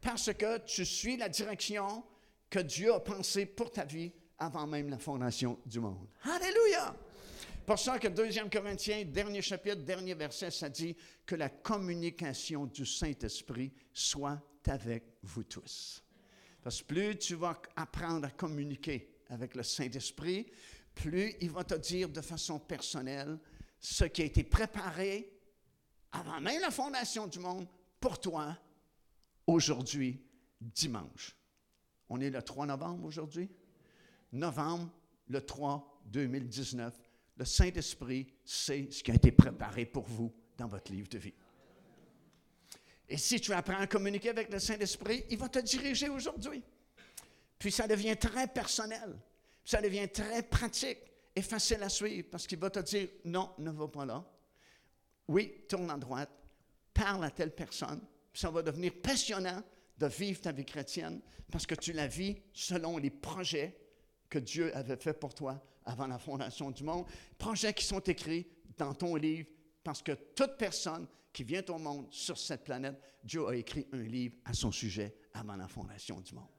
parce 0.00 0.32
que 0.32 0.58
tu 0.58 0.84
suis 0.84 1.16
la 1.16 1.28
direction 1.28 2.04
que 2.48 2.60
Dieu 2.60 2.92
a 2.92 3.00
pensée 3.00 3.46
pour 3.46 3.70
ta 3.70 3.84
vie 3.84 4.12
avant 4.38 4.66
même 4.66 4.88
la 4.88 4.98
fondation 4.98 5.58
du 5.66 5.80
monde. 5.80 6.08
Alléluia! 6.22 6.94
Pour 7.66 7.78
ça 7.78 7.98
que 7.98 8.06
2 8.06 8.48
Corinthiens, 8.48 9.04
dernier 9.04 9.42
chapitre, 9.42 9.82
dernier 9.82 10.14
verset, 10.14 10.52
ça 10.52 10.68
dit 10.68 10.96
que 11.24 11.34
la 11.34 11.48
communication 11.48 12.66
du 12.66 12.86
Saint-Esprit 12.86 13.72
soit 13.92 14.40
avec 14.68 15.04
vous 15.22 15.44
tous. 15.44 16.02
Parce 16.62 16.82
que 16.82 16.86
plus 16.86 17.18
tu 17.18 17.34
vas 17.34 17.60
apprendre 17.74 18.26
à 18.26 18.30
communiquer 18.30 19.16
avec 19.28 19.54
le 19.54 19.62
Saint-Esprit, 19.62 20.46
plus 20.94 21.34
il 21.40 21.50
va 21.50 21.64
te 21.64 21.74
dire 21.74 22.08
de 22.08 22.20
façon 22.20 22.58
personnelle 22.58 23.38
ce 23.80 24.04
qui 24.04 24.22
a 24.22 24.24
été 24.24 24.44
préparé 24.44 25.35
avant 26.12 26.40
même 26.40 26.60
la 26.60 26.70
fondation 26.70 27.26
du 27.26 27.38
monde 27.38 27.66
pour 28.00 28.20
toi 28.20 28.56
aujourd'hui, 29.46 30.20
dimanche. 30.60 31.36
On 32.08 32.20
est 32.20 32.30
le 32.30 32.42
3 32.42 32.66
novembre 32.66 33.04
aujourd'hui? 33.04 33.50
Novembre, 34.32 34.90
le 35.28 35.40
3 35.40 36.02
2019. 36.06 36.94
Le 37.36 37.44
Saint-Esprit 37.44 38.26
sait 38.44 38.88
ce 38.90 39.02
qui 39.02 39.10
a 39.10 39.14
été 39.14 39.32
préparé 39.32 39.84
pour 39.86 40.04
vous 40.04 40.32
dans 40.56 40.66
votre 40.66 40.90
livre 40.90 41.08
de 41.08 41.18
vie. 41.18 41.34
Et 43.08 43.18
si 43.18 43.40
tu 43.40 43.52
apprends 43.52 43.78
à 43.78 43.86
communiquer 43.86 44.30
avec 44.30 44.50
le 44.50 44.58
Saint-Esprit, 44.58 45.24
il 45.30 45.38
va 45.38 45.48
te 45.48 45.58
diriger 45.58 46.08
aujourd'hui. 46.08 46.62
Puis 47.58 47.70
ça 47.70 47.86
devient 47.86 48.16
très 48.16 48.48
personnel, 48.48 49.16
ça 49.64 49.80
devient 49.80 50.08
très 50.08 50.42
pratique 50.42 50.98
et 51.34 51.42
facile 51.42 51.82
à 51.82 51.88
suivre 51.88 52.28
parce 52.30 52.46
qu'il 52.46 52.58
va 52.58 52.70
te 52.70 52.80
dire 52.80 53.08
non, 53.24 53.52
ne 53.58 53.70
va 53.70 53.88
pas 53.88 54.04
là. 54.04 54.24
Oui, 55.28 55.64
tourne 55.68 55.90
à 55.90 55.96
droite, 55.96 56.30
parle 56.94 57.24
à 57.24 57.30
telle 57.30 57.54
personne. 57.54 58.00
Ça 58.32 58.50
va 58.50 58.62
devenir 58.62 58.92
passionnant 59.02 59.62
de 59.98 60.06
vivre 60.06 60.40
ta 60.40 60.52
vie 60.52 60.64
chrétienne 60.64 61.20
parce 61.50 61.66
que 61.66 61.74
tu 61.74 61.92
la 61.92 62.06
vis 62.06 62.36
selon 62.52 62.98
les 62.98 63.10
projets 63.10 63.78
que 64.28 64.38
Dieu 64.38 64.74
avait 64.76 64.96
faits 64.96 65.18
pour 65.18 65.34
toi 65.34 65.62
avant 65.84 66.06
la 66.06 66.18
fondation 66.18 66.70
du 66.70 66.84
monde. 66.84 67.06
Projets 67.38 67.72
qui 67.72 67.84
sont 67.84 68.00
écrits 68.00 68.46
dans 68.76 68.94
ton 68.94 69.16
livre 69.16 69.48
parce 69.82 70.02
que 70.02 70.12
toute 70.12 70.56
personne 70.58 71.06
qui 71.32 71.44
vient 71.44 71.64
au 71.68 71.78
monde 71.78 72.06
sur 72.10 72.36
cette 72.36 72.64
planète, 72.64 73.00
Dieu 73.22 73.46
a 73.46 73.54
écrit 73.54 73.86
un 73.92 74.02
livre 74.02 74.36
à 74.44 74.52
son 74.52 74.72
sujet 74.72 75.16
avant 75.32 75.56
la 75.56 75.68
fondation 75.68 76.20
du 76.20 76.34
monde. 76.34 76.55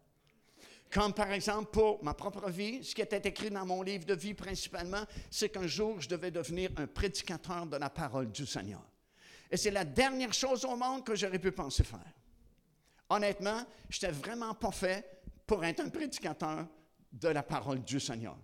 Comme 0.92 1.14
par 1.14 1.32
exemple 1.32 1.72
pour 1.72 2.04
ma 2.04 2.14
propre 2.14 2.50
vie, 2.50 2.84
ce 2.84 2.96
qui 2.96 3.02
était 3.02 3.28
écrit 3.28 3.50
dans 3.50 3.66
mon 3.66 3.82
livre 3.82 4.06
de 4.06 4.14
vie 4.14 4.34
principalement, 4.34 5.04
c'est 5.30 5.50
qu'un 5.50 5.68
jour 5.68 6.00
je 6.00 6.08
devais 6.08 6.32
devenir 6.32 6.70
un 6.78 6.88
prédicateur 6.88 7.66
de 7.66 7.78
la 7.78 7.90
parole 7.90 8.32
du 8.32 8.46
Seigneur. 8.46 8.84
Et 9.52 9.58
c'est 9.58 9.72
la 9.72 9.86
dernière 9.86 10.34
chose 10.34 10.66
au 10.66 10.76
monde 10.76 11.06
que 11.06 11.16
j'aurais 11.16 11.40
pu 11.40 11.52
penser 11.52 11.84
faire. 11.84 12.14
Honnêtement, 13.10 13.66
je 13.90 13.98
n'étais 13.98 14.18
vraiment 14.18 14.54
pas 14.54 14.72
fait 14.72 15.22
pour 15.46 15.64
être 15.64 15.80
un 15.80 15.90
prédicateur 15.90 16.68
de 17.12 17.28
la 17.30 17.44
parole 17.44 17.84
du 17.84 18.00
Seigneur. 18.00 18.38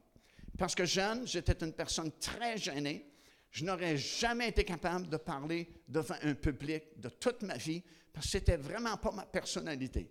Parce 0.58 0.76
que 0.76 0.86
jeune, 0.86 1.28
j'étais 1.28 1.66
une 1.66 1.74
personne 1.74 2.12
très 2.20 2.58
gênée. 2.58 3.10
Je 3.52 3.66
n'aurais 3.66 3.98
jamais 3.98 4.50
été 4.50 4.64
capable 4.64 5.10
de 5.10 5.18
parler 5.18 5.70
devant 5.88 6.16
un 6.24 6.34
public 6.34 7.00
de 7.00 7.10
toute 7.10 7.44
ma 7.44 7.58
vie 7.58 7.84
parce 8.14 8.28
que 8.28 8.32
c'était 8.32 8.58
vraiment 8.58 8.96
pas 8.98 9.12
ma 9.12 9.26
personnalité. 9.26 10.10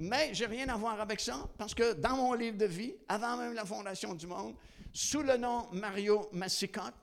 Mais 0.00 0.32
j'ai 0.32 0.46
rien 0.46 0.68
à 0.68 0.76
voir 0.76 1.00
avec 1.00 1.18
ça 1.18 1.48
parce 1.58 1.74
que 1.74 1.94
dans 1.94 2.16
mon 2.16 2.32
livre 2.32 2.56
de 2.56 2.66
vie, 2.66 2.94
avant 3.08 3.36
même 3.36 3.52
la 3.52 3.64
fondation 3.64 4.14
du 4.14 4.28
monde, 4.28 4.54
sous 4.92 5.22
le 5.22 5.36
nom 5.36 5.66
Mario 5.72 6.28
Massicotte, 6.32 6.94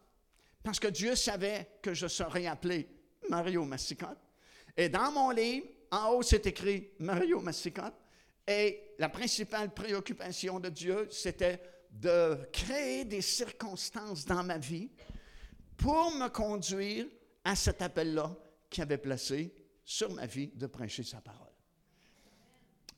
parce 0.64 0.80
que 0.80 0.88
Dieu 0.88 1.14
savait 1.14 1.78
que 1.82 1.94
je 1.94 2.08
serais 2.08 2.48
appelé 2.48 2.88
Mario 3.30 3.66
Massicotte, 3.66 4.18
et 4.78 4.88
dans 4.88 5.12
mon 5.12 5.32
livre, 5.32 5.68
en 5.92 6.12
haut, 6.12 6.22
c'est 6.22 6.48
écrit 6.48 6.92
Mario 7.00 7.42
Massicotte, 7.42 7.96
et 8.48 8.94
la 8.98 9.10
principale 9.10 9.74
préoccupation 9.74 10.62
de 10.62 10.70
Dieu, 10.70 11.10
c'était 11.12 11.62
de 11.92 12.48
créer 12.54 13.04
des 13.04 13.22
circonstances 13.22 14.24
dans 14.24 14.44
ma 14.44 14.58
vie 14.58 14.90
pour 15.76 16.12
me 16.12 16.30
conduire 16.30 17.08
à 17.44 17.58
cet 17.58 17.82
appel-là 17.82 18.34
qui 18.70 18.82
avait 18.82 18.98
placé 18.98 19.54
sur 19.84 20.14
ma 20.14 20.26
vie 20.26 20.48
de 20.56 20.68
prêcher 20.68 21.04
sa 21.04 21.20
parole. 21.20 21.45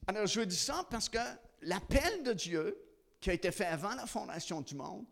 Alors, 0.08 0.26
je 0.26 0.42
dis 0.42 0.56
ça 0.56 0.86
parce 0.90 1.10
que 1.10 1.20
l'appel 1.62 2.24
de 2.24 2.34
Dieu, 2.34 2.82
qui 3.20 3.30
a 3.30 3.34
été 3.34 3.52
fait 3.52 3.66
avant 3.66 3.94
la 3.96 4.06
fondation 4.06 4.62
du 4.62 4.74
monde, 4.76 5.06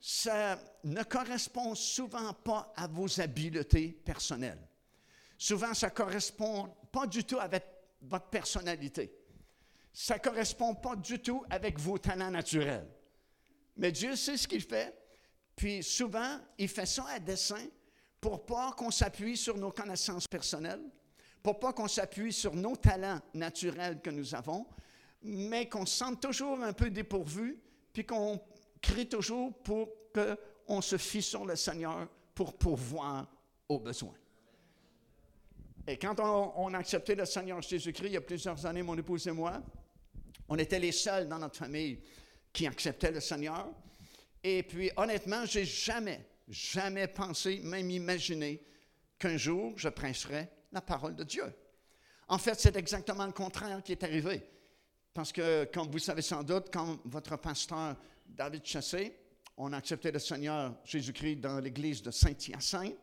ça 0.00 0.58
ne 0.84 1.02
correspond 1.02 1.74
souvent 1.74 2.32
pas 2.32 2.72
à 2.76 2.86
vos 2.86 3.20
habiletés 3.20 3.88
personnelles. 4.04 4.68
Souvent, 5.36 5.72
ça 5.72 5.88
ne 5.88 5.92
correspond 5.92 6.68
pas 6.92 7.06
du 7.06 7.24
tout 7.24 7.38
avec 7.38 7.64
votre 8.02 8.28
personnalité. 8.28 9.12
Ça 9.92 10.14
ne 10.14 10.20
correspond 10.20 10.74
pas 10.74 10.94
du 10.94 11.18
tout 11.20 11.44
avec 11.48 11.78
vos 11.78 11.98
talents 11.98 12.30
naturels. 12.30 12.88
Mais 13.76 13.92
Dieu 13.92 14.14
sait 14.14 14.36
ce 14.36 14.46
qu'il 14.46 14.62
fait, 14.62 14.94
puis 15.56 15.82
souvent, 15.82 16.38
il 16.58 16.68
fait 16.68 16.86
ça 16.86 17.06
à 17.08 17.18
dessein 17.18 17.66
pour 18.20 18.44
pas 18.44 18.72
qu'on 18.72 18.90
s'appuie 18.90 19.36
sur 19.36 19.56
nos 19.56 19.72
connaissances 19.72 20.28
personnelles, 20.28 20.82
pour 21.42 21.58
pas 21.58 21.72
qu'on 21.72 21.88
s'appuie 21.88 22.32
sur 22.32 22.54
nos 22.54 22.76
talents 22.76 23.20
naturels 23.34 24.00
que 24.00 24.10
nous 24.10 24.34
avons, 24.34 24.66
mais 25.22 25.68
qu'on 25.68 25.86
se 25.86 25.96
sente 25.96 26.20
toujours 26.20 26.62
un 26.62 26.72
peu 26.72 26.90
dépourvu, 26.90 27.58
puis 27.92 28.04
qu'on 28.04 28.40
crie 28.80 29.08
toujours 29.08 29.52
pour 29.62 29.88
qu'on 30.14 30.80
se 30.80 30.96
fie 30.96 31.22
sur 31.22 31.44
le 31.44 31.56
Seigneur 31.56 32.08
pour 32.34 32.54
pourvoir 32.54 33.26
aux 33.68 33.78
besoins. 33.78 34.14
Et 35.86 35.96
quand 35.96 36.20
on, 36.20 36.74
a 36.74 36.78
accepté 36.78 37.14
le 37.14 37.24
Seigneur 37.24 37.62
Jésus-Christ 37.62 38.08
il 38.08 38.12
y 38.12 38.16
a 38.16 38.20
plusieurs 38.20 38.66
années, 38.66 38.82
mon 38.82 38.96
épouse 38.96 39.26
et 39.26 39.32
moi, 39.32 39.62
on 40.48 40.58
était 40.58 40.78
les 40.78 40.92
seuls 40.92 41.28
dans 41.28 41.38
notre 41.38 41.56
famille 41.56 42.00
qui 42.52 42.66
acceptaient 42.66 43.10
le 43.10 43.20
Seigneur. 43.20 43.68
Et 44.42 44.62
puis, 44.62 44.90
honnêtement, 44.96 45.46
j'ai 45.46 45.64
jamais, 45.64 46.26
jamais 46.48 47.08
pensé, 47.08 47.60
même 47.64 47.90
imaginé 47.90 48.62
qu'un 49.18 49.36
jour 49.36 49.72
je 49.76 49.88
prêcherais 49.88 50.50
la 50.72 50.80
parole 50.80 51.14
de 51.14 51.24
Dieu. 51.24 51.52
En 52.28 52.38
fait, 52.38 52.58
c'est 52.58 52.76
exactement 52.76 53.26
le 53.26 53.32
contraire 53.32 53.82
qui 53.82 53.92
est 53.92 54.04
arrivé. 54.04 54.42
Parce 55.14 55.32
que, 55.32 55.64
comme 55.72 55.90
vous 55.90 55.98
savez 55.98 56.22
sans 56.22 56.42
doute, 56.42 56.68
quand 56.72 57.00
votre 57.04 57.36
pasteur 57.36 57.96
David 58.26 58.64
Chassé, 58.64 59.18
on 59.56 59.72
a 59.72 59.78
accepté 59.78 60.12
le 60.12 60.18
Seigneur 60.18 60.74
Jésus-Christ 60.84 61.36
dans 61.36 61.58
l'église 61.58 62.02
de 62.02 62.10
Saint-Hyacinthe. 62.10 62.96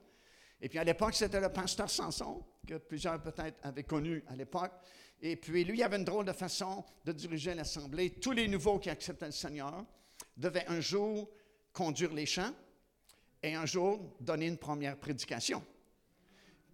Et 0.62 0.70
puis 0.70 0.80
à 0.80 0.84
l'époque, 0.84 1.16
c'était 1.16 1.42
le 1.42 1.50
pasteur 1.50 1.90
Samson, 1.90 2.44
que 2.66 2.76
plusieurs 2.76 3.22
peut-être 3.22 3.58
avaient 3.64 3.84
connu 3.84 4.24
à 4.28 4.36
l'époque. 4.36 4.72
Et 5.22 5.36
puis 5.36 5.66
lui, 5.66 5.78
il 5.80 5.84
avait 5.84 5.98
une 5.98 6.06
drôle 6.06 6.26
de 6.26 6.32
façon 6.32 6.86
de 7.04 7.12
diriger 7.12 7.54
l'Assemblée. 7.54 8.12
Tous 8.12 8.32
les 8.32 8.48
nouveaux 8.48 8.80
qui 8.80 8.90
acceptaient 8.90 9.26
le 9.26 9.32
Seigneur 9.32 9.86
devaient 10.38 10.66
un 10.68 10.80
jour 10.80 11.30
conduire 11.74 12.14
les 12.14 12.26
chants 12.26 12.54
et 13.44 13.56
un 13.56 13.66
jour 13.66 14.16
donner 14.20 14.48
une 14.48 14.58
première 14.58 14.98
prédication. 14.98 15.64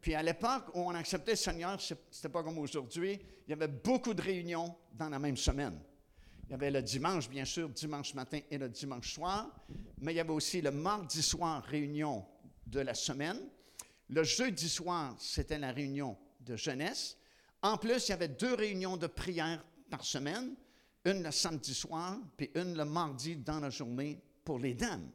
Puis 0.01 0.15
à 0.15 0.23
l'époque 0.23 0.69
où 0.73 0.79
on 0.79 0.95
acceptait 0.95 1.31
le 1.31 1.37
Seigneur, 1.37 1.79
c'était 1.79 2.29
pas 2.29 2.43
comme 2.43 2.57
aujourd'hui, 2.57 3.19
il 3.45 3.49
y 3.51 3.53
avait 3.53 3.67
beaucoup 3.67 4.13
de 4.13 4.21
réunions 4.21 4.75
dans 4.93 5.09
la 5.09 5.19
même 5.19 5.37
semaine. 5.37 5.79
Il 6.47 6.51
y 6.51 6.55
avait 6.55 6.71
le 6.71 6.81
dimanche, 6.81 7.29
bien 7.29 7.45
sûr, 7.45 7.69
dimanche 7.69 8.13
matin 8.13 8.39
et 8.49 8.57
le 8.57 8.67
dimanche 8.67 9.13
soir, 9.13 9.49
mais 9.99 10.13
il 10.13 10.17
y 10.17 10.19
avait 10.19 10.31
aussi 10.31 10.59
le 10.59 10.71
mardi 10.71 11.21
soir, 11.21 11.63
réunion 11.63 12.25
de 12.65 12.79
la 12.79 12.93
semaine. 12.93 13.39
Le 14.09 14.23
jeudi 14.23 14.67
soir, 14.67 15.15
c'était 15.19 15.59
la 15.59 15.71
réunion 15.71 16.17
de 16.41 16.55
jeunesse. 16.57 17.17
En 17.61 17.77
plus, 17.77 18.07
il 18.07 18.09
y 18.09 18.13
avait 18.13 18.27
deux 18.27 18.55
réunions 18.55 18.97
de 18.97 19.07
prière 19.07 19.63
par 19.89 20.03
semaine, 20.03 20.55
une 21.05 21.23
le 21.23 21.31
samedi 21.31 21.73
soir, 21.73 22.17
puis 22.35 22.49
une 22.55 22.75
le 22.75 22.85
mardi 22.85 23.35
dans 23.35 23.59
la 23.59 23.69
journée 23.69 24.19
pour 24.43 24.59
les 24.59 24.73
dames. 24.73 25.09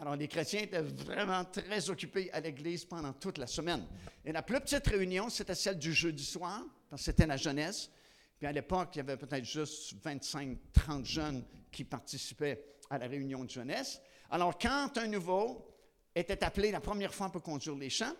Alors, 0.00 0.16
les 0.16 0.28
chrétiens 0.28 0.62
étaient 0.62 0.80
vraiment 0.80 1.44
très 1.44 1.90
occupés 1.90 2.32
à 2.32 2.40
l'église 2.40 2.86
pendant 2.86 3.12
toute 3.12 3.36
la 3.36 3.46
semaine. 3.46 3.86
Et 4.24 4.32
la 4.32 4.40
plus 4.40 4.58
petite 4.58 4.86
réunion, 4.86 5.28
c'était 5.28 5.54
celle 5.54 5.78
du 5.78 5.92
jeudi 5.92 6.24
soir, 6.24 6.62
parce 6.88 7.02
que 7.02 7.04
c'était 7.04 7.26
la 7.26 7.36
jeunesse. 7.36 7.90
Puis 8.38 8.46
à 8.46 8.52
l'époque, 8.52 8.88
il 8.94 8.98
y 8.98 9.00
avait 9.00 9.18
peut-être 9.18 9.44
juste 9.44 9.94
25-30 10.02 11.04
jeunes 11.04 11.44
qui 11.70 11.84
participaient 11.84 12.64
à 12.88 12.96
la 12.96 13.08
réunion 13.08 13.44
de 13.44 13.50
jeunesse. 13.50 14.00
Alors, 14.30 14.56
quand 14.56 14.96
un 14.96 15.06
nouveau 15.06 15.68
était 16.14 16.42
appelé 16.44 16.70
la 16.70 16.80
première 16.80 17.14
fois 17.14 17.30
pour 17.30 17.42
conduire 17.42 17.76
les 17.76 17.90
chants 17.90 18.16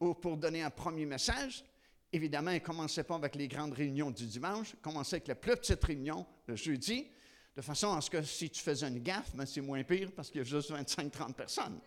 ou 0.00 0.12
pour 0.12 0.36
donner 0.36 0.64
un 0.64 0.70
premier 0.70 1.06
message, 1.06 1.64
évidemment, 2.12 2.50
il 2.50 2.54
ne 2.54 2.58
commençait 2.58 3.04
pas 3.04 3.14
avec 3.14 3.36
les 3.36 3.46
grandes 3.46 3.74
réunions 3.74 4.10
du 4.10 4.26
dimanche, 4.26 4.70
il 4.74 4.80
commençait 4.80 5.16
avec 5.16 5.28
la 5.28 5.36
plus 5.36 5.54
petite 5.54 5.84
réunion 5.84 6.26
le 6.48 6.56
jeudi 6.56 7.12
de 7.56 7.62
façon 7.62 7.94
à 7.94 8.00
ce 8.02 8.10
que 8.10 8.22
si 8.22 8.50
tu 8.50 8.60
faisais 8.62 8.86
une 8.86 8.98
gaffe, 8.98 9.34
ben, 9.34 9.46
c'est 9.46 9.62
moins 9.62 9.82
pire 9.82 10.10
parce 10.14 10.28
qu'il 10.28 10.38
y 10.38 10.42
a 10.42 10.44
juste 10.44 10.70
25-30 10.70 11.32
personnes. 11.32 11.80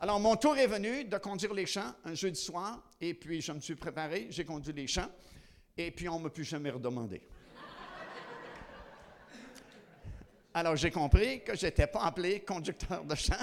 Alors, 0.00 0.18
mon 0.18 0.36
tour 0.36 0.58
est 0.58 0.66
venu 0.66 1.04
de 1.04 1.16
conduire 1.16 1.54
les 1.54 1.64
chants 1.64 1.94
un 2.04 2.14
jeudi 2.14 2.40
soir, 2.40 2.82
et 3.00 3.14
puis 3.14 3.40
je 3.40 3.52
me 3.52 3.60
suis 3.60 3.76
préparé, 3.76 4.26
j'ai 4.30 4.44
conduit 4.44 4.72
les 4.72 4.86
chants, 4.86 5.08
et 5.76 5.90
puis 5.92 6.08
on 6.08 6.18
ne 6.18 6.24
m'a 6.24 6.30
plus 6.30 6.44
jamais 6.44 6.70
redemandé. 6.70 7.22
Alors, 10.52 10.74
j'ai 10.74 10.90
compris 10.90 11.44
que 11.44 11.56
je 11.56 11.66
n'étais 11.66 11.86
pas 11.86 12.02
appelé 12.02 12.40
conducteur 12.40 13.04
de 13.04 13.14
chant, 13.14 13.34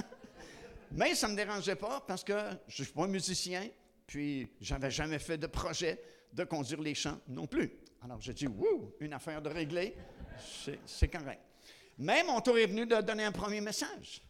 mais 0.92 1.16
ça 1.16 1.28
ne 1.28 1.32
me 1.32 1.38
dérangeait 1.38 1.76
pas 1.76 2.02
parce 2.06 2.24
que 2.24 2.38
je 2.68 2.82
ne 2.82 2.86
suis 2.86 2.94
pas 2.94 3.08
musicien, 3.08 3.70
puis 4.06 4.50
j'avais 4.60 4.92
jamais 4.92 5.20
fait 5.20 5.38
de 5.38 5.48
projet 5.48 6.00
de 6.34 6.44
conduire 6.44 6.82
les 6.82 6.94
chants 6.94 7.20
non 7.30 7.48
plus. 7.48 7.72
Alors, 8.04 8.20
j'ai 8.20 8.34
dit, 8.34 8.48
wouh, 8.48 8.94
une 9.00 9.14
affaire 9.14 9.42
de 9.42 9.50
régler, 9.50 9.96
c'est 10.86 11.08
correct. 11.08 11.40
Mais 11.98 12.24
mon 12.24 12.42
tour 12.42 12.58
est 12.58 12.66
venu 12.66 12.86
de 12.86 13.02
donner 13.02 13.24
un 13.24 13.32
premier 13.32 13.62
message. 13.62 14.22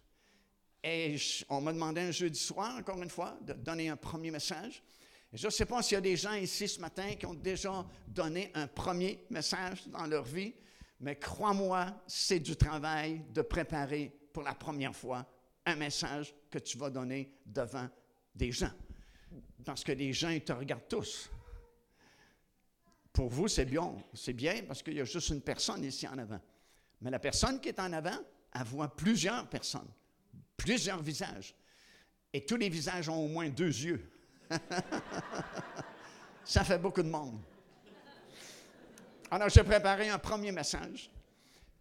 Et 0.84 1.16
on 1.48 1.62
m'a 1.62 1.72
demandé 1.72 2.02
un 2.02 2.12
jeudi 2.12 2.40
soir, 2.40 2.76
encore 2.78 3.02
une 3.02 3.10
fois, 3.10 3.38
de 3.42 3.54
donner 3.54 3.88
un 3.90 3.96
premier 3.96 4.32
message. 4.32 4.84
Je 5.32 5.48
ne 5.48 5.52
sais 5.52 5.66
pas 5.66 5.82
s'il 5.82 5.96
y 5.96 5.98
a 5.98 6.02
des 6.02 6.18
gens 6.18 6.34
ici 6.34 6.68
ce 6.68 6.80
matin 6.80 7.16
qui 7.16 7.26
ont 7.26 7.34
déjà 7.34 7.86
donné 8.08 8.52
un 8.54 8.68
premier 8.68 9.26
message 9.30 9.88
dans 9.88 10.06
leur 10.06 10.26
vie, 10.26 10.54
mais 11.00 11.18
crois-moi, 11.18 11.88
c'est 12.06 12.40
du 12.40 12.56
travail 12.56 13.22
de 13.32 13.42
préparer 13.42 14.12
pour 14.32 14.44
la 14.44 14.54
première 14.54 14.96
fois 14.96 15.26
un 15.66 15.76
message 15.76 16.36
que 16.52 16.60
tu 16.60 16.78
vas 16.78 16.90
donner 16.90 17.34
devant 17.46 17.90
des 18.36 18.52
gens. 18.52 18.72
Parce 19.66 19.84
que 19.84 19.92
les 19.94 20.14
gens, 20.14 20.30
ils 20.30 20.44
te 20.44 20.52
regardent 20.52 20.88
tous. 20.88 21.30
Pour 23.12 23.30
vous, 23.30 23.48
c'est 23.48 23.66
bien, 23.66 23.96
c'est 24.14 24.34
bien 24.34 24.64
parce 24.68 24.84
qu'il 24.84 24.96
y 24.96 25.02
a 25.02 25.06
juste 25.06 25.30
une 25.30 25.42
personne 25.42 25.84
ici 25.84 26.08
en 26.08 26.18
avant. 26.18 26.42
Mais 27.04 27.12
la 27.12 27.20
personne 27.20 27.60
qui 27.60 27.70
est 27.70 27.80
en 27.80 27.94
avant, 27.94 28.18
elle 28.56 28.64
voit 28.64 28.96
plusieurs 28.96 29.48
personnes 29.48 29.90
plusieurs 30.64 31.02
visages. 31.02 31.54
Et 32.32 32.46
tous 32.46 32.56
les 32.56 32.70
visages 32.70 33.10
ont 33.10 33.26
au 33.26 33.28
moins 33.28 33.50
deux 33.50 33.66
yeux. 33.68 34.10
Ça 36.46 36.64
fait 36.64 36.78
beaucoup 36.78 37.04
de 37.04 37.10
monde. 37.10 37.40
Alors, 39.30 39.50
j'ai 39.50 39.64
préparé 39.64 40.10
un 40.10 40.20
premier 40.20 40.52
message, 40.52 41.10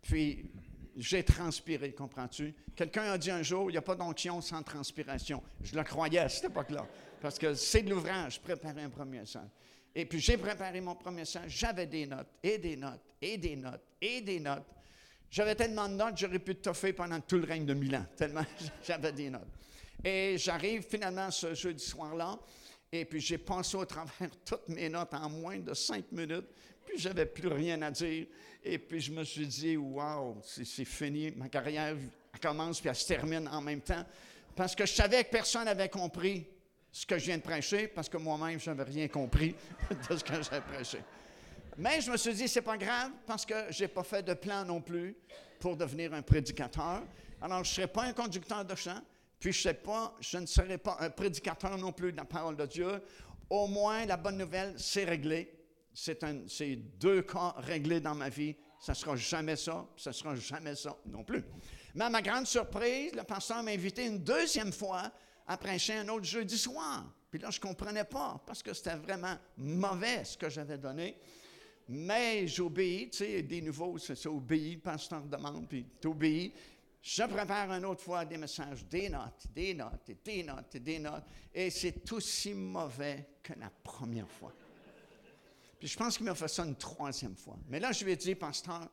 puis 0.02 0.50
j'ai 0.96 1.22
transpiré, 1.22 1.92
comprends-tu? 1.92 2.54
Quelqu'un 2.74 3.12
a 3.12 3.18
dit 3.18 3.30
un 3.30 3.42
jour, 3.42 3.70
il 3.70 3.74
n'y 3.74 3.78
a 3.78 3.82
pas 3.82 3.94
d'onction 3.94 4.40
sans 4.40 4.62
transpiration. 4.62 5.42
Je 5.62 5.74
le 5.74 5.84
croyais 5.84 6.20
à 6.20 6.28
cette 6.28 6.44
époque-là, 6.44 6.86
parce 7.20 7.38
que 7.38 7.54
c'est 7.54 7.82
de 7.82 7.90
l'ouvrage, 7.90 8.40
préparer 8.40 8.82
un 8.82 8.90
premier 8.90 9.20
message. 9.20 9.48
Et 9.94 10.06
puis 10.06 10.20
j'ai 10.20 10.38
préparé 10.38 10.80
mon 10.80 10.94
premier 10.94 11.20
message, 11.20 11.50
j'avais 11.50 11.86
des 11.86 12.06
notes, 12.06 12.28
et 12.42 12.56
des 12.56 12.76
notes, 12.76 13.02
et 13.20 13.36
des 13.36 13.56
notes, 13.56 13.84
et 14.00 14.20
des 14.22 14.40
notes. 14.40 14.64
J'avais 15.32 15.54
tellement 15.54 15.88
de 15.88 15.94
notes, 15.94 16.18
j'aurais 16.18 16.38
pu 16.38 16.56
toffer 16.56 16.92
pendant 16.92 17.18
tout 17.22 17.38
le 17.38 17.44
règne 17.44 17.64
de 17.64 17.72
Milan, 17.72 18.04
tellement 18.14 18.44
j'avais 18.86 19.12
des 19.12 19.30
notes. 19.30 19.48
Et 20.04 20.36
j'arrive 20.36 20.82
finalement 20.82 21.30
ce 21.30 21.54
jeudi 21.54 21.82
soir-là, 21.82 22.38
et 22.92 23.06
puis 23.06 23.18
j'ai 23.18 23.38
pensé 23.38 23.78
au 23.78 23.86
travers 23.86 24.28
toutes 24.44 24.68
mes 24.68 24.90
notes 24.90 25.14
en 25.14 25.30
moins 25.30 25.58
de 25.58 25.72
cinq 25.72 26.12
minutes, 26.12 26.48
puis 26.84 26.98
j'avais 26.98 27.24
plus 27.24 27.48
rien 27.48 27.80
à 27.80 27.90
dire. 27.90 28.26
Et 28.62 28.78
puis 28.78 29.00
je 29.00 29.10
me 29.10 29.24
suis 29.24 29.46
dit, 29.46 29.74
wow, 29.74 30.36
c'est 30.42 30.84
fini, 30.84 31.30
ma 31.30 31.48
carrière 31.48 31.96
commence 32.42 32.80
puis 32.80 32.90
elle 32.90 32.94
se 32.94 33.06
termine 33.08 33.48
en 33.48 33.62
même 33.62 33.80
temps. 33.80 34.04
Parce 34.54 34.74
que 34.74 34.84
je 34.84 34.92
savais 34.92 35.24
que 35.24 35.30
personne 35.30 35.64
n'avait 35.64 35.88
compris 35.88 36.46
ce 36.92 37.06
que 37.06 37.16
je 37.16 37.24
viens 37.24 37.38
de 37.38 37.42
prêcher, 37.42 37.88
parce 37.88 38.10
que 38.10 38.18
moi-même, 38.18 38.60
je 38.60 38.70
n'avais 38.70 38.84
rien 38.84 39.08
compris 39.08 39.54
de 40.10 40.14
ce 40.14 40.22
que 40.22 40.34
j'ai 40.34 40.60
prêché. 40.60 40.98
Mais 41.78 42.00
je 42.00 42.10
me 42.10 42.16
suis 42.16 42.34
dit, 42.34 42.48
c'est 42.48 42.62
pas 42.62 42.76
grave 42.76 43.12
parce 43.26 43.46
que 43.46 43.54
je 43.70 43.82
n'ai 43.82 43.88
pas 43.88 44.02
fait 44.02 44.22
de 44.22 44.34
plan 44.34 44.64
non 44.64 44.80
plus 44.80 45.16
pour 45.58 45.76
devenir 45.76 46.12
un 46.12 46.22
prédicateur. 46.22 47.02
Alors, 47.40 47.64
je 47.64 47.70
ne 47.70 47.74
serai 47.74 47.86
pas 47.86 48.04
un 48.04 48.12
conducteur 48.12 48.64
de 48.64 48.74
chant, 48.74 49.00
puis 49.40 49.52
je, 49.52 49.62
sais 49.62 49.74
pas, 49.74 50.14
je 50.20 50.38
ne 50.38 50.46
serai 50.46 50.78
pas 50.78 50.96
un 51.00 51.10
prédicateur 51.10 51.76
non 51.78 51.92
plus 51.92 52.12
de 52.12 52.16
la 52.16 52.24
parole 52.24 52.56
de 52.56 52.66
Dieu. 52.66 53.02
Au 53.48 53.66
moins, 53.66 54.04
la 54.06 54.16
bonne 54.16 54.38
nouvelle, 54.38 54.74
c'est 54.76 55.04
réglé. 55.04 55.58
C'est 55.94 56.76
deux 56.98 57.22
cas 57.22 57.54
réglés 57.58 58.00
dans 58.00 58.14
ma 58.14 58.28
vie. 58.28 58.54
Ça 58.80 58.92
ne 58.92 58.96
sera 58.96 59.16
jamais 59.16 59.56
ça, 59.56 59.86
ça 59.96 60.10
ne 60.10 60.14
sera 60.14 60.34
jamais 60.34 60.74
ça 60.74 60.96
non 61.06 61.22
plus. 61.22 61.44
Mais 61.94 62.04
à 62.04 62.10
ma 62.10 62.22
grande 62.22 62.46
surprise, 62.46 63.12
le 63.14 63.22
pasteur 63.22 63.62
m'a 63.62 63.70
invité 63.70 64.06
une 64.06 64.18
deuxième 64.18 64.72
fois 64.72 65.10
à 65.46 65.56
prêcher 65.56 65.94
un 65.94 66.08
autre 66.08 66.24
jeudi 66.24 66.56
soir. 66.56 67.04
Puis 67.30 67.40
là, 67.40 67.50
je 67.50 67.58
ne 67.58 67.62
comprenais 67.62 68.04
pas 68.04 68.42
parce 68.46 68.62
que 68.62 68.72
c'était 68.72 68.96
vraiment 68.96 69.36
mauvais 69.56 70.24
ce 70.24 70.36
que 70.36 70.48
j'avais 70.48 70.78
donné. 70.78 71.16
Mais 71.94 72.46
j'obéis, 72.46 73.10
tu 73.10 73.18
sais, 73.18 73.42
des 73.42 73.60
nouveaux, 73.60 73.98
c'est 73.98 74.14
ça, 74.14 74.30
obéis, 74.30 74.76
le 74.76 74.80
pasteur 74.80 75.22
demande, 75.26 75.68
puis 75.68 75.84
t'obéis. 76.00 76.50
Je 77.02 77.22
prépare 77.24 77.70
une 77.72 77.84
autre 77.84 78.02
fois 78.02 78.24
des 78.24 78.38
messages, 78.38 78.86
des 78.86 79.10
notes, 79.10 79.46
des 79.54 79.74
notes, 79.74 80.08
et 80.08 80.16
des 80.24 80.42
notes, 80.42 80.74
et 80.74 80.80
des 80.80 80.98
notes, 80.98 81.24
et 81.52 81.68
c'est 81.68 82.10
aussi 82.12 82.54
mauvais 82.54 83.26
que 83.42 83.52
la 83.58 83.68
première 83.68 84.30
fois. 84.30 84.54
Puis 85.78 85.88
je 85.88 85.98
pense 85.98 86.16
qu'il 86.16 86.24
m'a 86.24 86.34
fait 86.34 86.48
ça 86.48 86.64
une 86.64 86.76
troisième 86.76 87.36
fois. 87.36 87.58
Mais 87.68 87.78
là, 87.78 87.92
je 87.92 88.04
lui 88.04 88.12
ai 88.12 88.16
dit, 88.16 88.34
pasteur, 88.36 88.88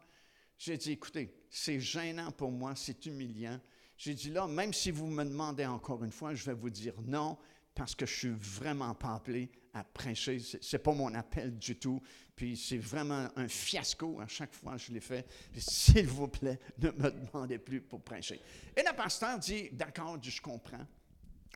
j'ai 0.57 0.75
dit, 0.75 0.91
écoutez, 0.91 1.33
c'est 1.49 1.79
gênant 1.79 2.31
pour 2.31 2.51
moi, 2.51 2.75
c'est 2.75 3.05
humiliant. 3.05 3.61
J'ai 3.95 4.13
dit, 4.13 4.29
là, 4.29 4.45
même 4.45 4.73
si 4.73 4.91
vous 4.91 5.07
me 5.07 5.23
demandez 5.23 5.65
encore 5.65 6.03
une 6.03 6.11
fois, 6.11 6.35
je 6.35 6.43
vais 6.43 6.53
vous 6.53 6.69
dire 6.69 6.95
non, 7.05 7.37
parce 7.75 7.95
que 7.95 8.05
je 8.05 8.13
suis 8.13 8.29
vraiment 8.29 8.93
pas 8.93 9.13
appelé 9.13 9.49
à 9.73 9.83
prêcher. 9.83 10.39
Ce 10.39 10.57
n'est 10.57 10.81
pas 10.81 10.93
mon 10.93 11.13
appel 11.13 11.57
du 11.57 11.77
tout. 11.77 12.01
Puis 12.35 12.55
c'est 12.55 12.77
vraiment 12.77 13.27
un 13.35 13.47
fiasco 13.47 14.19
à 14.21 14.27
chaque 14.27 14.53
fois 14.53 14.73
que 14.73 14.79
je 14.79 14.91
l'ai 14.91 15.01
fait. 15.01 15.27
S'il 15.57 16.07
vous 16.07 16.27
plaît, 16.27 16.59
ne 16.79 16.91
me 16.91 17.11
demandez 17.11 17.59
plus 17.59 17.81
pour 17.81 18.01
prêcher. 18.01 18.39
Et 18.75 18.81
le 18.81 18.95
pasteur 18.95 19.37
dit, 19.39 19.69
d'accord, 19.71 20.17
je 20.21 20.41
comprends. 20.41 20.87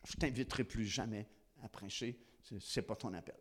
Je 0.05 0.13
t'inviterai 0.17 0.63
plus 0.63 0.85
jamais 0.85 1.27
à 1.63 1.69
prêcher. 1.69 2.19
Ce 2.41 2.55
n'est 2.55 2.85
pas 2.85 2.95
ton 2.95 3.13
appel. 3.13 3.35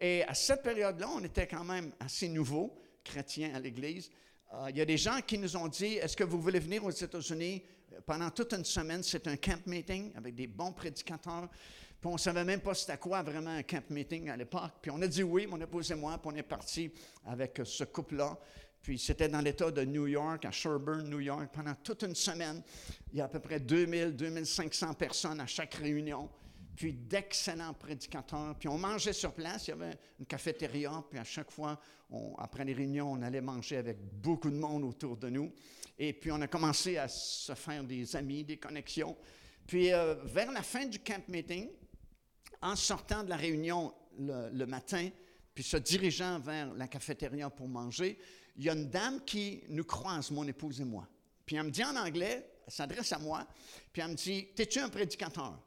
Et 0.00 0.22
à 0.24 0.32
cette 0.32 0.62
période-là, 0.62 1.08
on 1.10 1.22
était 1.22 1.46
quand 1.46 1.64
même 1.64 1.92
assez 2.00 2.28
nouveaux, 2.28 2.74
chrétiens 3.04 3.54
à 3.54 3.60
l'Église. 3.60 4.10
Euh, 4.54 4.70
il 4.70 4.78
y 4.78 4.80
a 4.80 4.86
des 4.86 4.96
gens 4.96 5.20
qui 5.20 5.36
nous 5.36 5.56
ont 5.56 5.68
dit, 5.68 5.96
est-ce 5.96 6.16
que 6.16 6.24
vous 6.24 6.40
voulez 6.40 6.58
venir 6.58 6.84
aux 6.84 6.90
États-Unis? 6.90 7.62
Pendant 8.06 8.30
toute 8.30 8.54
une 8.54 8.64
semaine? 8.64 9.02
C'est 9.02 9.26
un 9.26 9.36
camp 9.36 9.66
meeting 9.66 10.12
avec 10.16 10.34
des 10.34 10.46
bons 10.46 10.72
prédicateurs. 10.72 11.50
Puis 12.00 12.08
on 12.08 12.14
ne 12.14 12.18
savait 12.18 12.44
même 12.44 12.60
pas 12.60 12.72
c'était 12.74 12.96
quoi 12.96 13.22
vraiment 13.22 13.50
un 13.50 13.62
camp 13.62 13.90
meeting 13.90 14.30
à 14.30 14.36
l'époque. 14.36 14.72
Puis 14.80 14.90
on 14.90 15.02
a 15.02 15.06
dit 15.06 15.22
oui, 15.22 15.46
mon 15.46 15.60
épouse 15.60 15.92
et 15.92 15.94
moi, 15.94 16.16
puis 16.16 16.30
on 16.32 16.36
est 16.36 16.42
parti 16.42 16.90
avec 17.26 17.60
ce 17.62 17.84
couple-là. 17.84 18.38
Puis 18.82 18.98
c'était 18.98 19.28
dans 19.28 19.42
l'État 19.42 19.70
de 19.70 19.84
New 19.84 20.06
York, 20.06 20.46
à 20.46 20.50
Sherburne, 20.50 21.08
New 21.08 21.20
York, 21.20 21.50
pendant 21.52 21.74
toute 21.74 22.02
une 22.02 22.14
semaine. 22.14 22.62
Il 23.12 23.18
y 23.18 23.20
a 23.20 23.26
à 23.26 23.28
peu 23.28 23.40
près 23.40 23.60
2000, 23.60 24.16
2500 24.16 24.94
personnes 24.94 25.40
à 25.40 25.46
chaque 25.46 25.74
réunion. 25.74 26.30
Puis 26.74 26.94
d'excellents 26.94 27.74
prédicateurs. 27.74 28.56
Puis 28.58 28.68
on 28.68 28.78
mangeait 28.78 29.12
sur 29.12 29.34
place. 29.34 29.68
Il 29.68 29.72
y 29.72 29.74
avait 29.74 29.98
une 30.18 30.24
cafétéria. 30.24 31.04
Puis 31.10 31.18
à 31.18 31.24
chaque 31.24 31.50
fois, 31.50 31.78
après 32.38 32.64
les 32.64 32.72
réunions, 32.72 33.12
on 33.12 33.20
allait 33.20 33.42
manger 33.42 33.76
avec 33.76 33.98
beaucoup 34.00 34.48
de 34.48 34.56
monde 34.56 34.84
autour 34.84 35.18
de 35.18 35.28
nous. 35.28 35.52
Et 35.98 36.14
puis 36.14 36.32
on 36.32 36.40
a 36.40 36.46
commencé 36.46 36.96
à 36.96 37.08
se 37.08 37.54
faire 37.54 37.84
des 37.84 38.16
amis, 38.16 38.44
des 38.44 38.56
connexions. 38.56 39.14
Puis 39.66 39.92
euh, 39.92 40.14
vers 40.24 40.50
la 40.50 40.62
fin 40.62 40.86
du 40.86 40.98
camp 40.98 41.22
meeting, 41.28 41.68
en 42.62 42.76
sortant 42.76 43.24
de 43.24 43.30
la 43.30 43.36
réunion 43.36 43.94
le, 44.18 44.64
matin, 44.66 45.08
puis 45.54 45.64
se 45.64 45.76
dirigeant 45.76 46.38
vers 46.40 46.72
la 46.74 46.88
cafétéria 46.88 47.48
pour 47.50 47.68
manger, 47.68 48.18
il 48.56 48.64
y 48.64 48.70
a 48.70 48.74
une 48.74 48.90
dame 48.90 49.24
qui 49.24 49.62
nous 49.68 49.84
croise, 49.84 50.30
mon 50.30 50.46
épouse 50.46 50.80
et 50.80 50.84
moi. 50.84 51.08
Puis 51.46 51.56
elle 51.56 51.64
me 51.64 51.70
dit 51.70 51.84
en 51.84 51.96
anglais, 51.96 52.50
elle 52.66 52.72
s'adresse 52.72 53.12
à 53.12 53.18
moi, 53.18 53.46
puis 53.92 54.02
elle 54.02 54.10
me 54.10 54.14
dit 54.14 54.48
T'es-tu 54.54 54.78
un 54.78 54.88
prédicateur? 54.88 55.58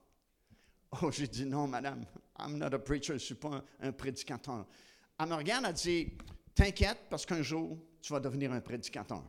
Oh, 1.02 1.10
j'ai 1.10 1.28
dit 1.28 1.46
Non, 1.46 1.68
madame, 1.68 2.06
I'm 2.38 2.58
not 2.60 2.68
a 2.68 2.78
preacher, 2.78 3.08
je 3.08 3.14
ne 3.14 3.18
suis 3.18 3.36
pas 3.36 3.50
un, 3.50 3.88
un, 3.88 3.92
prédicateur. 3.92 4.68
Elle 5.20 5.26
me 5.26 5.34
regarde, 5.34 5.66
elle 5.68 5.74
dit 5.74 6.14
T'inquiète, 6.54 7.00
parce 7.10 7.26
qu'un 7.26 7.42
jour, 7.42 7.80
tu 8.00 8.14
vas 8.14 8.20
devenir 8.20 8.52
un 8.52 8.62
prédicateur. 8.62 9.24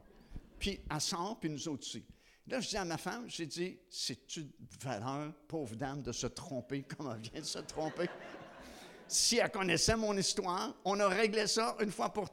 Puis 0.58 0.80
elle 0.90 1.00
sort, 1.00 1.40
puis 1.40 1.48
nous 1.48 1.68
autres 1.68 1.86
aussi. 1.86 2.04
Là, 2.46 2.60
je 2.60 2.68
dis 2.68 2.76
à 2.76 2.84
ma 2.84 2.98
femme, 2.98 3.24
j'ai 3.26 3.46
dit, 3.46 3.78
c'est 3.88 4.36
une 4.36 4.50
valeur, 4.82 5.32
pauvre 5.48 5.74
dame, 5.76 6.02
de 6.02 6.12
se 6.12 6.26
tromper 6.26 6.82
comme 6.96 7.10
elle 7.14 7.30
vient 7.30 7.40
de 7.40 7.46
se 7.46 7.58
tromper? 7.60 8.08
si 9.06 9.36
elle 9.36 9.50
connaissait 9.50 9.96
mon 9.96 10.16
histoire, 10.16 10.74
on 10.84 10.98
a 10.98 11.08
réglé 11.08 11.46
ça 11.46 11.76
une 11.80 11.90
fois 11.90 12.10
pour 12.10 12.30